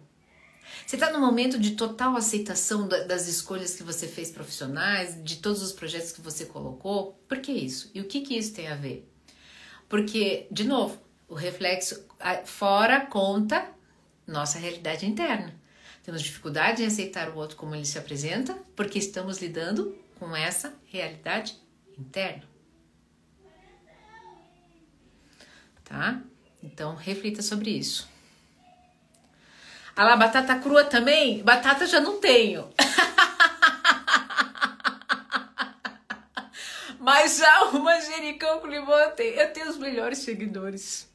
Você 0.92 0.96
está 0.96 1.10
no 1.10 1.20
momento 1.20 1.58
de 1.58 1.70
total 1.70 2.14
aceitação 2.16 2.86
das 2.86 3.26
escolhas 3.26 3.74
que 3.74 3.82
você 3.82 4.06
fez 4.06 4.30
profissionais, 4.30 5.18
de 5.24 5.36
todos 5.36 5.62
os 5.62 5.72
projetos 5.72 6.12
que 6.12 6.20
você 6.20 6.44
colocou? 6.44 7.18
Por 7.26 7.38
que 7.38 7.50
isso? 7.50 7.90
E 7.94 8.00
o 8.02 8.04
que, 8.04 8.20
que 8.20 8.36
isso 8.36 8.52
tem 8.52 8.68
a 8.68 8.74
ver? 8.74 9.10
Porque, 9.88 10.46
de 10.50 10.64
novo, 10.64 11.00
o 11.26 11.34
reflexo 11.34 12.06
fora 12.44 13.06
conta 13.06 13.66
nossa 14.26 14.58
realidade 14.58 15.06
interna. 15.06 15.58
Temos 16.02 16.20
dificuldade 16.20 16.82
em 16.82 16.86
aceitar 16.86 17.30
o 17.30 17.36
outro 17.36 17.56
como 17.56 17.74
ele 17.74 17.86
se 17.86 17.98
apresenta, 17.98 18.54
porque 18.76 18.98
estamos 18.98 19.40
lidando 19.40 19.96
com 20.18 20.36
essa 20.36 20.74
realidade 20.88 21.56
interna. 21.98 22.44
Tá? 25.84 26.20
Então, 26.62 26.94
reflita 26.94 27.40
sobre 27.40 27.70
isso. 27.70 28.11
Ah 29.94 30.04
lá, 30.04 30.16
batata 30.16 30.58
crua 30.58 30.84
também? 30.84 31.42
Batata 31.42 31.86
já 31.86 32.00
não 32.00 32.18
tenho. 32.18 32.68
Mas 36.98 37.36
já 37.38 37.64
o 37.64 37.80
manjericão 37.80 38.60
com 38.60 38.68
limão 38.68 39.10
tenho. 39.10 39.34
Eu 39.34 39.52
tenho 39.52 39.68
os 39.68 39.76
melhores 39.76 40.18
seguidores. 40.18 41.10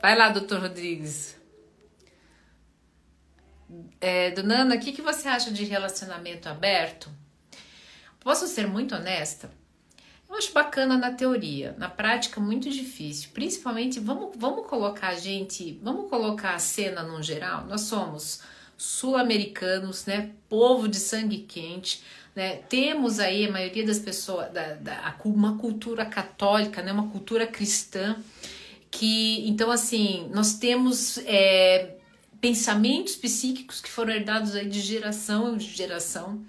Vai 0.00 0.16
lá, 0.16 0.28
doutor 0.28 0.60
Rodrigues. 0.60 1.36
É, 4.00 4.30
Dona 4.30 4.62
Ana, 4.62 4.76
o 4.76 4.80
que, 4.80 4.92
que 4.92 5.02
você 5.02 5.28
acha 5.28 5.50
de 5.50 5.64
relacionamento 5.64 6.48
aberto? 6.48 7.10
Posso 8.20 8.46
ser 8.46 8.66
muito 8.66 8.94
honesta? 8.94 9.50
Eu 10.28 10.36
acho 10.36 10.52
bacana 10.52 10.98
na 10.98 11.10
teoria, 11.10 11.74
na 11.78 11.88
prática 11.88 12.40
muito 12.40 12.68
difícil. 12.68 13.30
Principalmente, 13.32 13.98
vamos, 13.98 14.36
vamos 14.36 14.66
colocar 14.66 15.08
a 15.08 15.14
gente, 15.14 15.78
vamos 15.82 16.10
colocar 16.10 16.54
a 16.54 16.58
cena 16.58 17.02
no 17.02 17.22
geral. 17.22 17.66
Nós 17.66 17.82
somos 17.82 18.42
sul-americanos, 18.76 20.04
né? 20.06 20.30
Povo 20.48 20.86
de 20.86 20.98
sangue 20.98 21.38
quente, 21.38 22.02
né? 22.36 22.56
Temos 22.68 23.18
aí 23.18 23.46
a 23.46 23.50
maioria 23.50 23.86
das 23.86 23.98
pessoas, 23.98 24.52
da, 24.52 24.74
da, 24.74 25.16
uma 25.24 25.56
cultura 25.56 26.04
católica, 26.04 26.82
né? 26.82 26.92
Uma 26.92 27.08
cultura 27.08 27.46
cristã 27.46 28.16
que, 28.90 29.48
então, 29.48 29.70
assim, 29.70 30.30
nós 30.32 30.54
temos 30.54 31.18
é, 31.26 31.96
pensamentos 32.40 33.16
psíquicos 33.16 33.80
que 33.80 33.90
foram 33.90 34.12
herdados 34.12 34.54
aí 34.54 34.68
de 34.68 34.80
geração 34.80 35.56
em 35.56 35.60
geração. 35.60 36.40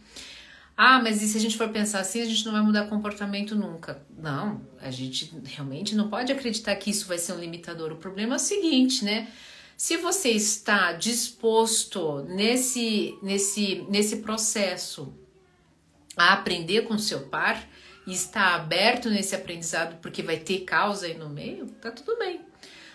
Ah, 0.81 0.97
mas 0.97 1.21
e 1.21 1.27
se 1.27 1.37
a 1.37 1.41
gente 1.41 1.57
for 1.57 1.67
pensar 1.67 1.99
assim, 1.99 2.21
a 2.21 2.25
gente 2.25 2.45
não 2.45 2.53
vai 2.53 2.61
mudar 2.61 2.87
comportamento 2.87 3.53
nunca? 3.53 4.01
Não, 4.17 4.61
a 4.79 4.89
gente 4.89 5.29
realmente 5.43 5.93
não 5.93 6.09
pode 6.09 6.31
acreditar 6.31 6.73
que 6.77 6.89
isso 6.89 7.05
vai 7.05 7.17
ser 7.17 7.33
um 7.33 7.37
limitador. 7.37 7.91
O 7.91 7.97
problema 7.97 8.35
é 8.35 8.37
o 8.37 8.39
seguinte, 8.39 9.03
né? 9.03 9.27
Se 9.75 9.97
você 9.97 10.29
está 10.29 10.93
disposto 10.93 12.23
nesse, 12.29 13.13
nesse, 13.21 13.85
nesse 13.89 14.19
processo 14.19 15.13
a 16.15 16.31
aprender 16.31 16.83
com 16.83 16.97
seu 16.97 17.27
par 17.27 17.61
e 18.07 18.13
está 18.13 18.55
aberto 18.55 19.09
nesse 19.09 19.35
aprendizado 19.35 19.97
porque 20.01 20.23
vai 20.23 20.37
ter 20.37 20.59
causa 20.59 21.07
aí 21.07 21.17
no 21.17 21.27
meio, 21.27 21.67
tá 21.81 21.91
tudo 21.91 22.17
bem. 22.17 22.39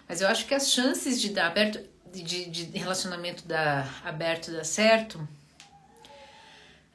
Mas 0.08 0.22
eu 0.22 0.28
acho 0.28 0.46
que 0.46 0.54
as 0.54 0.70
chances 0.70 1.20
de 1.20 1.28
dar 1.28 1.48
aberto, 1.48 1.80
de, 2.10 2.46
de 2.46 2.78
relacionamento 2.78 3.46
dar 3.46 4.00
aberto 4.06 4.50
dar 4.50 4.64
certo 4.64 5.28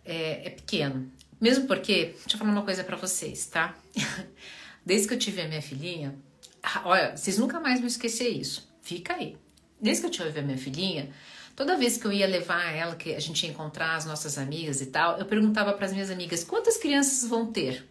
é, 0.09 0.47
é 0.47 0.49
pequeno. 0.49 1.11
Mesmo 1.39 1.67
porque, 1.67 2.15
deixa 2.17 2.33
eu 2.33 2.37
falar 2.37 2.51
uma 2.51 2.63
coisa 2.63 2.83
para 2.83 2.97
vocês, 2.97 3.45
tá? 3.45 3.75
Desde 4.85 5.07
que 5.07 5.13
eu 5.13 5.19
tive 5.19 5.41
a 5.41 5.47
minha 5.47 5.61
filhinha, 5.61 6.15
ah, 6.63 6.81
olha, 6.85 7.15
vocês 7.15 7.37
nunca 7.37 7.59
mais 7.59 7.79
vão 7.79 7.87
esquecer 7.87 8.29
isso. 8.29 8.67
Fica 8.81 9.13
aí. 9.13 9.37
Desde 9.79 10.01
que 10.01 10.07
eu 10.07 10.11
tive 10.11 10.39
a 10.39 10.41
minha 10.41 10.57
filhinha, 10.57 11.09
toda 11.55 11.77
vez 11.77 11.97
que 11.97 12.05
eu 12.05 12.11
ia 12.11 12.27
levar 12.27 12.75
ela, 12.75 12.95
que 12.95 13.13
a 13.13 13.19
gente 13.19 13.43
ia 13.45 13.51
encontrar 13.51 13.95
as 13.95 14.05
nossas 14.05 14.37
amigas 14.37 14.81
e 14.81 14.87
tal, 14.87 15.17
eu 15.17 15.25
perguntava 15.25 15.71
para 15.73 15.85
as 15.85 15.93
minhas 15.93 16.09
amigas 16.09 16.43
quantas 16.43 16.77
crianças 16.77 17.29
vão 17.29 17.51
ter. 17.51 17.87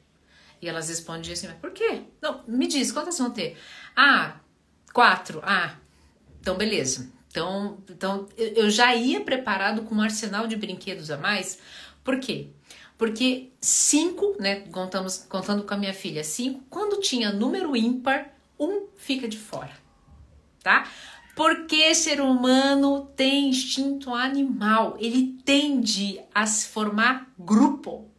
E 0.60 0.68
elas 0.68 0.88
respondiam 0.88 1.32
assim: 1.32 1.46
mas 1.46 1.56
por 1.56 1.70
quê? 1.70 2.02
Não, 2.20 2.42
me 2.46 2.66
diz, 2.66 2.90
quantas 2.90 3.16
vão 3.16 3.30
ter? 3.30 3.56
Ah, 3.96 4.40
quatro. 4.92 5.40
Ah, 5.44 5.76
então 6.40 6.56
beleza. 6.56 7.10
Então, 7.30 7.78
então 7.88 8.26
eu 8.36 8.68
já 8.68 8.94
ia 8.94 9.20
preparado 9.20 9.82
com 9.82 9.94
um 9.94 10.00
arsenal 10.00 10.46
de 10.46 10.56
brinquedos 10.56 11.10
a 11.10 11.16
mais 11.16 11.58
por 12.08 12.18
quê? 12.20 12.46
Porque 12.96 13.52
cinco, 13.60 14.34
né, 14.40 14.60
contamos, 14.72 15.26
contando 15.28 15.64
com 15.64 15.74
a 15.74 15.76
minha 15.76 15.92
filha, 15.92 16.24
cinco, 16.24 16.64
quando 16.70 17.02
tinha 17.02 17.30
número 17.30 17.76
ímpar, 17.76 18.34
um 18.58 18.86
fica 18.96 19.28
de 19.28 19.36
fora, 19.36 19.72
tá? 20.62 20.88
Porque 21.36 21.94
ser 21.94 22.22
humano 22.22 23.12
tem 23.14 23.50
instinto 23.50 24.14
animal, 24.14 24.96
ele 24.98 25.38
tende 25.44 26.18
a 26.34 26.46
se 26.46 26.68
formar 26.68 27.30
grupo. 27.38 28.10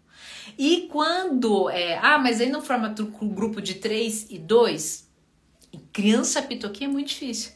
E 0.55 0.87
quando, 0.91 1.67
é, 1.71 1.97
ah, 1.97 2.19
mas 2.19 2.39
aí 2.39 2.49
não 2.51 2.61
forma 2.61 2.93
grupo 3.33 3.59
de 3.59 3.73
três 3.73 4.27
e 4.29 4.37
dois, 4.37 5.09
criança 5.91 6.43
pitoquinha 6.43 6.87
é 6.87 6.93
muito 6.93 7.07
difícil. 7.07 7.53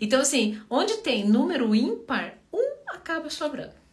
Então, 0.00 0.22
assim, 0.22 0.58
onde 0.70 0.94
tem 1.02 1.28
número 1.28 1.74
ímpar, 1.74 2.38
um 2.50 2.66
acaba 2.88 3.28
sobrando 3.28 3.85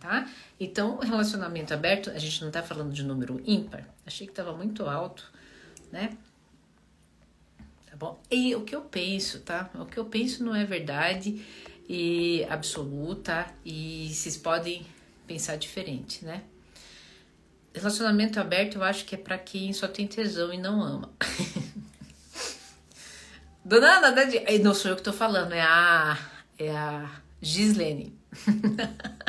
tá? 0.00 0.28
Então, 0.58 0.98
relacionamento 0.98 1.72
aberto, 1.72 2.10
a 2.10 2.18
gente 2.18 2.42
não 2.42 2.50
tá 2.50 2.62
falando 2.62 2.92
de 2.92 3.04
número 3.04 3.40
ímpar. 3.44 3.86
Achei 4.06 4.26
que 4.26 4.32
tava 4.32 4.52
muito 4.56 4.84
alto, 4.86 5.30
né? 5.92 6.16
Tá 7.88 7.96
bom? 7.96 8.20
E 8.30 8.54
o 8.54 8.62
que 8.62 8.74
eu 8.74 8.80
penso, 8.80 9.40
tá? 9.40 9.70
O 9.74 9.84
que 9.84 9.98
eu 9.98 10.06
penso 10.06 10.42
não 10.42 10.54
é 10.54 10.64
verdade 10.64 11.44
e 11.88 12.44
absoluta 12.48 13.46
e 13.64 14.08
vocês 14.12 14.36
podem 14.36 14.86
pensar 15.26 15.56
diferente, 15.56 16.24
né? 16.24 16.42
Relacionamento 17.72 18.40
aberto 18.40 18.76
eu 18.76 18.82
acho 18.82 19.04
que 19.04 19.14
é 19.14 19.18
para 19.18 19.38
quem 19.38 19.72
só 19.72 19.86
tem 19.86 20.06
tesão 20.06 20.52
e 20.52 20.58
não 20.58 20.82
ama. 20.82 21.10
Dona 23.64 23.98
Ana, 23.98 24.14
não 24.62 24.74
sou 24.74 24.90
eu 24.90 24.96
que 24.96 25.02
tô 25.02 25.12
falando, 25.12 25.52
é 25.52 25.60
a, 25.60 26.18
é 26.58 26.70
a 26.70 27.20
Gislene. 27.40 28.18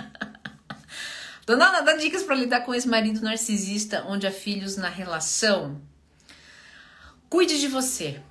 Dona 1.46 1.70
Ana, 1.70 1.82
dá 1.82 1.94
dicas 1.96 2.24
para 2.24 2.36
lidar 2.36 2.62
com 2.62 2.74
esse 2.74 2.88
marido 2.88 3.22
narcisista 3.22 4.06
onde 4.08 4.28
há 4.28 4.32
filhos 4.32 4.78
na 4.78 4.90
relação. 4.90 5.82
Cuide 7.30 7.60
de 7.60 7.68
você. 7.68 8.22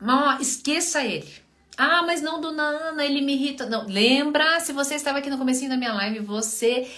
Não, 0.00 0.38
esqueça 0.40 1.04
ele. 1.04 1.32
Ah, 1.78 2.02
mas 2.02 2.22
não, 2.22 2.40
dona 2.40 2.62
Ana, 2.62 3.04
ele 3.04 3.20
me 3.20 3.34
irrita. 3.34 3.66
Não, 3.66 3.86
lembra, 3.86 4.60
se 4.60 4.72
você 4.72 4.94
estava 4.94 5.18
aqui 5.18 5.30
no 5.30 5.38
começo 5.38 5.68
da 5.68 5.76
minha 5.76 5.92
live, 5.92 6.20
você 6.20 6.90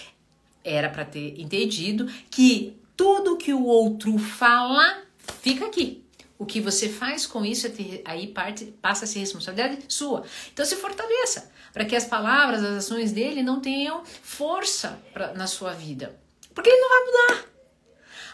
era 0.63 0.89
para 0.89 1.05
ter 1.05 1.39
entendido 1.39 2.07
que 2.29 2.77
tudo 2.95 3.37
que 3.37 3.53
o 3.53 3.63
outro 3.65 4.17
fala 4.17 5.03
fica 5.41 5.65
aqui. 5.65 6.03
O 6.39 6.45
que 6.45 6.61
você 6.61 6.87
faz 6.87 7.27
com 7.27 7.45
isso 7.45 7.67
é 7.67 7.71
aí 8.05 8.27
parte, 8.27 8.63
passa 8.81 9.03
a 9.03 9.07
ser 9.07 9.19
responsabilidade 9.19 9.83
sua. 9.89 10.23
Então 10.53 10.65
se 10.65 10.77
fortaleça 10.77 11.51
para 11.73 11.83
que 11.83 11.97
as 11.97 12.05
palavras, 12.05 12.63
as 12.63 12.77
ações 12.77 13.11
dele 13.11 13.43
não 13.43 13.59
tenham 13.59 14.05
força 14.05 14.97
pra, 15.13 15.33
na 15.33 15.47
sua 15.47 15.73
vida. 15.73 16.17
Porque 16.55 16.69
ele 16.69 16.79
não 16.79 16.89
vai 16.89 17.05
mudar. 17.05 17.49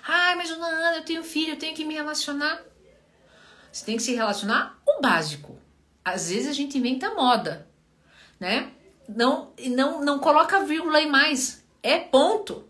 Ai, 0.07 0.35
mas 0.35 0.51
Ana, 0.51 0.97
eu 0.97 1.03
tenho 1.03 1.23
filho, 1.23 1.53
eu 1.53 1.57
tenho 1.57 1.75
que 1.75 1.83
me 1.83 1.95
relacionar. 1.95 2.63
Você 3.71 3.83
tem 3.83 3.97
que 3.97 4.03
se 4.03 4.13
relacionar 4.13 4.79
o 4.85 5.01
básico. 5.01 5.57
Às 6.03 6.29
vezes 6.29 6.47
a 6.47 6.53
gente 6.53 6.77
inventa 6.77 7.15
moda, 7.15 7.67
né? 8.39 8.71
Não, 9.09 9.51
não, 9.67 10.05
não 10.05 10.19
coloca 10.19 10.63
vírgula 10.63 11.01
e 11.01 11.09
mais. 11.09 11.65
É 11.81 11.97
ponto. 11.97 12.69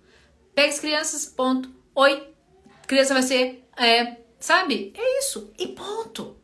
Pega 0.54 0.70
as 0.70 0.80
crianças, 0.80 1.26
ponto. 1.26 1.70
Oi, 1.94 2.34
criança 2.88 3.14
vai 3.14 3.24
ser, 3.24 3.68
é, 3.76 4.18
sabe? 4.46 4.94
É 4.96 5.20
isso. 5.20 5.52
e 5.58 5.70
ponto. 5.70 6.38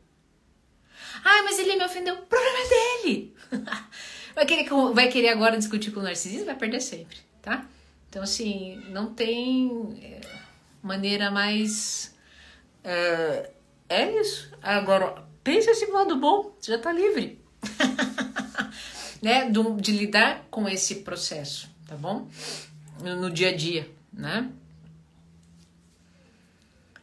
Ah, 1.23 1.43
mas 1.43 1.59
ele 1.59 1.75
me 1.75 1.85
ofendeu. 1.85 2.15
O 2.15 2.25
problema 2.25 2.57
é 2.57 2.69
dele. 3.03 3.35
vai, 4.33 4.45
querer, 4.45 4.69
vai 4.93 5.07
querer 5.07 5.29
agora 5.29 5.57
discutir 5.57 5.91
com 5.91 5.99
o 5.99 6.03
narcisismo? 6.03 6.47
Vai 6.47 6.55
perder 6.55 6.81
sempre, 6.81 7.17
tá? 7.43 7.63
Então, 8.09 8.23
assim, 8.23 8.83
não 8.89 9.13
tem 9.13 9.99
é, 10.01 10.21
maneira 10.81 11.29
mais. 11.29 12.15
É, 12.83 13.51
é 13.87 14.19
isso. 14.19 14.49
Agora, 14.63 15.23
pense 15.43 15.69
esse 15.69 15.85
modo 15.87 16.15
bom, 16.17 16.55
você 16.59 16.71
já 16.71 16.79
tá 16.79 16.91
livre. 16.91 17.39
né? 19.21 19.47
De, 19.47 19.61
de 19.79 19.91
lidar 19.91 20.47
com 20.49 20.67
esse 20.67 20.95
processo, 20.95 21.69
tá 21.87 21.95
bom? 21.95 22.27
No, 22.99 23.15
no 23.15 23.29
dia 23.29 23.49
a 23.49 23.55
dia, 23.55 23.87
né? 24.11 24.49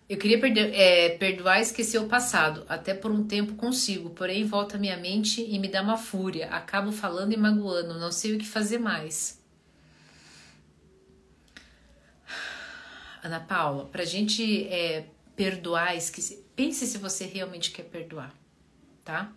Eu 0.09 0.17
queria 0.17 0.41
perder, 0.41 0.73
é, 0.75 1.11
perdoar 1.11 1.59
e 1.59 1.63
esquecer 1.63 1.99
o 1.99 2.09
passado. 2.09 2.65
Até 2.67 2.95
por 2.95 3.11
um 3.11 3.27
tempo 3.27 3.55
consigo, 3.57 4.09
porém 4.11 4.45
volta 4.45 4.79
minha 4.79 4.97
mente 4.97 5.43
e 5.43 5.59
me 5.59 5.69
dá 5.69 5.83
uma 5.83 5.99
fúria. 5.99 6.49
Acabo 6.49 6.91
falando 6.91 7.35
e 7.35 7.37
magoando, 7.37 7.99
não 7.99 8.11
sei 8.11 8.35
o 8.35 8.39
que 8.39 8.47
fazer 8.47 8.79
mais. 8.79 9.39
Ana 13.23 13.41
Paula, 13.41 13.85
pra 13.85 14.05
gente 14.05 14.67
é, 14.69 15.05
perdoar, 15.37 15.95
esquecer, 15.95 16.43
pense 16.57 16.87
se 16.87 16.97
você 16.97 17.27
realmente 17.27 17.71
quer 17.71 17.83
perdoar, 17.83 18.35
tá? 19.05 19.31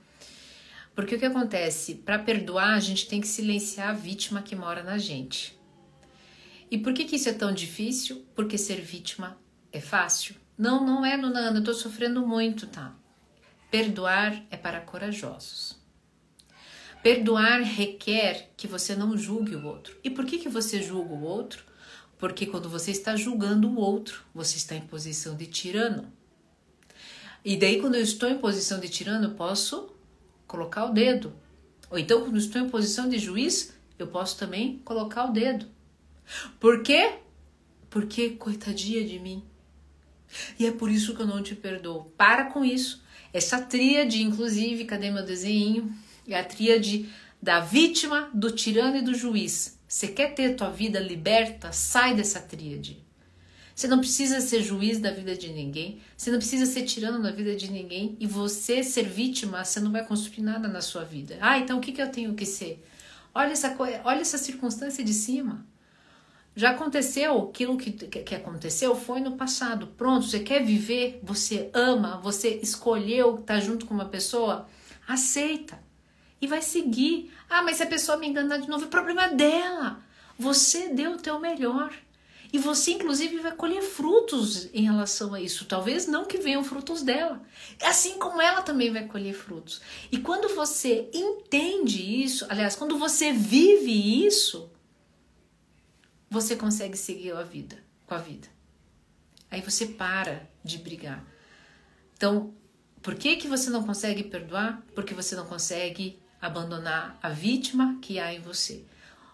Porque 0.95 1.15
o 1.15 1.19
que 1.19 1.25
acontece? 1.25 1.95
Para 1.95 2.19
perdoar, 2.19 2.75
a 2.75 2.79
gente 2.79 3.07
tem 3.07 3.19
que 3.19 3.27
silenciar 3.27 3.89
a 3.89 3.93
vítima 3.93 4.41
que 4.41 4.55
mora 4.55 4.83
na 4.83 4.97
gente. 4.97 5.59
E 6.69 6.77
por 6.77 6.93
que, 6.93 7.03
que 7.03 7.17
isso 7.17 7.27
é 7.27 7.33
tão 7.33 7.53
difícil? 7.53 8.25
Porque 8.33 8.57
ser 8.57 8.79
vítima 8.79 9.37
é 9.71 9.81
fácil. 9.81 10.35
Não, 10.61 10.85
não 10.85 11.03
é, 11.03 11.17
Nana, 11.17 11.57
eu 11.57 11.63
tô 11.63 11.73
sofrendo 11.73 12.21
muito, 12.21 12.67
tá? 12.67 12.93
Perdoar 13.71 14.45
é 14.51 14.55
para 14.55 14.79
corajosos. 14.79 15.75
Perdoar 17.01 17.61
requer 17.61 18.51
que 18.55 18.67
você 18.67 18.95
não 18.95 19.17
julgue 19.17 19.55
o 19.55 19.65
outro. 19.65 19.97
E 20.03 20.09
por 20.11 20.23
que, 20.23 20.37
que 20.37 20.47
você 20.47 20.79
julga 20.79 21.15
o 21.15 21.23
outro? 21.23 21.63
Porque 22.19 22.45
quando 22.45 22.69
você 22.69 22.91
está 22.91 23.15
julgando 23.15 23.67
o 23.67 23.75
outro, 23.79 24.23
você 24.35 24.57
está 24.57 24.75
em 24.75 24.81
posição 24.81 25.35
de 25.35 25.47
tirano. 25.47 26.13
E 27.43 27.57
daí, 27.57 27.81
quando 27.81 27.95
eu 27.95 28.03
estou 28.03 28.29
em 28.29 28.37
posição 28.37 28.79
de 28.79 28.87
tirano, 28.87 29.29
eu 29.29 29.33
posso 29.33 29.91
colocar 30.45 30.85
o 30.85 30.93
dedo. 30.93 31.33
Ou 31.89 31.97
então, 31.97 32.21
quando 32.21 32.37
estou 32.37 32.61
em 32.61 32.69
posição 32.69 33.09
de 33.09 33.17
juiz, 33.17 33.73
eu 33.97 34.05
posso 34.05 34.37
também 34.37 34.77
colocar 34.85 35.25
o 35.25 35.33
dedo. 35.33 35.65
Por 36.59 36.83
quê? 36.83 37.15
Porque, 37.89 38.29
coitadinha 38.29 39.03
de 39.03 39.17
mim, 39.17 39.43
e 40.59 40.65
é 40.65 40.71
por 40.71 40.89
isso 40.91 41.15
que 41.15 41.21
eu 41.21 41.27
não 41.27 41.41
te 41.41 41.55
perdoo. 41.55 42.11
Para 42.17 42.45
com 42.45 42.63
isso. 42.63 43.03
Essa 43.33 43.61
tríade, 43.61 44.21
inclusive, 44.21 44.85
cadê 44.85 45.09
meu 45.09 45.25
desenho? 45.25 45.93
É 46.27 46.39
a 46.39 46.43
tríade 46.43 47.09
da 47.41 47.59
vítima, 47.59 48.29
do 48.33 48.51
tirano 48.51 48.97
e 48.97 49.01
do 49.01 49.13
juiz. 49.13 49.79
Você 49.87 50.07
quer 50.07 50.33
ter 50.33 50.55
tua 50.55 50.69
vida 50.69 50.99
liberta? 50.99 51.71
Sai 51.71 52.15
dessa 52.15 52.39
tríade. 52.39 53.03
Você 53.75 53.87
não 53.87 53.99
precisa 53.99 54.39
ser 54.41 54.61
juiz 54.61 54.99
da 54.99 55.11
vida 55.11 55.35
de 55.35 55.47
ninguém, 55.49 56.01
você 56.15 56.29
não 56.29 56.37
precisa 56.37 56.65
ser 56.65 56.83
tirano 56.83 57.21
da 57.21 57.31
vida 57.31 57.55
de 57.55 57.71
ninguém 57.71 58.15
e 58.19 58.27
você 58.27 58.83
ser 58.83 59.07
vítima, 59.07 59.63
você 59.63 59.79
não 59.79 59.91
vai 59.91 60.05
construir 60.05 60.43
nada 60.43 60.67
na 60.67 60.81
sua 60.81 61.03
vida. 61.03 61.37
Ah, 61.41 61.57
então 61.57 61.79
o 61.79 61.81
que, 61.81 61.91
que 61.91 62.01
eu 62.01 62.11
tenho 62.11 62.35
que 62.35 62.45
ser? 62.45 62.85
Olha 63.33 63.53
essa, 63.53 63.75
olha 64.03 64.21
essa 64.21 64.37
circunstância 64.37 65.03
de 65.03 65.13
cima. 65.13 65.65
Já 66.55 66.71
aconteceu, 66.71 67.49
aquilo 67.49 67.77
que, 67.77 67.91
que 67.91 68.35
aconteceu 68.35 68.95
foi 68.95 69.21
no 69.21 69.37
passado. 69.37 69.87
Pronto, 69.97 70.25
você 70.25 70.41
quer 70.41 70.63
viver, 70.63 71.19
você 71.23 71.69
ama, 71.73 72.19
você 72.21 72.59
escolheu 72.61 73.35
estar 73.35 73.59
junto 73.59 73.85
com 73.85 73.93
uma 73.93 74.05
pessoa, 74.05 74.67
aceita 75.07 75.79
e 76.41 76.47
vai 76.47 76.61
seguir. 76.61 77.31
Ah, 77.49 77.61
mas 77.61 77.77
se 77.77 77.83
a 77.83 77.87
pessoa 77.87 78.17
me 78.17 78.27
enganar 78.27 78.57
de 78.57 78.67
novo, 78.67 78.85
é 78.85 78.87
problema 78.87 79.29
dela. 79.29 80.03
Você 80.37 80.89
deu 80.89 81.13
o 81.13 81.17
teu 81.17 81.39
melhor. 81.39 81.93
E 82.53 82.57
você, 82.57 82.91
inclusive, 82.91 83.37
vai 83.37 83.53
colher 83.53 83.81
frutos 83.81 84.67
em 84.73 84.83
relação 84.83 85.33
a 85.33 85.39
isso. 85.39 85.65
Talvez 85.65 86.05
não 86.05 86.25
que 86.25 86.37
venham 86.37 86.63
frutos 86.63 87.01
dela. 87.01 87.41
Assim 87.81 88.17
como 88.17 88.41
ela 88.41 88.61
também 88.61 88.91
vai 88.91 89.05
colher 89.05 89.33
frutos. 89.33 89.81
E 90.11 90.17
quando 90.17 90.53
você 90.53 91.09
entende 91.13 92.23
isso, 92.23 92.45
aliás, 92.49 92.75
quando 92.75 92.97
você 92.97 93.31
vive 93.31 94.25
isso, 94.25 94.69
você 96.31 96.55
consegue 96.55 96.95
seguir 96.95 97.33
a 97.33 97.43
vida, 97.43 97.77
com 98.07 98.15
a 98.15 98.17
vida. 98.17 98.47
Aí 99.51 99.59
você 99.59 99.85
para 99.85 100.49
de 100.63 100.77
brigar. 100.77 101.21
Então, 102.15 102.53
por 103.01 103.15
que 103.15 103.35
que 103.35 103.49
você 103.49 103.69
não 103.69 103.83
consegue 103.83 104.23
perdoar? 104.23 104.81
Porque 104.95 105.13
você 105.13 105.35
não 105.35 105.45
consegue 105.45 106.17
abandonar 106.41 107.19
a 107.21 107.27
vítima 107.27 107.97
que 108.01 108.17
há 108.17 108.33
em 108.33 108.39
você. 108.39 108.85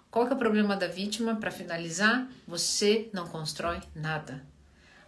Qual 0.09 0.27
é 0.27 0.33
o 0.33 0.37
problema 0.37 0.75
da 0.75 0.87
vítima? 0.87 1.35
Para 1.35 1.51
finalizar, 1.51 2.27
você 2.47 3.11
não 3.13 3.27
constrói 3.27 3.79
nada. 3.93 4.43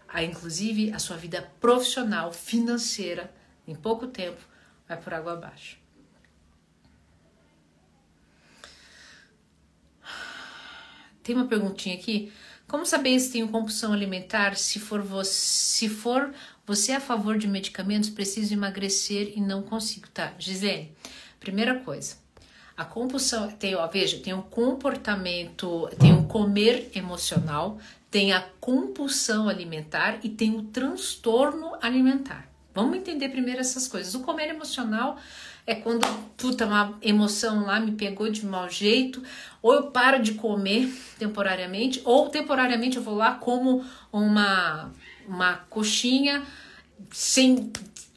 Aí, 0.07 0.27
inclusive, 0.27 0.93
a 0.93 0.99
sua 0.99 1.17
vida 1.17 1.51
profissional, 1.59 2.31
financeira, 2.31 3.33
em 3.67 3.73
pouco 3.73 4.05
tempo, 4.05 4.41
vai 4.87 5.01
por 5.01 5.11
água 5.11 5.33
abaixo. 5.33 5.79
Tem 11.29 11.35
uma 11.35 11.45
perguntinha 11.45 11.93
aqui. 11.93 12.31
Como 12.67 12.87
saber 12.87 13.19
se 13.19 13.33
tenho 13.33 13.49
compulsão 13.49 13.93
alimentar? 13.93 14.55
Se 14.55 14.79
for 14.79 14.99
você, 14.99 15.31
se 15.31 15.87
for 15.87 16.33
você 16.65 16.91
é 16.91 16.95
a 16.95 16.99
favor 16.99 17.37
de 17.37 17.47
medicamentos, 17.47 18.09
preciso 18.09 18.51
emagrecer 18.51 19.33
e 19.35 19.39
não 19.39 19.61
consigo, 19.61 20.07
tá? 20.07 20.33
Gisele, 20.39 20.91
primeira 21.39 21.81
coisa, 21.81 22.15
a 22.75 22.83
compulsão 22.83 23.47
tem, 23.47 23.75
ó, 23.75 23.85
veja, 23.85 24.17
tem 24.17 24.33
um 24.33 24.41
comportamento, 24.41 25.87
tem 25.99 26.11
um 26.11 26.25
comer 26.25 26.89
emocional, 26.95 27.77
tem 28.09 28.33
a 28.33 28.41
compulsão 28.59 29.47
alimentar 29.47 30.17
e 30.23 30.29
tem 30.29 30.57
o 30.57 30.63
transtorno 30.63 31.77
alimentar. 31.79 32.49
Vamos 32.73 32.97
entender 32.97 33.29
primeiro 33.29 33.59
essas 33.59 33.87
coisas. 33.87 34.15
O 34.15 34.21
comer 34.21 34.49
emocional 34.49 35.19
é 35.69 35.75
quando, 35.75 36.03
puta, 36.35 36.65
uma 36.65 36.97
emoção 36.99 37.63
lá 37.63 37.79
me 37.79 37.91
pegou 37.91 38.27
de 38.31 38.43
mau 38.43 38.67
jeito, 38.67 39.21
ou 39.61 39.71
eu 39.71 39.83
paro 39.91 40.19
de 40.19 40.33
comer 40.33 40.91
temporariamente, 41.19 42.01
ou 42.03 42.27
temporariamente 42.27 42.97
eu 42.97 43.03
vou 43.03 43.13
lá 43.13 43.35
como 43.35 43.85
uma, 44.11 44.91
uma 45.27 45.57
coxinha 45.69 46.43
sem. 47.11 47.71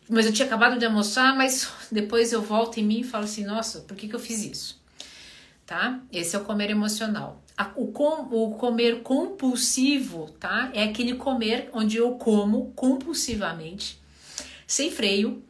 Mas 0.08 0.24
eu 0.24 0.32
tinha 0.32 0.46
acabado 0.46 0.78
de 0.78 0.86
almoçar, 0.86 1.36
mas 1.36 1.70
depois 1.92 2.32
eu 2.32 2.40
volto 2.40 2.80
em 2.80 2.84
mim 2.84 3.00
e 3.00 3.04
falo 3.04 3.24
assim: 3.24 3.44
nossa, 3.44 3.80
por 3.80 3.98
que, 3.98 4.08
que 4.08 4.16
eu 4.16 4.20
fiz 4.20 4.42
isso? 4.46 4.82
Tá? 5.66 6.00
Esse 6.10 6.34
é 6.34 6.38
o 6.38 6.44
comer 6.44 6.70
emocional. 6.70 7.42
O, 7.76 7.88
com, 7.88 8.28
o 8.34 8.54
comer 8.54 9.02
compulsivo, 9.02 10.30
tá? 10.40 10.70
É 10.72 10.84
aquele 10.84 11.16
comer 11.16 11.68
onde 11.74 11.98
eu 11.98 12.12
como 12.12 12.72
compulsivamente, 12.74 14.00
sem 14.66 14.90
freio, 14.90 15.42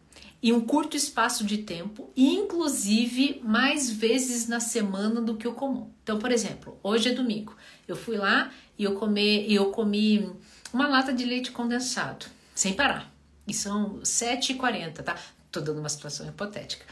em 0.42 0.52
um 0.52 0.60
curto 0.60 0.96
espaço 0.96 1.44
de 1.44 1.58
tempo 1.58 2.10
inclusive 2.16 3.40
mais 3.44 3.90
vezes 3.90 4.48
na 4.48 4.58
semana 4.58 5.20
do 5.20 5.36
que 5.36 5.46
o 5.46 5.54
comum. 5.54 5.90
Então, 6.02 6.18
por 6.18 6.32
exemplo, 6.32 6.78
hoje 6.82 7.10
é 7.10 7.12
domingo. 7.12 7.56
Eu 7.86 7.96
fui 7.96 8.16
lá 8.16 8.50
e 8.78 8.84
eu 8.84 8.94
comi, 8.94 9.52
eu 9.52 9.70
comi 9.70 10.30
uma 10.72 10.88
lata 10.88 11.12
de 11.12 11.24
leite 11.24 11.52
condensado, 11.52 12.26
sem 12.54 12.72
parar. 12.72 13.12
E 13.46 13.54
são 13.54 14.00
7h40, 14.00 15.02
tá? 15.02 15.16
Tô 15.50 15.60
dando 15.60 15.78
uma 15.78 15.88
situação 15.88 16.26
hipotética. 16.26 16.84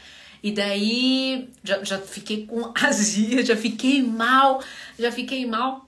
E 0.43 0.51
daí 0.51 1.49
já, 1.63 1.83
já 1.83 1.99
fiquei 1.99 2.45
com 2.45 2.71
azia, 2.75 3.45
já 3.45 3.55
fiquei 3.55 4.01
mal, 4.01 4.63
já 4.97 5.11
fiquei 5.11 5.45
mal. 5.45 5.87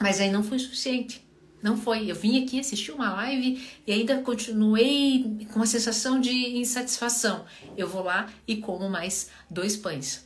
Mas 0.00 0.20
aí 0.20 0.30
não 0.30 0.42
foi 0.42 0.58
suficiente. 0.58 1.25
Não 1.66 1.76
foi. 1.76 2.08
Eu 2.08 2.14
vim 2.14 2.44
aqui 2.44 2.60
assistir 2.60 2.92
uma 2.92 3.12
live 3.14 3.60
e 3.84 3.92
ainda 3.92 4.18
continuei 4.18 5.48
com 5.52 5.56
uma 5.56 5.66
sensação 5.66 6.20
de 6.20 6.30
insatisfação. 6.30 7.44
Eu 7.76 7.88
vou 7.88 8.04
lá 8.04 8.28
e 8.46 8.58
como 8.58 8.88
mais 8.88 9.30
dois 9.50 9.76
pães. 9.76 10.24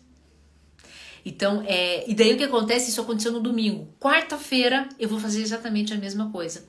Então, 1.24 1.64
é, 1.66 2.04
e 2.06 2.14
daí 2.14 2.34
o 2.34 2.36
que 2.36 2.44
acontece? 2.44 2.90
Isso 2.90 3.00
aconteceu 3.00 3.32
no 3.32 3.40
domingo. 3.40 3.88
Quarta-feira 3.98 4.86
eu 4.98 5.08
vou 5.08 5.18
fazer 5.18 5.40
exatamente 5.40 5.94
a 5.94 5.96
mesma 5.96 6.30
coisa. 6.30 6.62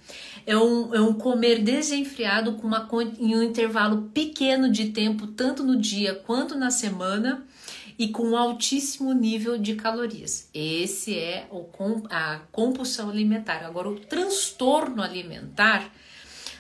É 0.45 0.57
um, 0.57 0.95
é 0.95 1.01
um 1.01 1.15
comer 1.15 1.61
desenfreado 1.61 2.53
com 2.53 2.65
uma, 2.65 2.88
em 3.19 3.36
um 3.36 3.43
intervalo 3.43 4.09
pequeno 4.13 4.72
de 4.72 4.91
tempo, 4.91 5.28
tanto 5.28 5.65
no 5.65 5.76
dia 5.76 6.15
quanto 6.15 6.55
na 6.55 6.72
semana 6.72 7.45
e 7.97 8.09
com 8.09 8.35
altíssimo 8.35 9.13
nível 9.13 9.57
de 9.57 9.75
calorias. 9.75 10.49
Esse 10.53 11.17
é 11.17 11.47
o, 11.51 11.67
a 12.09 12.39
compulsão 12.51 13.09
alimentar. 13.09 13.63
Agora, 13.65 13.89
o 13.89 13.99
transtorno 13.99 15.01
alimentar 15.01 15.91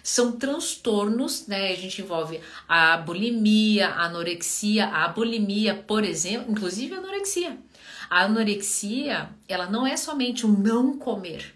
são 0.03 0.31
transtornos, 0.31 1.47
né? 1.47 1.71
A 1.71 1.75
gente 1.75 2.01
envolve 2.01 2.39
a 2.67 2.97
bulimia, 2.97 3.89
a 3.89 4.05
anorexia, 4.05 4.87
a 4.87 5.07
bulimia, 5.07 5.75
por 5.75 6.03
exemplo, 6.03 6.51
inclusive 6.51 6.95
a 6.95 6.97
anorexia. 6.97 7.57
A 8.09 8.23
anorexia, 8.23 9.29
ela 9.47 9.69
não 9.69 9.85
é 9.85 9.95
somente 9.95 10.45
um 10.45 10.51
não 10.51 10.97
comer. 10.97 11.55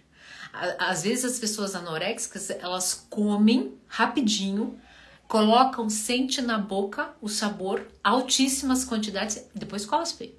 Às 0.79 1.03
vezes 1.03 1.25
as 1.25 1.39
pessoas 1.39 1.75
anoréxicas, 1.75 2.49
elas 2.49 3.05
comem 3.09 3.73
rapidinho, 3.87 4.79
colocam, 5.27 5.89
sente 5.89 6.41
na 6.41 6.57
boca 6.57 7.13
o 7.21 7.27
sabor, 7.27 7.85
altíssimas 8.03 8.85
quantidades, 8.85 9.47
depois 9.53 9.85
cospe, 9.85 10.35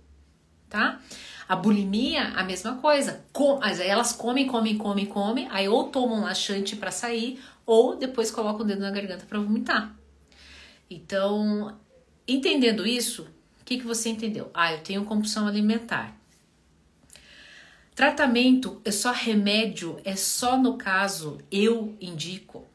tá? 0.68 1.00
A 1.48 1.54
bulimia, 1.54 2.28
a 2.34 2.42
mesma 2.42 2.76
coisa. 2.76 3.24
Com, 3.32 3.60
elas 3.62 4.12
comem, 4.12 4.46
comem, 4.46 4.76
comem, 4.76 5.06
comem, 5.06 5.48
aí 5.50 5.68
ou 5.68 5.84
tomam 5.84 6.22
laxante 6.22 6.74
para 6.76 6.90
sair, 6.90 7.40
ou 7.64 7.96
depois 7.96 8.30
colocam 8.30 8.62
o 8.62 8.64
dedo 8.64 8.80
na 8.80 8.90
garganta 8.90 9.26
para 9.26 9.38
vomitar. 9.38 9.94
Então, 10.88 11.76
entendendo 12.26 12.86
isso, 12.86 13.22
o 13.60 13.64
que, 13.64 13.78
que 13.78 13.86
você 13.86 14.08
entendeu? 14.08 14.50
Ah, 14.54 14.72
eu 14.72 14.82
tenho 14.82 15.04
compulsão 15.04 15.46
alimentar. 15.46 16.16
Tratamento 17.94 18.80
é 18.84 18.90
só 18.90 19.10
remédio, 19.10 19.98
é 20.04 20.14
só 20.14 20.58
no 20.58 20.76
caso, 20.76 21.38
eu 21.50 21.96
indico, 22.00 22.66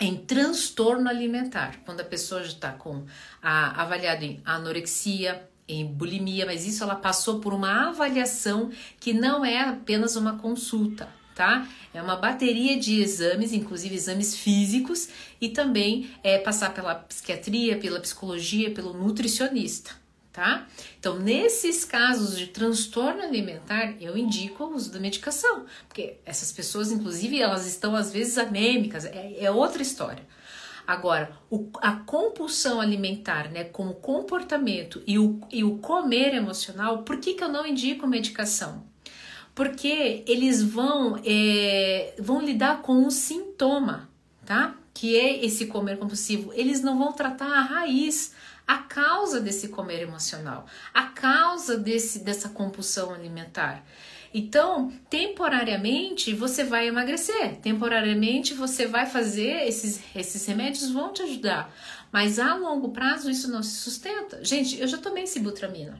em 0.00 0.16
transtorno 0.16 1.08
alimentar, 1.08 1.80
quando 1.84 2.00
a 2.00 2.04
pessoa 2.04 2.42
já 2.42 2.48
está 2.48 2.72
com 2.72 3.04
a, 3.42 3.82
avaliado 3.82 4.24
em 4.24 4.40
anorexia, 4.44 5.48
em 5.66 5.84
bulimia, 5.84 6.46
mas 6.46 6.66
isso 6.66 6.82
ela 6.82 6.96
passou 6.96 7.40
por 7.40 7.52
uma 7.52 7.88
avaliação 7.88 8.70
que 8.98 9.12
não 9.12 9.44
é 9.44 9.60
apenas 9.60 10.16
uma 10.16 10.38
consulta, 10.38 11.08
tá? 11.34 11.68
É 11.92 12.00
uma 12.00 12.16
bateria 12.16 12.78
de 12.78 13.00
exames, 13.00 13.52
inclusive 13.52 13.94
exames 13.94 14.34
físicos, 14.34 15.08
e 15.40 15.48
também 15.48 16.10
é 16.22 16.38
passar 16.38 16.72
pela 16.72 16.94
psiquiatria, 16.94 17.78
pela 17.78 18.00
psicologia, 18.00 18.70
pelo 18.70 18.94
nutricionista, 18.94 19.90
tá? 20.38 20.68
Então, 21.00 21.18
nesses 21.18 21.84
casos 21.84 22.38
de 22.38 22.46
transtorno 22.46 23.22
alimentar, 23.22 23.96
eu 24.00 24.16
indico 24.16 24.62
o 24.62 24.72
uso 24.76 24.92
da 24.92 25.00
medicação, 25.00 25.66
porque 25.88 26.18
essas 26.24 26.52
pessoas, 26.52 26.92
inclusive, 26.92 27.40
elas 27.40 27.66
estão 27.66 27.96
às 27.96 28.12
vezes 28.12 28.38
anêmicas, 28.38 29.04
é, 29.04 29.34
é 29.40 29.50
outra 29.50 29.82
história. 29.82 30.24
Agora, 30.86 31.32
o, 31.50 31.68
a 31.82 31.96
compulsão 31.96 32.80
alimentar, 32.80 33.50
né, 33.50 33.64
como 33.64 33.94
comportamento 33.94 35.02
e 35.08 35.18
o, 35.18 35.40
e 35.50 35.64
o 35.64 35.78
comer 35.78 36.34
emocional, 36.34 37.02
por 37.02 37.16
que, 37.18 37.34
que 37.34 37.42
eu 37.42 37.48
não 37.48 37.66
indico 37.66 38.06
medicação? 38.06 38.84
Porque 39.56 40.22
eles 40.24 40.62
vão, 40.62 41.20
é, 41.26 42.14
vão 42.16 42.40
lidar 42.40 42.80
com 42.82 42.92
um 42.92 43.10
sintoma, 43.10 44.08
tá? 44.46 44.76
Que 44.94 45.16
é 45.16 45.44
esse 45.44 45.66
comer 45.66 45.98
compulsivo. 45.98 46.52
Eles 46.54 46.80
não 46.80 46.96
vão 46.96 47.12
tratar 47.12 47.50
a 47.50 47.60
raiz, 47.60 48.32
a 48.68 48.76
causa 48.76 49.40
desse 49.40 49.68
comer 49.68 50.02
emocional, 50.02 50.66
a 50.92 51.04
causa 51.04 51.78
desse, 51.78 52.18
dessa 52.18 52.50
compulsão 52.50 53.14
alimentar. 53.14 53.82
Então, 54.32 54.92
temporariamente 55.08 56.34
você 56.34 56.62
vai 56.62 56.86
emagrecer, 56.86 57.56
temporariamente 57.62 58.52
você 58.52 58.86
vai 58.86 59.06
fazer 59.06 59.66
esses, 59.66 60.02
esses 60.14 60.44
remédios 60.44 60.90
vão 60.90 61.14
te 61.14 61.22
ajudar, 61.22 61.74
mas 62.12 62.38
a 62.38 62.54
longo 62.56 62.90
prazo 62.90 63.30
isso 63.30 63.50
não 63.50 63.62
se 63.62 63.76
sustenta. 63.76 64.44
Gente, 64.44 64.78
eu 64.78 64.86
já 64.86 64.98
tomei 64.98 65.26
sibutramina. 65.26 65.98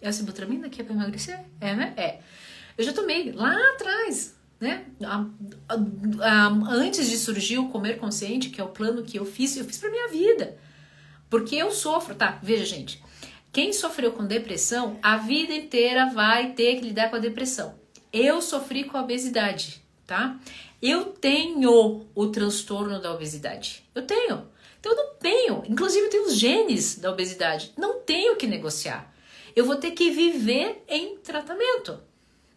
É 0.00 0.08
a 0.08 0.12
sibutramina 0.12 0.68
que 0.68 0.80
é 0.80 0.84
para 0.84 0.94
emagrecer? 0.94 1.38
É, 1.60 1.76
né? 1.76 1.94
É. 1.96 2.18
Eu 2.76 2.84
já 2.84 2.92
tomei 2.92 3.30
lá 3.30 3.56
atrás, 3.74 4.34
né? 4.58 4.84
A, 5.00 5.24
a, 5.68 6.46
a, 6.46 6.48
antes 6.72 7.08
de 7.08 7.16
surgir 7.16 7.58
o 7.58 7.68
comer 7.68 7.98
consciente, 7.98 8.50
que 8.50 8.60
é 8.60 8.64
o 8.64 8.68
plano 8.68 9.04
que 9.04 9.16
eu 9.16 9.24
fiz, 9.24 9.56
eu 9.56 9.64
fiz 9.64 9.78
para 9.78 9.90
minha 9.90 10.08
vida. 10.08 10.58
Porque 11.28 11.56
eu 11.56 11.70
sofro, 11.70 12.14
tá? 12.14 12.38
Veja, 12.42 12.64
gente, 12.64 13.02
quem 13.52 13.72
sofreu 13.72 14.12
com 14.12 14.26
depressão, 14.26 14.98
a 15.02 15.16
vida 15.16 15.54
inteira 15.54 16.10
vai 16.12 16.52
ter 16.52 16.76
que 16.76 16.86
lidar 16.86 17.08
com 17.10 17.16
a 17.16 17.20
depressão. 17.20 17.74
Eu 18.12 18.42
sofri 18.42 18.84
com 18.84 18.96
a 18.96 19.02
obesidade, 19.02 19.82
tá? 20.06 20.38
Eu 20.82 21.06
tenho 21.06 22.06
o 22.14 22.26
transtorno 22.28 23.00
da 23.00 23.12
obesidade. 23.12 23.84
Eu 23.94 24.02
tenho. 24.02 24.48
Então 24.78 24.92
eu 24.92 24.96
não 24.96 25.14
tenho. 25.14 25.62
Inclusive 25.68 26.06
eu 26.06 26.10
tenho 26.10 26.26
os 26.26 26.36
genes 26.36 26.98
da 26.98 27.10
obesidade. 27.10 27.72
Não 27.78 28.00
tenho 28.00 28.36
que 28.36 28.46
negociar. 28.46 29.12
Eu 29.56 29.64
vou 29.64 29.76
ter 29.76 29.92
que 29.92 30.10
viver 30.10 30.84
em 30.88 31.16
tratamento. 31.18 31.98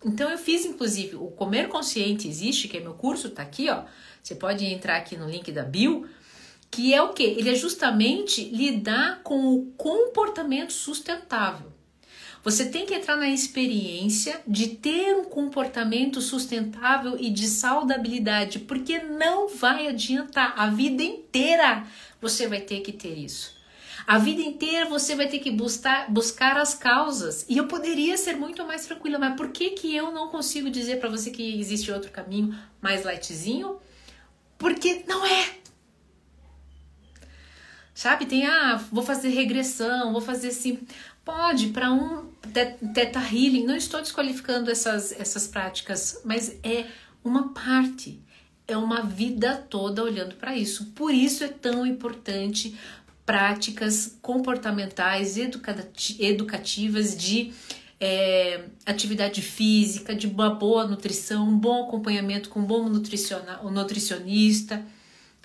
Então 0.04 0.30
eu 0.30 0.38
fiz 0.38 0.66
inclusive 0.66 1.16
o 1.16 1.28
Comer 1.28 1.68
Consciente 1.70 2.28
existe, 2.28 2.68
que 2.68 2.78
é 2.78 2.80
meu 2.80 2.94
curso, 2.94 3.30
tá 3.30 3.44
aqui, 3.44 3.70
ó. 3.70 3.84
Você 4.22 4.36
pode 4.36 4.66
entrar 4.66 4.98
aqui 4.98 5.16
no 5.16 5.30
link 5.30 5.52
da 5.52 5.64
bio 5.64 6.10
que 6.70 6.94
é 6.94 7.02
o 7.02 7.14
que? 7.14 7.24
Ele 7.24 7.50
é 7.50 7.56
justamente 7.56 8.44
lidar 8.46 9.22
com 9.24 9.54
o 9.54 9.66
comportamento 9.78 10.74
sustentável. 10.74 11.72
Você 12.44 12.68
tem 12.68 12.86
que 12.86 12.94
entrar 12.94 13.18
na 13.18 13.28
experiência 13.28 14.42
de 14.48 14.70
ter 14.70 15.16
um 15.16 15.26
comportamento 15.26 16.22
sustentável 16.22 17.18
e 17.20 17.30
de 17.30 17.48
saudabilidade, 17.48 18.60
porque 18.60 19.00
não 19.00 19.50
vai 19.50 19.88
adiantar 19.88 20.54
a 20.58 20.68
vida 20.68 21.04
inteira. 21.04 21.86
Você 22.22 22.48
vai 22.48 22.62
ter 22.62 22.80
que 22.82 22.94
ter 22.94 23.18
isso. 23.18 23.58
A 24.08 24.18
vida 24.18 24.42
inteira 24.42 24.86
você 24.86 25.14
vai 25.16 25.28
ter 25.28 25.40
que 25.40 25.52
buscar, 25.52 26.10
buscar 26.10 26.56
as 26.56 26.74
causas. 26.74 27.46
E 27.50 27.58
eu 27.58 27.68
poderia 27.68 28.16
ser 28.16 28.38
muito 28.38 28.66
mais 28.66 28.86
tranquila, 28.86 29.20
mas 29.20 29.36
por 29.36 29.50
que, 29.50 29.72
que 29.72 29.94
eu 29.94 30.14
não 30.14 30.30
consigo 30.30 30.70
dizer 30.70 31.02
para 31.02 31.10
você 31.10 31.30
que 31.30 31.60
existe 31.60 31.92
outro 31.92 32.10
caminho 32.12 32.58
mais 32.82 33.04
lightzinho? 33.04 33.78
Porque 34.58 35.04
não 35.06 35.26
é. 35.26 35.58
Sabe? 37.98 38.28
Tem, 38.28 38.46
ah, 38.46 38.80
vou 38.92 39.04
fazer 39.04 39.30
regressão, 39.30 40.12
vou 40.12 40.22
fazer 40.22 40.50
assim. 40.50 40.78
Pode, 41.26 41.70
para 41.70 41.92
um 41.92 42.28
teta 42.94 43.18
healing, 43.18 43.66
não 43.66 43.76
estou 43.76 44.00
desqualificando 44.00 44.70
essas, 44.70 45.12
essas 45.14 45.48
práticas, 45.48 46.22
mas 46.24 46.60
é 46.62 46.86
uma 47.24 47.56
parte, 47.56 48.22
é 48.68 48.78
uma 48.78 49.02
vida 49.02 49.66
toda 49.68 50.04
olhando 50.04 50.36
para 50.36 50.56
isso. 50.56 50.92
Por 50.94 51.12
isso 51.12 51.44
é 51.44 51.48
tão 51.48 51.88
importante 51.88 52.78
práticas 53.26 54.16
comportamentais, 54.22 55.36
educativas 56.20 57.18
de 57.18 57.52
é, 58.00 58.66
atividade 58.86 59.42
física, 59.42 60.14
de 60.14 60.28
uma 60.28 60.52
boa 60.52 60.86
nutrição, 60.86 61.50
um 61.50 61.58
bom 61.58 61.88
acompanhamento 61.88 62.50
com 62.50 62.60
um 62.60 62.66
bom 62.66 62.88
nutricionista 62.88 64.86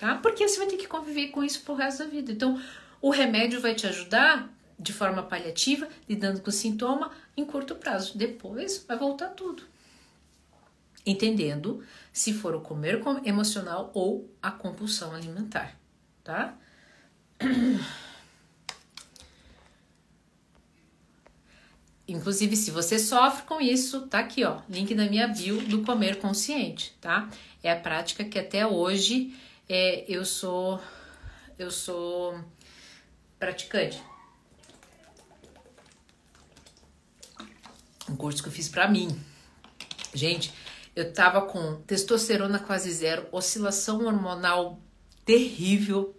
tá? 0.03 0.15
Porque 0.15 0.45
você 0.45 0.57
vai 0.57 0.67
ter 0.67 0.75
que 0.75 0.85
conviver 0.85 1.29
com 1.29 1.41
isso 1.41 1.61
pro 1.61 1.75
resto 1.75 2.03
da 2.03 2.09
vida. 2.09 2.29
Então, 2.29 2.61
o 3.01 3.09
remédio 3.09 3.61
vai 3.61 3.73
te 3.73 3.87
ajudar 3.87 4.53
de 4.77 4.91
forma 4.91 5.23
paliativa, 5.23 5.87
lidando 6.09 6.41
com 6.41 6.49
o 6.49 6.51
sintoma 6.51 7.09
em 7.37 7.45
curto 7.45 7.75
prazo. 7.75 8.17
Depois 8.17 8.83
vai 8.85 8.97
voltar 8.97 9.29
tudo. 9.29 9.63
Entendendo 11.05 11.81
se 12.11 12.33
for 12.33 12.53
o 12.53 12.59
comer 12.59 13.01
emocional 13.23 13.91
ou 13.93 14.29
a 14.41 14.51
compulsão 14.51 15.15
alimentar, 15.15 15.79
tá? 16.21 16.53
Inclusive, 22.05 22.57
se 22.57 22.71
você 22.71 22.99
sofre 22.99 23.43
com 23.43 23.61
isso, 23.61 24.01
tá 24.07 24.19
aqui, 24.19 24.43
ó, 24.43 24.59
link 24.69 24.93
na 24.93 25.05
minha 25.05 25.29
bio 25.29 25.61
do 25.61 25.81
comer 25.83 26.19
consciente, 26.19 26.93
tá? 26.99 27.29
É 27.63 27.71
a 27.71 27.79
prática 27.79 28.25
que 28.25 28.37
até 28.37 28.67
hoje 28.67 29.33
é, 29.67 30.05
eu 30.07 30.25
sou 30.25 30.81
eu 31.57 31.71
sou 31.71 32.39
praticante. 33.39 34.01
Um 38.09 38.15
curso 38.15 38.41
que 38.41 38.49
eu 38.49 38.53
fiz 38.53 38.67
para 38.67 38.87
mim. 38.87 39.17
Gente, 40.13 40.53
eu 40.95 41.11
tava 41.13 41.41
com 41.41 41.81
testosterona 41.81 42.59
quase 42.59 42.91
zero, 42.91 43.27
oscilação 43.31 44.05
hormonal 44.05 44.79
terrível, 45.25 46.15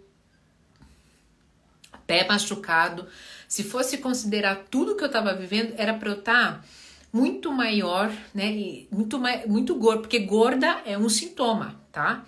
pé 2.07 2.27
machucado. 2.27 3.07
Se 3.47 3.63
fosse 3.63 3.99
considerar 3.99 4.65
tudo 4.69 4.95
que 4.95 5.03
eu 5.03 5.11
tava 5.11 5.33
vivendo, 5.33 5.73
era 5.77 5.93
para 5.93 6.09
eu 6.09 6.19
estar 6.19 6.61
tá 6.61 6.65
muito 7.13 7.51
maior, 7.51 8.11
né? 8.33 8.85
Muito 8.91 9.19
muito 9.47 9.75
gordo, 9.75 10.01
porque 10.01 10.19
gorda 10.19 10.81
é 10.85 10.97
um 10.97 11.07
sintoma, 11.07 11.79
tá? 11.91 12.25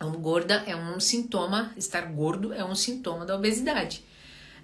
Um 0.00 0.12
gorda 0.12 0.54
é 0.66 0.74
um 0.74 0.98
sintoma, 0.98 1.72
estar 1.76 2.00
gordo 2.12 2.52
é 2.54 2.64
um 2.64 2.74
sintoma 2.74 3.26
da 3.26 3.36
obesidade. 3.36 4.02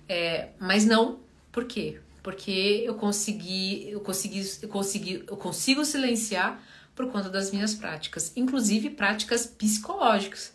É, 0.09 0.51
mas 0.59 0.87
não, 0.87 1.19
por 1.53 1.67
quê? 1.67 2.01
Porque 2.23 2.83
eu 2.85 2.95
consegui, 2.95 3.91
eu 3.91 4.01
consegui, 4.01 4.59
eu 4.63 4.69
consegui, 4.69 5.25
eu 5.29 5.37
consigo 5.37 5.85
silenciar 5.85 6.63
por 6.95 7.11
conta 7.13 7.29
das 7.29 7.53
minhas 7.53 7.75
práticas, 7.75 8.33
inclusive 8.35 8.91
práticas 8.91 9.47
psicológicas. 9.47 10.55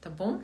Tá 0.00 0.10
bom? 0.10 0.40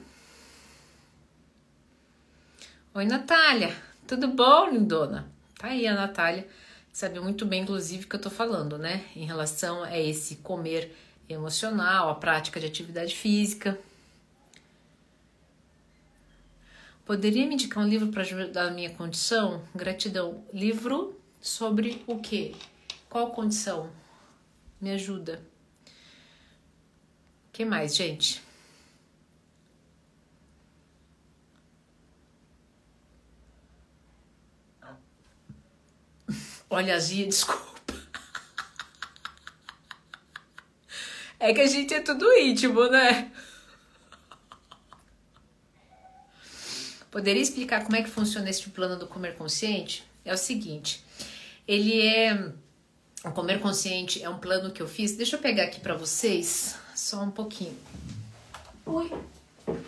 Oi, 2.94 3.04
Natália. 3.04 3.76
Tudo 4.06 4.28
bom, 4.28 4.70
lindona? 4.70 5.30
Tá 5.58 5.68
aí 5.68 5.86
a 5.86 5.94
Natália, 5.94 6.46
sabe 6.92 7.18
muito 7.20 7.44
bem, 7.44 7.62
inclusive, 7.62 8.04
o 8.04 8.08
que 8.08 8.16
eu 8.16 8.20
tô 8.20 8.30
falando, 8.30 8.78
né? 8.78 9.04
Em 9.14 9.24
relação 9.24 9.82
a 9.82 9.98
esse 9.98 10.36
comer 10.36 10.96
emocional, 11.28 12.10
a 12.10 12.14
prática 12.14 12.60
de 12.60 12.66
atividade 12.66 13.14
física. 13.14 13.78
Poderia 17.04 17.46
me 17.46 17.54
indicar 17.54 17.84
um 17.84 17.88
livro 17.88 18.08
para 18.08 18.22
ajudar 18.22 18.66
a 18.66 18.70
minha 18.70 18.90
condição? 18.90 19.62
Gratidão. 19.74 20.44
Livro 20.52 21.20
sobre 21.40 22.02
o 22.06 22.18
quê? 22.18 22.54
Qual 23.08 23.30
condição? 23.30 23.90
Me 24.80 24.90
ajuda. 24.90 25.40
O 27.48 27.52
que 27.52 27.64
mais, 27.64 27.94
gente? 27.94 28.42
Olha, 36.68 36.98
Zia, 36.98 37.26
desculpa. 37.26 37.65
É 41.38 41.52
que 41.52 41.60
a 41.60 41.66
gente 41.66 41.92
é 41.94 42.00
tudo 42.00 42.32
íntimo, 42.32 42.88
né? 42.88 43.30
Poderia 47.10 47.42
explicar 47.42 47.84
como 47.84 47.96
é 47.96 48.02
que 48.02 48.10
funciona 48.10 48.50
esse 48.50 48.68
plano 48.70 48.98
do 48.98 49.06
comer 49.06 49.36
consciente? 49.36 50.04
É 50.24 50.34
o 50.34 50.38
seguinte, 50.38 51.04
ele 51.66 52.00
é 52.06 52.52
o 53.24 53.32
comer 53.32 53.60
consciente 53.60 54.22
é 54.22 54.28
um 54.28 54.38
plano 54.38 54.70
que 54.70 54.80
eu 54.80 54.86
fiz. 54.86 55.16
Deixa 55.16 55.36
eu 55.36 55.40
pegar 55.40 55.64
aqui 55.64 55.80
para 55.80 55.94
vocês 55.94 56.76
só 56.94 57.22
um 57.22 57.30
pouquinho. 57.30 57.76
Ui. 58.86 59.10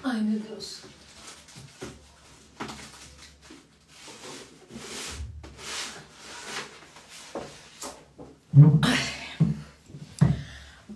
Ai, 0.03 0.21
meu 0.21 0.41
Deus. 0.41 0.81
O 8.55 8.79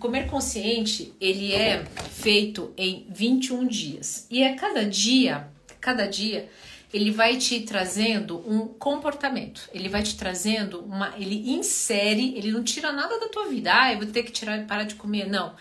comer 0.03 0.27
consciente, 0.27 1.13
ele 1.17 1.53
é 1.53 1.85
feito 2.11 2.73
em 2.75 3.07
21 3.09 3.65
dias. 3.65 4.27
E 4.29 4.43
a 4.43 4.53
cada 4.53 4.83
dia, 4.83 5.47
cada 5.79 6.05
dia, 6.05 6.49
ele 6.93 7.09
vai 7.09 7.37
te 7.37 7.61
trazendo 7.61 8.37
um 8.45 8.67
comportamento. 8.67 9.69
Ele 9.73 9.87
vai 9.87 10.03
te 10.03 10.17
trazendo 10.17 10.81
uma, 10.81 11.13
ele 11.17 11.49
insere, 11.49 12.33
ele 12.35 12.51
não 12.51 12.65
tira 12.65 12.91
nada 12.91 13.17
da 13.17 13.29
tua 13.29 13.47
vida. 13.47 13.71
Ah, 13.73 13.93
eu 13.93 13.99
vou 13.99 14.07
ter 14.07 14.23
que 14.23 14.31
tirar 14.33 14.67
parar 14.67 14.83
de 14.83 14.95
comer, 14.95 15.25
não. 15.25 15.55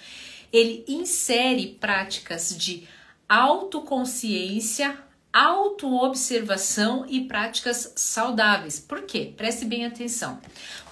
Ele 0.53 0.85
insere 0.89 1.79
práticas 1.81 2.59
de 2.59 2.89
autoconsciência, 3.29 4.99
autoobservação 5.33 7.07
e 7.09 7.23
práticas 7.23 7.93
saudáveis. 7.97 8.79
Por 8.79 9.03
quê? 9.03 9.33
Preste 9.37 9.65
bem 9.65 9.87
atenção. 9.87 10.39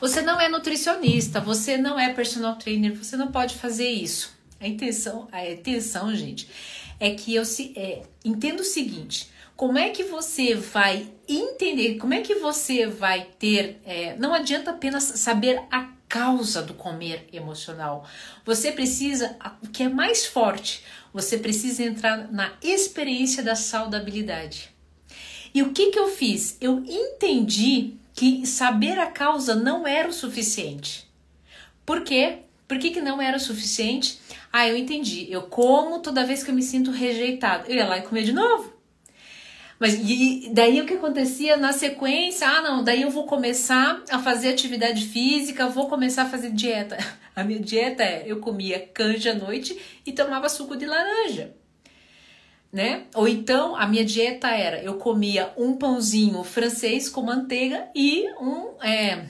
Você 0.00 0.22
não 0.22 0.40
é 0.40 0.48
nutricionista, 0.48 1.40
você 1.40 1.76
não 1.76 1.98
é 1.98 2.12
personal 2.12 2.56
trainer, 2.56 2.94
você 2.94 3.16
não 3.16 3.30
pode 3.30 3.56
fazer 3.56 3.88
isso. 3.88 4.34
A 4.58 4.66
intenção, 4.66 5.28
a 5.30 5.48
intenção, 5.48 6.14
gente, 6.14 6.48
é 6.98 7.10
que 7.10 7.34
eu 7.34 7.44
se 7.44 7.72
é, 7.76 8.02
entenda 8.24 8.62
o 8.62 8.64
seguinte: 8.64 9.30
como 9.56 9.78
é 9.78 9.90
que 9.90 10.04
você 10.04 10.54
vai 10.54 11.12
entender, 11.28 11.96
como 11.98 12.14
é 12.14 12.20
que 12.20 12.34
você 12.36 12.86
vai 12.86 13.28
ter. 13.38 13.80
É, 13.84 14.16
não 14.16 14.34
adianta 14.34 14.70
apenas 14.70 15.02
saber 15.02 15.62
a 15.70 15.90
causa 16.08 16.60
do 16.60 16.74
comer 16.74 17.28
emocional. 17.32 18.04
Você 18.44 18.72
precisa, 18.72 19.36
o 19.62 19.68
que 19.68 19.84
é 19.84 19.88
mais 19.88 20.26
forte, 20.26 20.84
você 21.12 21.38
precisa 21.38 21.82
entrar 21.82 22.30
na 22.32 22.52
experiência 22.62 23.42
da 23.42 23.54
saudabilidade. 23.54 24.70
E 25.54 25.62
o 25.62 25.72
que, 25.72 25.90
que 25.90 25.98
eu 25.98 26.08
fiz? 26.08 26.56
Eu 26.60 26.84
entendi 26.86 27.94
que 28.14 28.46
saber 28.46 28.98
a 28.98 29.06
causa 29.06 29.54
não 29.54 29.86
era 29.86 30.08
o 30.08 30.12
suficiente. 30.12 31.08
Por 31.84 32.02
quê? 32.02 32.38
Por 32.68 32.78
que, 32.78 32.90
que 32.90 33.00
não 33.00 33.20
era 33.20 33.36
o 33.36 33.40
suficiente? 33.40 34.20
Ah, 34.52 34.68
eu 34.68 34.76
entendi. 34.76 35.26
Eu 35.28 35.42
como 35.42 35.98
toda 36.00 36.26
vez 36.26 36.44
que 36.44 36.50
eu 36.50 36.54
me 36.54 36.62
sinto 36.62 36.92
rejeitado. 36.92 37.64
Eu 37.66 37.76
ia 37.76 37.86
lá 37.86 37.98
e 37.98 38.02
comer 38.02 38.22
de 38.22 38.32
novo. 38.32 38.69
Mas 39.80 39.94
e 39.94 40.50
daí 40.52 40.78
o 40.78 40.84
que 40.84 40.92
acontecia 40.92 41.56
na 41.56 41.72
sequência? 41.72 42.46
Ah, 42.46 42.60
não, 42.60 42.84
daí 42.84 43.00
eu 43.00 43.10
vou 43.10 43.24
começar 43.24 44.04
a 44.10 44.18
fazer 44.18 44.50
atividade 44.50 45.06
física, 45.06 45.70
vou 45.70 45.88
começar 45.88 46.24
a 46.24 46.28
fazer 46.28 46.50
dieta. 46.50 46.98
A 47.34 47.42
minha 47.42 47.58
dieta 47.58 48.02
é: 48.02 48.24
eu 48.26 48.40
comia 48.40 48.78
canja 48.92 49.30
à 49.30 49.34
noite 49.34 49.80
e 50.04 50.12
tomava 50.12 50.50
suco 50.50 50.76
de 50.76 50.84
laranja. 50.84 51.54
Né? 52.70 53.04
Ou 53.14 53.26
então 53.26 53.74
a 53.74 53.86
minha 53.86 54.04
dieta 54.04 54.48
era: 54.48 54.82
eu 54.82 54.94
comia 54.94 55.50
um 55.56 55.74
pãozinho 55.74 56.44
francês 56.44 57.08
com 57.08 57.22
manteiga 57.22 57.88
e 57.94 58.28
um, 58.40 58.74
é, 58.82 59.24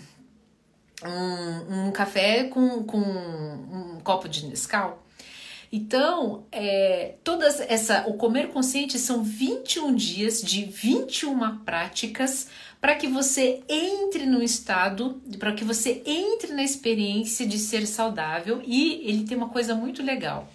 um, 1.06 1.86
um 1.86 1.92
café 1.92 2.44
com, 2.44 2.82
com 2.82 2.98
um 2.98 4.00
copo 4.02 4.28
de 4.28 4.46
Nescau. 4.46 4.99
Então, 5.72 6.46
é, 6.50 7.14
todas 7.22 7.60
essa 7.60 8.04
o 8.08 8.14
comer 8.14 8.48
consciente 8.48 8.98
são 8.98 9.22
21 9.22 9.94
dias 9.94 10.42
de 10.42 10.64
21 10.64 11.58
práticas 11.58 12.48
para 12.80 12.96
que 12.96 13.06
você 13.06 13.62
entre 13.68 14.26
no 14.26 14.42
estado, 14.42 15.22
para 15.38 15.52
que 15.52 15.64
você 15.64 16.02
entre 16.04 16.52
na 16.52 16.64
experiência 16.64 17.46
de 17.46 17.56
ser 17.56 17.86
saudável 17.86 18.60
e 18.66 19.00
ele 19.08 19.22
tem 19.24 19.36
uma 19.36 19.50
coisa 19.50 19.74
muito 19.74 20.02
legal. 20.02 20.52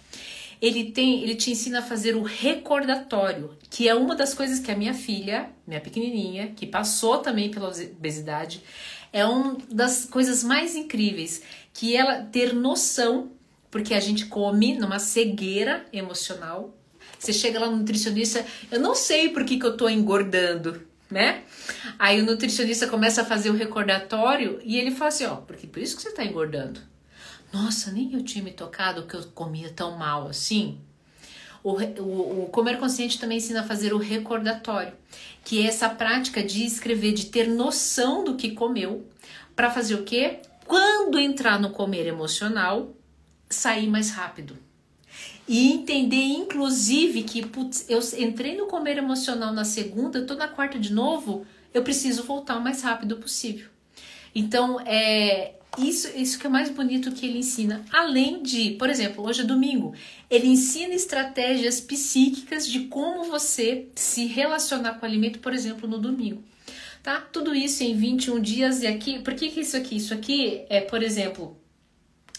Ele 0.60 0.90
tem, 0.90 1.22
ele 1.22 1.34
te 1.34 1.50
ensina 1.50 1.78
a 1.80 1.82
fazer 1.82 2.16
o 2.16 2.22
recordatório, 2.22 3.56
que 3.70 3.88
é 3.88 3.94
uma 3.94 4.14
das 4.14 4.34
coisas 4.34 4.58
que 4.58 4.70
a 4.70 4.76
minha 4.76 4.94
filha, 4.94 5.50
minha 5.66 5.80
pequenininha, 5.80 6.52
que 6.56 6.66
passou 6.66 7.18
também 7.18 7.50
pela 7.50 7.68
obesidade, 7.68 8.62
é 9.12 9.24
uma 9.24 9.56
das 9.70 10.04
coisas 10.06 10.42
mais 10.42 10.74
incríveis, 10.74 11.42
que 11.72 11.94
ela 11.94 12.22
ter 12.22 12.54
noção, 12.54 13.32
porque 13.70 13.94
a 13.94 14.00
gente 14.00 14.26
come 14.26 14.78
numa 14.78 14.98
cegueira 14.98 15.84
emocional. 15.92 16.74
Você 17.18 17.32
chega 17.32 17.58
lá 17.58 17.66
no 17.70 17.76
nutricionista, 17.76 18.44
eu 18.70 18.80
não 18.80 18.94
sei 18.94 19.30
por 19.30 19.44
que, 19.44 19.58
que 19.58 19.66
eu 19.66 19.76
tô 19.76 19.88
engordando 19.88 20.86
né? 21.10 21.44
Aí 21.98 22.20
o 22.20 22.24
nutricionista 22.24 22.86
começa 22.86 23.22
a 23.22 23.24
fazer 23.24 23.50
o 23.50 23.56
recordatório 23.56 24.60
e 24.64 24.76
ele 24.78 24.90
fala 24.90 25.08
assim, 25.08 25.24
ó, 25.24 25.36
porque 25.36 25.66
por 25.66 25.80
isso 25.80 25.96
que 25.96 26.02
você 26.02 26.12
tá 26.12 26.24
engordando. 26.24 26.80
Nossa, 27.52 27.92
nem 27.92 28.12
eu 28.12 28.22
tinha 28.24 28.42
me 28.42 28.50
tocado 28.50 29.06
que 29.06 29.14
eu 29.14 29.22
comia 29.34 29.70
tão 29.70 29.96
mal 29.96 30.28
assim. 30.28 30.78
O, 31.62 31.72
o, 31.72 32.44
o, 32.44 32.48
comer 32.48 32.78
consciente 32.78 33.18
também 33.18 33.38
ensina 33.38 33.60
a 33.60 33.66
fazer 33.66 33.92
o 33.92 33.98
recordatório, 33.98 34.92
que 35.44 35.62
é 35.62 35.66
essa 35.66 35.88
prática 35.88 36.42
de 36.42 36.64
escrever, 36.64 37.12
de 37.12 37.26
ter 37.26 37.48
noção 37.48 38.22
do 38.22 38.36
que 38.36 38.52
comeu, 38.52 39.04
para 39.54 39.70
fazer 39.70 39.94
o 39.94 40.04
quê? 40.04 40.40
Quando 40.64 41.18
entrar 41.18 41.58
no 41.58 41.70
comer 41.70 42.06
emocional, 42.06 42.94
sair 43.48 43.88
mais 43.88 44.10
rápido. 44.10 44.56
E 45.48 45.72
entender, 45.72 46.16
inclusive, 46.16 47.22
que 47.22 47.46
putz, 47.46 47.86
eu 47.88 48.00
entrei 48.18 48.56
no 48.56 48.66
comer 48.66 48.98
emocional 48.98 49.52
na 49.52 49.64
segunda, 49.64 50.24
tô 50.24 50.34
na 50.34 50.48
quarta 50.48 50.78
de 50.78 50.92
novo, 50.92 51.46
eu 51.72 51.82
preciso 51.82 52.24
voltar 52.24 52.56
o 52.56 52.62
mais 52.62 52.82
rápido 52.82 53.16
possível. 53.16 53.68
Então, 54.34 54.80
é 54.80 55.54
isso, 55.78 56.08
isso 56.16 56.38
que 56.38 56.46
é 56.46 56.50
mais 56.50 56.70
bonito 56.70 57.12
que 57.12 57.26
ele 57.26 57.38
ensina. 57.38 57.84
Além 57.92 58.42
de, 58.42 58.72
por 58.72 58.88
exemplo, 58.88 59.24
hoje 59.24 59.42
é 59.42 59.44
domingo, 59.44 59.94
ele 60.30 60.48
ensina 60.48 60.94
estratégias 60.94 61.80
psíquicas 61.80 62.66
de 62.66 62.80
como 62.80 63.24
você 63.24 63.86
se 63.94 64.26
relacionar 64.26 64.94
com 64.94 65.06
o 65.06 65.08
alimento, 65.08 65.38
por 65.38 65.52
exemplo, 65.52 65.88
no 65.88 65.98
domingo. 65.98 66.42
Tá? 67.02 67.20
Tudo 67.20 67.54
isso 67.54 67.84
em 67.84 67.94
21 67.94 68.40
dias 68.40 68.82
e 68.82 68.86
aqui, 68.86 69.20
por 69.20 69.34
que, 69.34 69.50
que 69.50 69.60
isso 69.60 69.76
aqui? 69.76 69.96
Isso 69.96 70.12
aqui 70.12 70.64
é, 70.68 70.80
por 70.80 71.02
exemplo, 71.02 71.56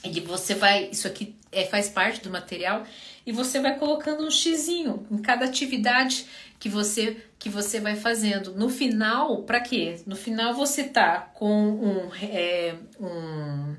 e 0.08 0.20
você 0.20 0.56
vai, 0.56 0.90
isso 0.92 1.08
aqui 1.08 1.36
é, 1.52 1.66
faz 1.66 1.90
parte 1.90 2.22
do 2.22 2.30
material, 2.30 2.84
e 3.26 3.32
você 3.32 3.60
vai 3.60 3.78
colocando 3.78 4.26
um 4.26 4.32
xizinho 4.32 5.06
em 5.12 5.18
cada 5.18 5.46
atividade 5.46 6.26
que 6.60 6.70
você 6.70 7.18
que 7.40 7.50
você 7.50 7.80
vai 7.80 7.96
fazendo. 7.96 8.56
No 8.56 8.68
final, 8.68 9.44
para 9.44 9.60
quê? 9.60 10.02
No 10.08 10.16
final 10.16 10.54
você 10.54 10.86
tá 10.86 11.20
com 11.34 11.70
um, 11.70 12.12
é, 12.20 12.76
um, 13.00 13.76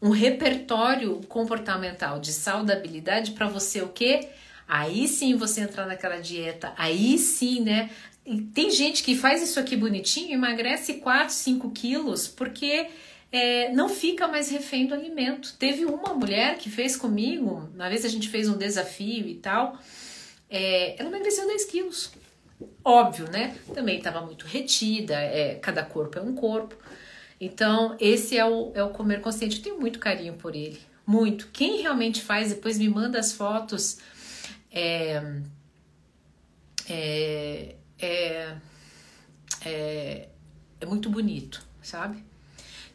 um 0.00 0.10
repertório 0.10 1.20
comportamental 1.28 2.18
de 2.18 2.32
saudabilidade 2.32 3.32
para 3.32 3.46
você 3.46 3.82
o 3.82 3.88
quê? 3.88 4.28
Aí 4.66 5.06
sim 5.06 5.36
você 5.36 5.60
entrar 5.60 5.86
naquela 5.86 6.16
dieta, 6.16 6.72
aí 6.78 7.18
sim, 7.18 7.60
né? 7.60 7.90
E 8.24 8.40
tem 8.40 8.70
gente 8.70 9.02
que 9.02 9.14
faz 9.14 9.42
isso 9.42 9.60
aqui 9.60 9.76
bonitinho, 9.76 10.32
emagrece 10.32 10.94
4, 10.94 11.34
5 11.34 11.70
quilos, 11.72 12.26
porque 12.26 12.88
é, 13.34 13.72
não 13.72 13.88
fica 13.88 14.28
mais 14.28 14.48
refém 14.48 14.86
do 14.86 14.94
alimento. 14.94 15.56
Teve 15.58 15.84
uma 15.84 16.14
mulher 16.14 16.56
que 16.56 16.70
fez 16.70 16.94
comigo, 16.96 17.68
uma 17.74 17.88
vez 17.88 18.04
a 18.04 18.08
gente 18.08 18.28
fez 18.28 18.48
um 18.48 18.56
desafio 18.56 19.26
e 19.26 19.34
tal, 19.34 19.76
é, 20.48 20.94
ela 20.96 21.08
emagreceu 21.08 21.44
10 21.44 21.64
quilos. 21.64 22.12
Óbvio, 22.84 23.28
né? 23.28 23.56
Também 23.74 23.98
estava 23.98 24.20
muito 24.20 24.46
retida, 24.46 25.16
é, 25.16 25.56
cada 25.56 25.82
corpo 25.82 26.16
é 26.16 26.22
um 26.22 26.32
corpo. 26.32 26.76
Então, 27.40 27.96
esse 27.98 28.38
é 28.38 28.44
o, 28.44 28.70
é 28.72 28.84
o 28.84 28.90
comer 28.90 29.20
consciente. 29.20 29.56
Eu 29.56 29.62
tenho 29.64 29.80
muito 29.80 29.98
carinho 29.98 30.34
por 30.34 30.54
ele, 30.54 30.78
muito. 31.04 31.48
Quem 31.52 31.82
realmente 31.82 32.22
faz, 32.22 32.50
depois 32.50 32.78
me 32.78 32.88
manda 32.88 33.18
as 33.18 33.32
fotos. 33.32 33.98
É, 34.70 35.20
é, 36.88 37.74
é, 37.98 38.56
é, 39.64 40.28
é 40.80 40.86
muito 40.86 41.10
bonito, 41.10 41.66
sabe? 41.82 42.22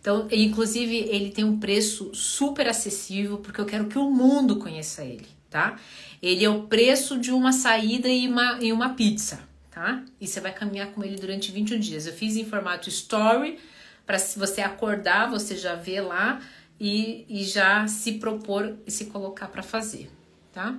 Então, 0.09 0.27
inclusive, 0.31 0.95
ele 0.95 1.29
tem 1.29 1.45
um 1.45 1.59
preço 1.59 2.09
super 2.15 2.67
acessível, 2.67 3.37
porque 3.37 3.61
eu 3.61 3.65
quero 3.65 3.85
que 3.85 3.99
o 3.99 4.09
mundo 4.09 4.55
conheça 4.55 5.05
ele, 5.05 5.27
tá? 5.51 5.77
Ele 6.19 6.43
é 6.43 6.49
o 6.49 6.63
preço 6.63 7.19
de 7.19 7.31
uma 7.31 7.53
saída 7.53 8.07
e 8.07 8.27
uma, 8.27 8.57
e 8.59 8.73
uma 8.73 8.95
pizza, 8.95 9.39
tá? 9.69 10.03
E 10.19 10.25
você 10.25 10.41
vai 10.41 10.51
caminhar 10.51 10.87
com 10.93 11.03
ele 11.03 11.15
durante 11.15 11.51
21 11.51 11.79
dias. 11.79 12.07
Eu 12.07 12.13
fiz 12.13 12.35
em 12.37 12.43
formato 12.43 12.89
story, 12.89 13.59
para 14.03 14.17
se 14.17 14.39
você 14.39 14.61
acordar, 14.61 15.29
você 15.29 15.55
já 15.55 15.75
vê 15.75 16.01
lá 16.01 16.41
e, 16.79 17.23
e 17.29 17.43
já 17.43 17.87
se 17.87 18.13
propor 18.13 18.77
e 18.87 18.89
se 18.89 19.05
colocar 19.05 19.49
para 19.49 19.61
fazer, 19.61 20.09
tá? 20.51 20.75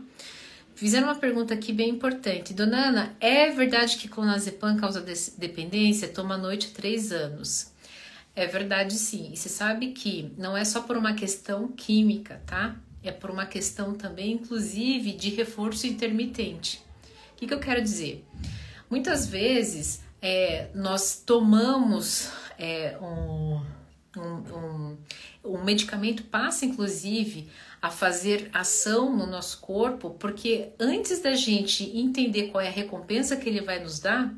Fizeram 0.75 1.07
uma 1.07 1.15
pergunta 1.15 1.55
aqui 1.55 1.73
bem 1.73 1.91
importante. 1.91 2.53
Dona 2.53 2.89
Ana, 2.89 3.17
é 3.21 3.49
verdade 3.51 3.97
que 3.97 4.09
clonazepam 4.09 4.77
causa 4.77 5.05
dependência? 5.39 6.09
Toma 6.09 6.35
à 6.35 6.39
noite 6.39 6.71
há 6.73 6.75
três 6.75 7.13
anos. 7.13 7.71
É 8.35 8.47
verdade, 8.47 8.95
sim. 8.95 9.31
E 9.33 9.37
você 9.37 9.49
sabe 9.49 9.93
que 9.93 10.33
não 10.39 10.57
é 10.57 10.65
só 10.65 10.83
por 10.83 10.97
uma 10.97 11.15
questão 11.15 11.69
química, 11.69 12.41
tá? 12.47 12.77
É 13.03 13.11
por 13.11 13.31
uma 13.31 13.47
questão 13.47 13.95
também, 13.95 14.33
inclusive, 14.33 15.13
de 15.13 15.31
reforço 15.31 15.87
intermitente. 15.87 16.83
O 17.33 17.37
que, 17.37 17.47
que 17.47 17.55
eu 17.55 17.61
quero 17.61 17.83
dizer? 17.83 18.25
Muitas 18.89 19.27
vezes 19.27 20.03
é, 20.21 20.69
nós 20.75 21.23
tomamos 21.25 22.31
é, 22.59 22.97
um, 23.01 23.63
um, 24.17 24.23
um, 24.23 24.99
um 25.45 25.65
medicamento, 25.65 26.25
passa 26.25 26.67
inclusive 26.67 27.49
a 27.81 27.91
fazer 27.91 28.51
ação 28.53 29.17
no 29.17 29.27
nosso 29.27 29.61
corpo, 29.61 30.11
porque 30.11 30.71
antes 30.79 31.21
da 31.21 31.33
gente 31.33 31.85
entender 31.97 32.49
qual 32.49 32.63
é 32.63 32.69
a 32.69 32.73
recompensa 32.73 33.37
que 33.37 33.49
ele 33.49 33.63
vai 33.63 33.83
nos 33.83 33.99
dar, 33.99 34.35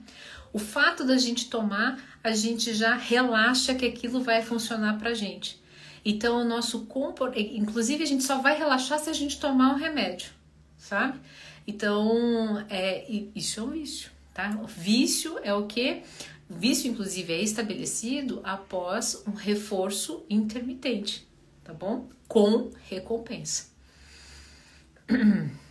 o 0.52 0.58
fato 0.58 1.04
da 1.04 1.16
gente 1.16 1.48
tomar, 1.48 1.98
a 2.22 2.32
gente 2.32 2.74
já 2.74 2.94
relaxa 2.94 3.74
que 3.74 3.86
aquilo 3.86 4.22
vai 4.22 4.42
funcionar 4.42 4.98
pra 4.98 5.14
gente. 5.14 5.60
Então, 6.04 6.40
o 6.40 6.44
nosso 6.44 6.86
comportamento, 6.86 7.56
inclusive, 7.56 8.02
a 8.02 8.06
gente 8.06 8.24
só 8.24 8.40
vai 8.40 8.56
relaxar 8.56 8.98
se 8.98 9.08
a 9.08 9.12
gente 9.12 9.38
tomar 9.38 9.72
um 9.72 9.76
remédio, 9.76 10.30
sabe? 10.76 11.18
Então, 11.66 12.64
é, 12.68 13.04
isso 13.34 13.60
é 13.60 13.62
um 13.62 13.70
vício, 13.70 14.10
tá? 14.34 14.58
O 14.62 14.66
vício 14.66 15.38
é 15.42 15.54
o 15.54 15.66
que? 15.66 16.02
O 16.50 16.54
vício, 16.54 16.90
inclusive, 16.90 17.32
é 17.32 17.40
estabelecido 17.40 18.40
após 18.42 19.22
um 19.26 19.32
reforço 19.32 20.24
intermitente, 20.28 21.26
tá 21.64 21.72
bom? 21.72 22.08
Com 22.26 22.70
recompensa. 22.88 23.70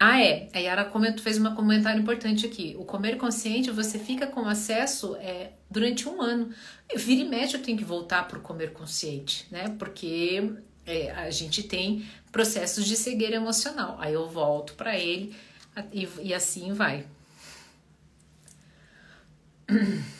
Ah, 0.00 0.22
é. 0.22 0.48
A 0.54 0.58
Yara 0.58 0.84
comentou, 0.84 1.22
fez 1.22 1.38
um 1.38 1.54
comentário 1.54 2.00
importante 2.00 2.46
aqui. 2.46 2.76
O 2.78 2.84
comer 2.84 3.16
consciente, 3.16 3.70
você 3.70 3.98
fica 3.98 4.26
com 4.28 4.46
acesso 4.46 5.16
é, 5.16 5.52
durante 5.68 6.08
um 6.08 6.22
ano. 6.22 6.54
Vira 6.94 7.22
e 7.22 7.28
mexe, 7.28 7.56
eu 7.56 7.62
tenho 7.62 7.76
que 7.76 7.84
voltar 7.84 8.28
para 8.28 8.38
o 8.38 8.40
comer 8.42 8.72
consciente, 8.72 9.46
né? 9.50 9.74
Porque 9.76 10.52
é, 10.86 11.10
a 11.10 11.30
gente 11.30 11.64
tem 11.64 12.08
processos 12.30 12.84
de 12.84 12.96
cegueira 12.96 13.36
emocional. 13.36 13.96
Aí 13.98 14.14
eu 14.14 14.28
volto 14.28 14.74
para 14.74 14.96
ele 14.96 15.34
e, 15.92 16.08
e 16.22 16.32
assim 16.32 16.72
vai. 16.72 17.04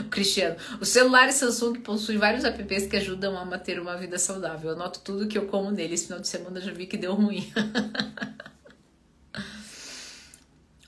Cristiano, 0.10 0.56
o 0.80 0.84
celular 0.84 1.30
Samsung 1.32 1.80
possui 1.80 2.16
vários 2.16 2.44
apps 2.44 2.86
que 2.86 2.96
ajudam 2.96 3.36
a 3.36 3.44
manter 3.44 3.80
uma 3.80 3.96
vida 3.96 4.18
saudável. 4.18 4.70
Eu 4.70 4.76
anoto 4.76 5.00
tudo 5.00 5.26
que 5.26 5.38
eu 5.38 5.46
como 5.46 5.70
nele. 5.70 5.94
Esse 5.94 6.06
final 6.06 6.20
de 6.20 6.28
semana 6.28 6.60
já 6.60 6.72
vi 6.72 6.86
que 6.86 6.96
deu 6.96 7.14
ruim. 7.14 7.50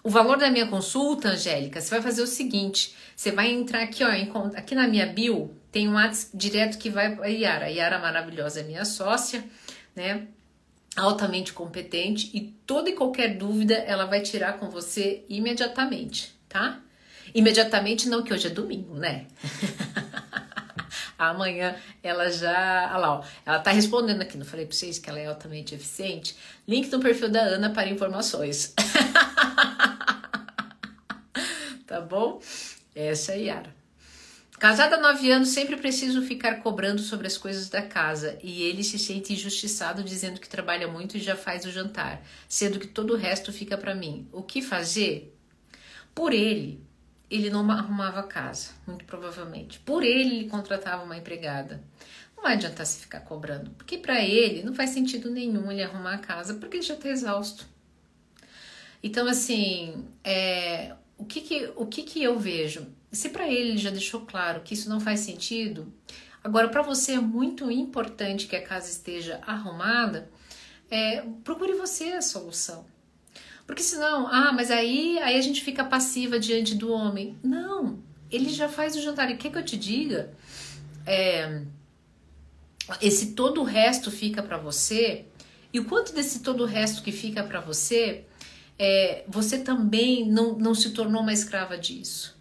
o 0.02 0.10
valor 0.10 0.38
da 0.38 0.50
minha 0.50 0.66
consulta, 0.66 1.30
Angélica, 1.30 1.80
você 1.80 1.90
vai 1.90 2.02
fazer 2.02 2.22
o 2.22 2.26
seguinte: 2.26 2.94
você 3.14 3.30
vai 3.30 3.50
entrar 3.50 3.82
aqui, 3.82 4.02
ó, 4.04 4.08
aqui 4.54 4.74
na 4.74 4.88
minha 4.88 5.06
bio, 5.06 5.54
tem 5.72 5.88
um 5.88 5.94
WhatsApp 5.94 6.36
direto 6.36 6.78
que 6.78 6.90
vai 6.90 7.18
a 7.20 7.26
Yara. 7.26 7.70
Yara 7.70 7.98
maravilhosa 7.98 8.60
é 8.60 8.64
minha 8.64 8.84
sócia, 8.84 9.44
né? 9.94 10.26
Altamente 10.96 11.52
competente 11.52 12.30
e 12.34 12.40
toda 12.66 12.90
e 12.90 12.94
qualquer 12.94 13.36
dúvida 13.36 13.74
ela 13.74 14.06
vai 14.06 14.20
tirar 14.20 14.54
com 14.54 14.68
você 14.68 15.24
imediatamente, 15.28 16.36
tá? 16.48 16.80
Imediatamente, 17.34 18.08
não, 18.08 18.22
que 18.22 18.32
hoje 18.32 18.46
é 18.46 18.50
domingo, 18.50 18.94
né? 18.94 19.26
Amanhã 21.18 21.76
ela 22.02 22.30
já. 22.30 22.90
Olha 22.92 22.98
lá, 22.98 23.18
ó, 23.18 23.24
ela 23.44 23.58
tá 23.58 23.72
respondendo 23.72 24.22
aqui. 24.22 24.38
Não 24.38 24.46
falei 24.46 24.66
pra 24.66 24.76
vocês 24.76 24.98
que 24.98 25.10
ela 25.10 25.18
é 25.18 25.26
altamente 25.26 25.74
eficiente? 25.74 26.36
Link 26.66 26.90
no 26.92 27.00
perfil 27.00 27.28
da 27.28 27.40
Ana 27.40 27.70
para 27.70 27.88
informações. 27.88 28.72
tá 31.86 32.00
bom? 32.00 32.40
Essa 32.94 33.32
é 33.32 33.34
a 33.34 33.38
Yara. 33.38 33.78
Casada 34.58 34.96
há 34.96 35.00
nove 35.00 35.30
anos, 35.30 35.50
sempre 35.50 35.76
preciso 35.76 36.20
ficar 36.22 36.56
cobrando 36.56 37.00
sobre 37.00 37.28
as 37.28 37.38
coisas 37.38 37.68
da 37.68 37.80
casa 37.80 38.36
e 38.42 38.62
ele 38.62 38.82
se 38.82 38.98
sente 38.98 39.32
injustiçado 39.32 40.02
dizendo 40.02 40.40
que 40.40 40.48
trabalha 40.48 40.88
muito 40.88 41.16
e 41.16 41.20
já 41.20 41.36
faz 41.36 41.64
o 41.64 41.70
jantar, 41.70 42.20
sendo 42.48 42.80
que 42.80 42.88
todo 42.88 43.14
o 43.14 43.16
resto 43.16 43.52
fica 43.52 43.78
para 43.78 43.94
mim. 43.94 44.28
O 44.32 44.42
que 44.42 44.60
fazer? 44.60 45.32
Por 46.12 46.32
ele, 46.32 46.82
ele 47.30 47.50
não 47.50 47.68
arrumava 47.70 48.22
casa, 48.22 48.70
muito 48.86 49.04
provavelmente. 49.04 49.78
Por 49.80 50.02
ele, 50.02 50.36
ele 50.36 50.48
contratava 50.48 51.04
uma 51.04 51.16
empregada. 51.16 51.82
Não 52.36 52.42
vai 52.42 52.54
adiantar 52.54 52.86
se 52.86 53.00
ficar 53.00 53.20
cobrando, 53.20 53.70
porque 53.72 53.98
para 53.98 54.22
ele 54.22 54.62
não 54.62 54.74
faz 54.74 54.90
sentido 54.90 55.30
nenhum 55.30 55.70
ele 55.70 55.82
arrumar 55.82 56.14
a 56.14 56.18
casa, 56.18 56.54
porque 56.54 56.76
ele 56.76 56.84
já 56.84 56.94
está 56.94 57.08
exausto. 57.08 57.66
Então, 59.02 59.26
assim, 59.26 60.04
é, 60.24 60.94
o, 61.16 61.24
que, 61.24 61.40
que, 61.40 61.72
o 61.76 61.86
que, 61.86 62.02
que 62.02 62.22
eu 62.22 62.38
vejo? 62.38 62.86
Se 63.10 63.28
para 63.30 63.48
ele 63.48 63.76
já 63.76 63.90
deixou 63.90 64.20
claro 64.22 64.60
que 64.60 64.74
isso 64.74 64.88
não 64.88 65.00
faz 65.00 65.20
sentido, 65.20 65.92
agora 66.42 66.68
para 66.68 66.82
você 66.82 67.12
é 67.12 67.20
muito 67.20 67.70
importante 67.70 68.46
que 68.46 68.56
a 68.56 68.62
casa 68.62 68.90
esteja 68.90 69.40
arrumada, 69.46 70.30
é, 70.90 71.22
procure 71.44 71.74
você 71.74 72.12
a 72.12 72.22
solução. 72.22 72.86
Porque 73.68 73.82
senão, 73.82 74.26
ah, 74.28 74.50
mas 74.50 74.70
aí, 74.70 75.18
aí 75.18 75.36
a 75.36 75.42
gente 75.42 75.62
fica 75.62 75.84
passiva 75.84 76.40
diante 76.40 76.74
do 76.74 76.90
homem. 76.90 77.36
Não, 77.44 77.98
ele 78.30 78.48
já 78.48 78.66
faz 78.66 78.96
o 78.96 79.02
jantar. 79.02 79.30
E 79.30 79.36
quer 79.36 79.52
que 79.52 79.58
eu 79.58 79.64
te 79.64 79.76
diga? 79.76 80.32
É, 81.04 81.64
esse 82.98 83.34
todo 83.34 83.60
o 83.60 83.64
resto 83.64 84.10
fica 84.10 84.42
para 84.42 84.56
você. 84.56 85.26
E 85.70 85.78
o 85.78 85.84
quanto 85.84 86.14
desse 86.14 86.40
todo 86.40 86.62
o 86.62 86.66
resto 86.66 87.02
que 87.02 87.12
fica 87.12 87.44
para 87.44 87.60
você, 87.60 88.24
é, 88.78 89.24
você 89.28 89.58
também 89.58 90.26
não, 90.26 90.56
não 90.56 90.74
se 90.74 90.92
tornou 90.92 91.20
uma 91.20 91.34
escrava 91.34 91.76
disso. 91.76 92.37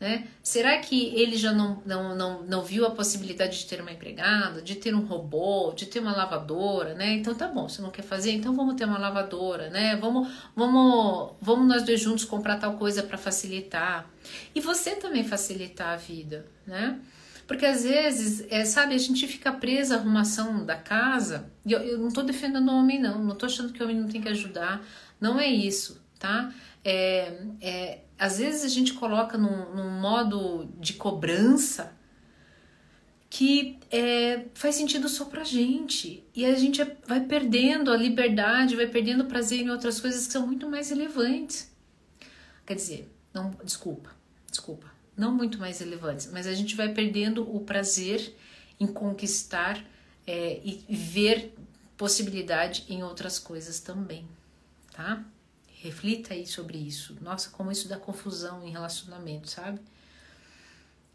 Né? 0.00 0.26
Será 0.42 0.78
que 0.78 1.14
ele 1.14 1.36
já 1.36 1.52
não, 1.52 1.82
não, 1.84 2.16
não, 2.16 2.42
não 2.42 2.62
viu 2.62 2.86
a 2.86 2.90
possibilidade 2.90 3.58
de 3.58 3.66
ter 3.66 3.82
uma 3.82 3.92
empregada, 3.92 4.62
de 4.62 4.74
ter 4.74 4.94
um 4.94 5.04
robô, 5.04 5.74
de 5.76 5.84
ter 5.84 6.00
uma 6.00 6.16
lavadora, 6.16 6.94
né? 6.94 7.12
Então 7.12 7.34
tá 7.34 7.46
bom, 7.46 7.68
você 7.68 7.82
não 7.82 7.90
quer 7.90 8.00
fazer, 8.00 8.30
então 8.32 8.56
vamos 8.56 8.76
ter 8.76 8.86
uma 8.86 8.98
lavadora, 8.98 9.68
né? 9.68 9.96
Vamos, 9.96 10.32
vamos, 10.56 11.32
vamos 11.38 11.68
nós 11.68 11.82
dois 11.82 12.00
juntos 12.00 12.24
comprar 12.24 12.56
tal 12.56 12.78
coisa 12.78 13.02
para 13.02 13.18
facilitar. 13.18 14.08
E 14.54 14.60
você 14.60 14.96
também 14.96 15.22
facilitar 15.22 15.88
a 15.88 15.96
vida, 15.96 16.46
né? 16.66 16.98
Porque 17.46 17.66
às 17.66 17.82
vezes, 17.82 18.46
é, 18.48 18.64
sabe, 18.64 18.94
a 18.94 18.98
gente 18.98 19.26
fica 19.26 19.52
presa 19.52 19.96
à 19.96 19.98
arrumação 19.98 20.64
da 20.64 20.76
casa. 20.76 21.50
E 21.66 21.72
eu, 21.72 21.80
eu 21.80 21.98
não 21.98 22.08
tô 22.08 22.22
defendendo 22.22 22.68
o 22.68 22.74
homem, 22.74 22.98
não. 22.98 23.22
Não 23.22 23.34
tô 23.34 23.44
achando 23.44 23.72
que 23.72 23.82
o 23.82 23.84
homem 23.84 24.00
não 24.00 24.08
tem 24.08 24.22
que 24.22 24.28
ajudar. 24.28 24.80
Não 25.20 25.38
é 25.38 25.48
isso, 25.48 26.00
tá? 26.16 26.54
É, 26.84 27.42
é, 27.60 27.98
às 28.20 28.36
vezes 28.36 28.64
a 28.64 28.68
gente 28.68 28.92
coloca 28.92 29.38
num, 29.38 29.74
num 29.74 29.98
modo 29.98 30.68
de 30.78 30.92
cobrança 30.92 31.96
que 33.30 33.78
é, 33.90 34.44
faz 34.52 34.74
sentido 34.74 35.08
só 35.08 35.24
pra 35.24 35.42
gente. 35.42 36.22
E 36.34 36.44
a 36.44 36.54
gente 36.54 36.84
vai 37.06 37.20
perdendo 37.20 37.90
a 37.90 37.96
liberdade, 37.96 38.76
vai 38.76 38.88
perdendo 38.88 39.22
o 39.22 39.26
prazer 39.26 39.60
em 39.62 39.70
outras 39.70 39.98
coisas 39.98 40.26
que 40.26 40.34
são 40.34 40.46
muito 40.46 40.68
mais 40.68 40.90
relevantes. 40.90 41.74
Quer 42.66 42.74
dizer, 42.74 43.10
não, 43.32 43.52
desculpa, 43.64 44.14
desculpa, 44.50 44.92
não 45.16 45.34
muito 45.34 45.58
mais 45.58 45.80
relevantes, 45.80 46.30
mas 46.30 46.46
a 46.46 46.52
gente 46.52 46.76
vai 46.76 46.92
perdendo 46.92 47.42
o 47.42 47.60
prazer 47.60 48.36
em 48.78 48.86
conquistar 48.86 49.82
é, 50.26 50.60
e 50.62 50.94
ver 50.94 51.54
possibilidade 51.96 52.84
em 52.86 53.02
outras 53.02 53.38
coisas 53.38 53.80
também, 53.80 54.28
tá? 54.92 55.24
Reflita 55.82 56.34
aí 56.34 56.46
sobre 56.46 56.76
isso. 56.76 57.16
Nossa, 57.22 57.48
como 57.48 57.72
isso 57.72 57.88
dá 57.88 57.96
confusão 57.96 58.62
em 58.62 58.70
relacionamento, 58.70 59.48
sabe? 59.48 59.80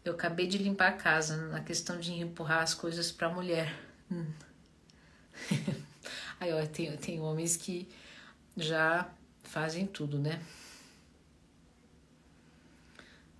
Eu 0.04 0.14
acabei 0.14 0.48
de 0.48 0.58
limpar 0.58 0.88
a 0.88 0.96
casa 0.96 1.36
na 1.36 1.60
questão 1.60 2.00
de 2.00 2.12
empurrar 2.12 2.62
as 2.62 2.74
coisas 2.74 3.12
para 3.12 3.28
a 3.28 3.32
mulher. 3.32 3.78
Hum. 4.10 4.26
aí, 6.40 6.52
ó, 6.52 6.66
tem, 6.66 6.96
tem 6.96 7.20
homens 7.20 7.56
que 7.56 7.88
já 8.56 9.08
fazem 9.44 9.86
tudo, 9.86 10.18
né? 10.18 10.42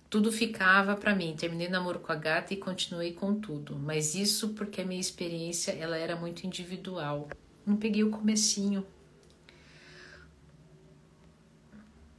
Tudo 0.09 0.31
ficava 0.31 0.95
para 0.95 1.13
mim. 1.13 1.35
Terminei 1.37 1.67
namoro 1.67 1.99
com 1.99 2.13
a 2.13 2.15
gata 2.15 2.53
e 2.53 2.57
continuei 2.57 3.11
com 3.11 3.37
tudo. 3.37 3.75
Mas 3.75 4.15
isso 4.15 4.53
porque 4.53 4.79
a 4.79 4.85
minha 4.85 5.01
experiência 5.01 5.73
ela 5.73 5.97
era 5.97 6.15
muito 6.15 6.47
individual. 6.47 7.27
Não 7.65 7.75
peguei 7.75 8.05
o 8.05 8.11
comecinho. 8.11 8.87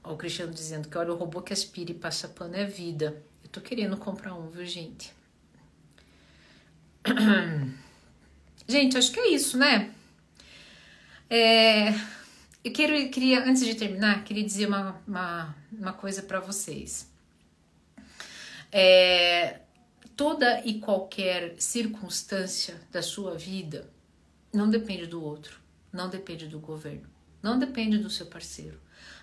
O 0.08 0.16
Cristiano 0.16 0.52
dizendo 0.52 0.88
que 0.88 0.96
olha, 0.96 1.12
o 1.12 1.16
robô 1.16 1.42
que 1.42 1.52
aspira 1.52 1.90
e 1.90 1.94
passa 1.94 2.28
pano 2.28 2.56
é 2.56 2.64
vida. 2.64 3.22
Eu 3.42 3.50
tô 3.50 3.60
querendo 3.60 3.96
comprar 3.96 4.34
um, 4.34 4.48
viu, 4.48 4.64
gente? 4.64 5.12
Gente, 8.70 8.98
acho 8.98 9.12
que 9.12 9.20
é 9.20 9.28
isso, 9.28 9.56
né? 9.56 9.94
É, 11.30 11.88
eu 12.62 12.70
quero, 12.70 13.08
queria, 13.08 13.42
antes 13.48 13.64
de 13.64 13.74
terminar, 13.74 14.24
queria 14.24 14.44
dizer 14.44 14.66
uma, 14.66 15.00
uma, 15.06 15.56
uma 15.72 15.92
coisa 15.94 16.22
para 16.22 16.38
vocês. 16.38 17.10
É, 18.70 19.60
toda 20.14 20.60
e 20.66 20.80
qualquer 20.80 21.54
circunstância 21.58 22.78
da 22.92 23.00
sua 23.00 23.38
vida 23.38 23.88
não 24.52 24.68
depende 24.68 25.06
do 25.06 25.22
outro, 25.24 25.58
não 25.90 26.10
depende 26.10 26.46
do 26.46 26.58
governo, 26.58 27.08
Não 27.42 27.58
depende 27.58 27.96
do 27.96 28.10
seu 28.10 28.26
parceiro. 28.26 28.78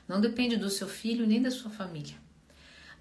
Não 0.07 0.21
depende 0.21 0.57
do 0.57 0.69
seu 0.69 0.87
filho 0.87 1.25
nem 1.25 1.41
da 1.41 1.51
sua 1.51 1.71
família. 1.71 2.15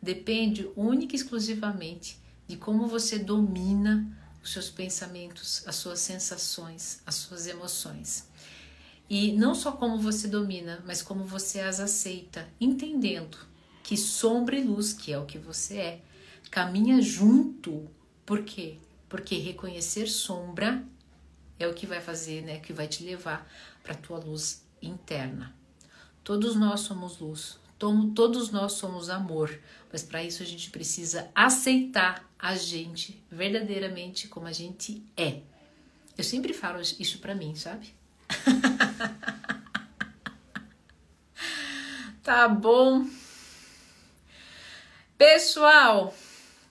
Depende 0.01 0.71
única 0.77 1.15
e 1.15 1.17
exclusivamente 1.17 2.19
de 2.47 2.57
como 2.57 2.87
você 2.87 3.19
domina 3.19 4.07
os 4.43 4.53
seus 4.53 4.69
pensamentos, 4.69 5.67
as 5.67 5.77
suas 5.77 6.01
sensações, 6.01 7.01
as 7.07 7.15
suas 7.15 7.47
emoções. 7.47 8.29
E 9.09 9.33
não 9.33 9.55
só 9.55 9.73
como 9.73 9.99
você 9.99 10.29
domina, 10.29 10.83
mas 10.87 11.03
como 11.03 11.25
você 11.25 11.61
as 11.61 11.81
aceita, 11.81 12.49
entendendo 12.61 13.39
que 13.83 13.97
sombra 13.97 14.57
e 14.57 14.65
luz, 14.65 14.93
que 14.93 15.13
é 15.13 15.19
o 15.19 15.27
que 15.27 15.39
você 15.39 15.77
é, 15.77 16.01
caminha 16.51 17.01
junto. 17.01 17.89
Por 18.25 18.43
quê? 18.43 18.79
Porque 19.09 19.37
reconhecer 19.37 20.07
sombra 20.07 20.85
é 21.59 21.69
o 21.69 21.75
que 21.75 21.87
vai 21.87 22.01
fazer, 22.01 22.43
né, 22.43 22.61
que 22.61 22.73
vai 22.73 22.89
te 22.89 23.05
levar 23.05 23.51
para 23.83 23.95
tua 23.95 24.19
luz 24.19 24.65
interna. 24.81 25.55
Todos 26.25 26.57
nós 26.57 26.81
somos 26.81 27.19
luz, 27.19 27.59
todos 28.15 28.51
nós 28.51 28.73
somos 28.73 29.11
amor, 29.11 29.61
mas 29.93 30.03
para 30.03 30.25
isso 30.25 30.43
a 30.43 30.47
gente 30.47 30.71
precisa 30.71 31.31
aceitar 31.35 32.27
a 32.39 32.57
gente 32.57 33.23
verdadeiramente 33.31 34.27
como 34.27 34.47
a 34.47 34.53
gente 34.53 35.05
é. 35.19 35.43
Eu 36.17 36.25
sempre 36.25 36.55
falo 36.55 36.81
isso 36.81 37.19
para 37.19 37.35
mim, 37.35 37.55
sabe? 37.55 37.95
tá 42.23 42.49
bom. 42.49 43.07
Pessoal, 45.19 46.17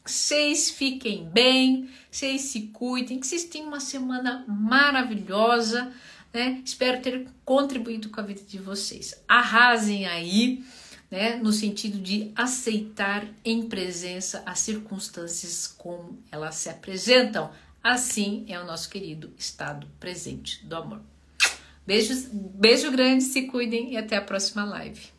vocês 0.04 0.72
fiquem 0.72 1.30
bem, 1.30 1.92
vocês 2.10 2.42
se 2.42 2.62
cuidem, 2.68 3.20
que 3.20 3.28
vocês 3.28 3.44
tenham 3.44 3.68
uma 3.68 3.80
semana 3.80 4.44
maravilhosa, 4.48 5.94
né? 6.34 6.62
Espero 6.66 7.02
ter 7.02 7.28
contribuído 7.46 8.10
com 8.10 8.20
a 8.20 8.24
vida 8.24 8.42
de 8.42 8.58
vocês. 8.58 9.14
Arrasem 9.28 10.08
aí, 10.08 10.64
né? 11.12 11.36
No 11.36 11.52
sentido 11.52 12.00
de 12.00 12.32
aceitar 12.36 13.28
em 13.46 13.70
presença 13.70 14.42
as 14.46 14.60
circunstâncias 14.60 15.68
como 15.68 16.20
elas 16.32 16.56
se 16.56 16.70
apresentam. 16.70 17.52
Assim 17.84 18.46
é 18.48 18.60
o 18.60 18.66
nosso 18.66 18.90
querido 18.90 19.32
estado 19.38 19.88
presente 20.00 20.66
do 20.66 20.76
amor. 20.76 21.02
Beijos, 21.86 22.26
beijo 22.32 22.90
grande, 22.92 23.24
se 23.26 23.44
cuidem 23.44 23.92
e 23.92 23.98
até 23.98 24.16
a 24.16 24.22
próxima 24.22 24.64
live. 24.64 25.13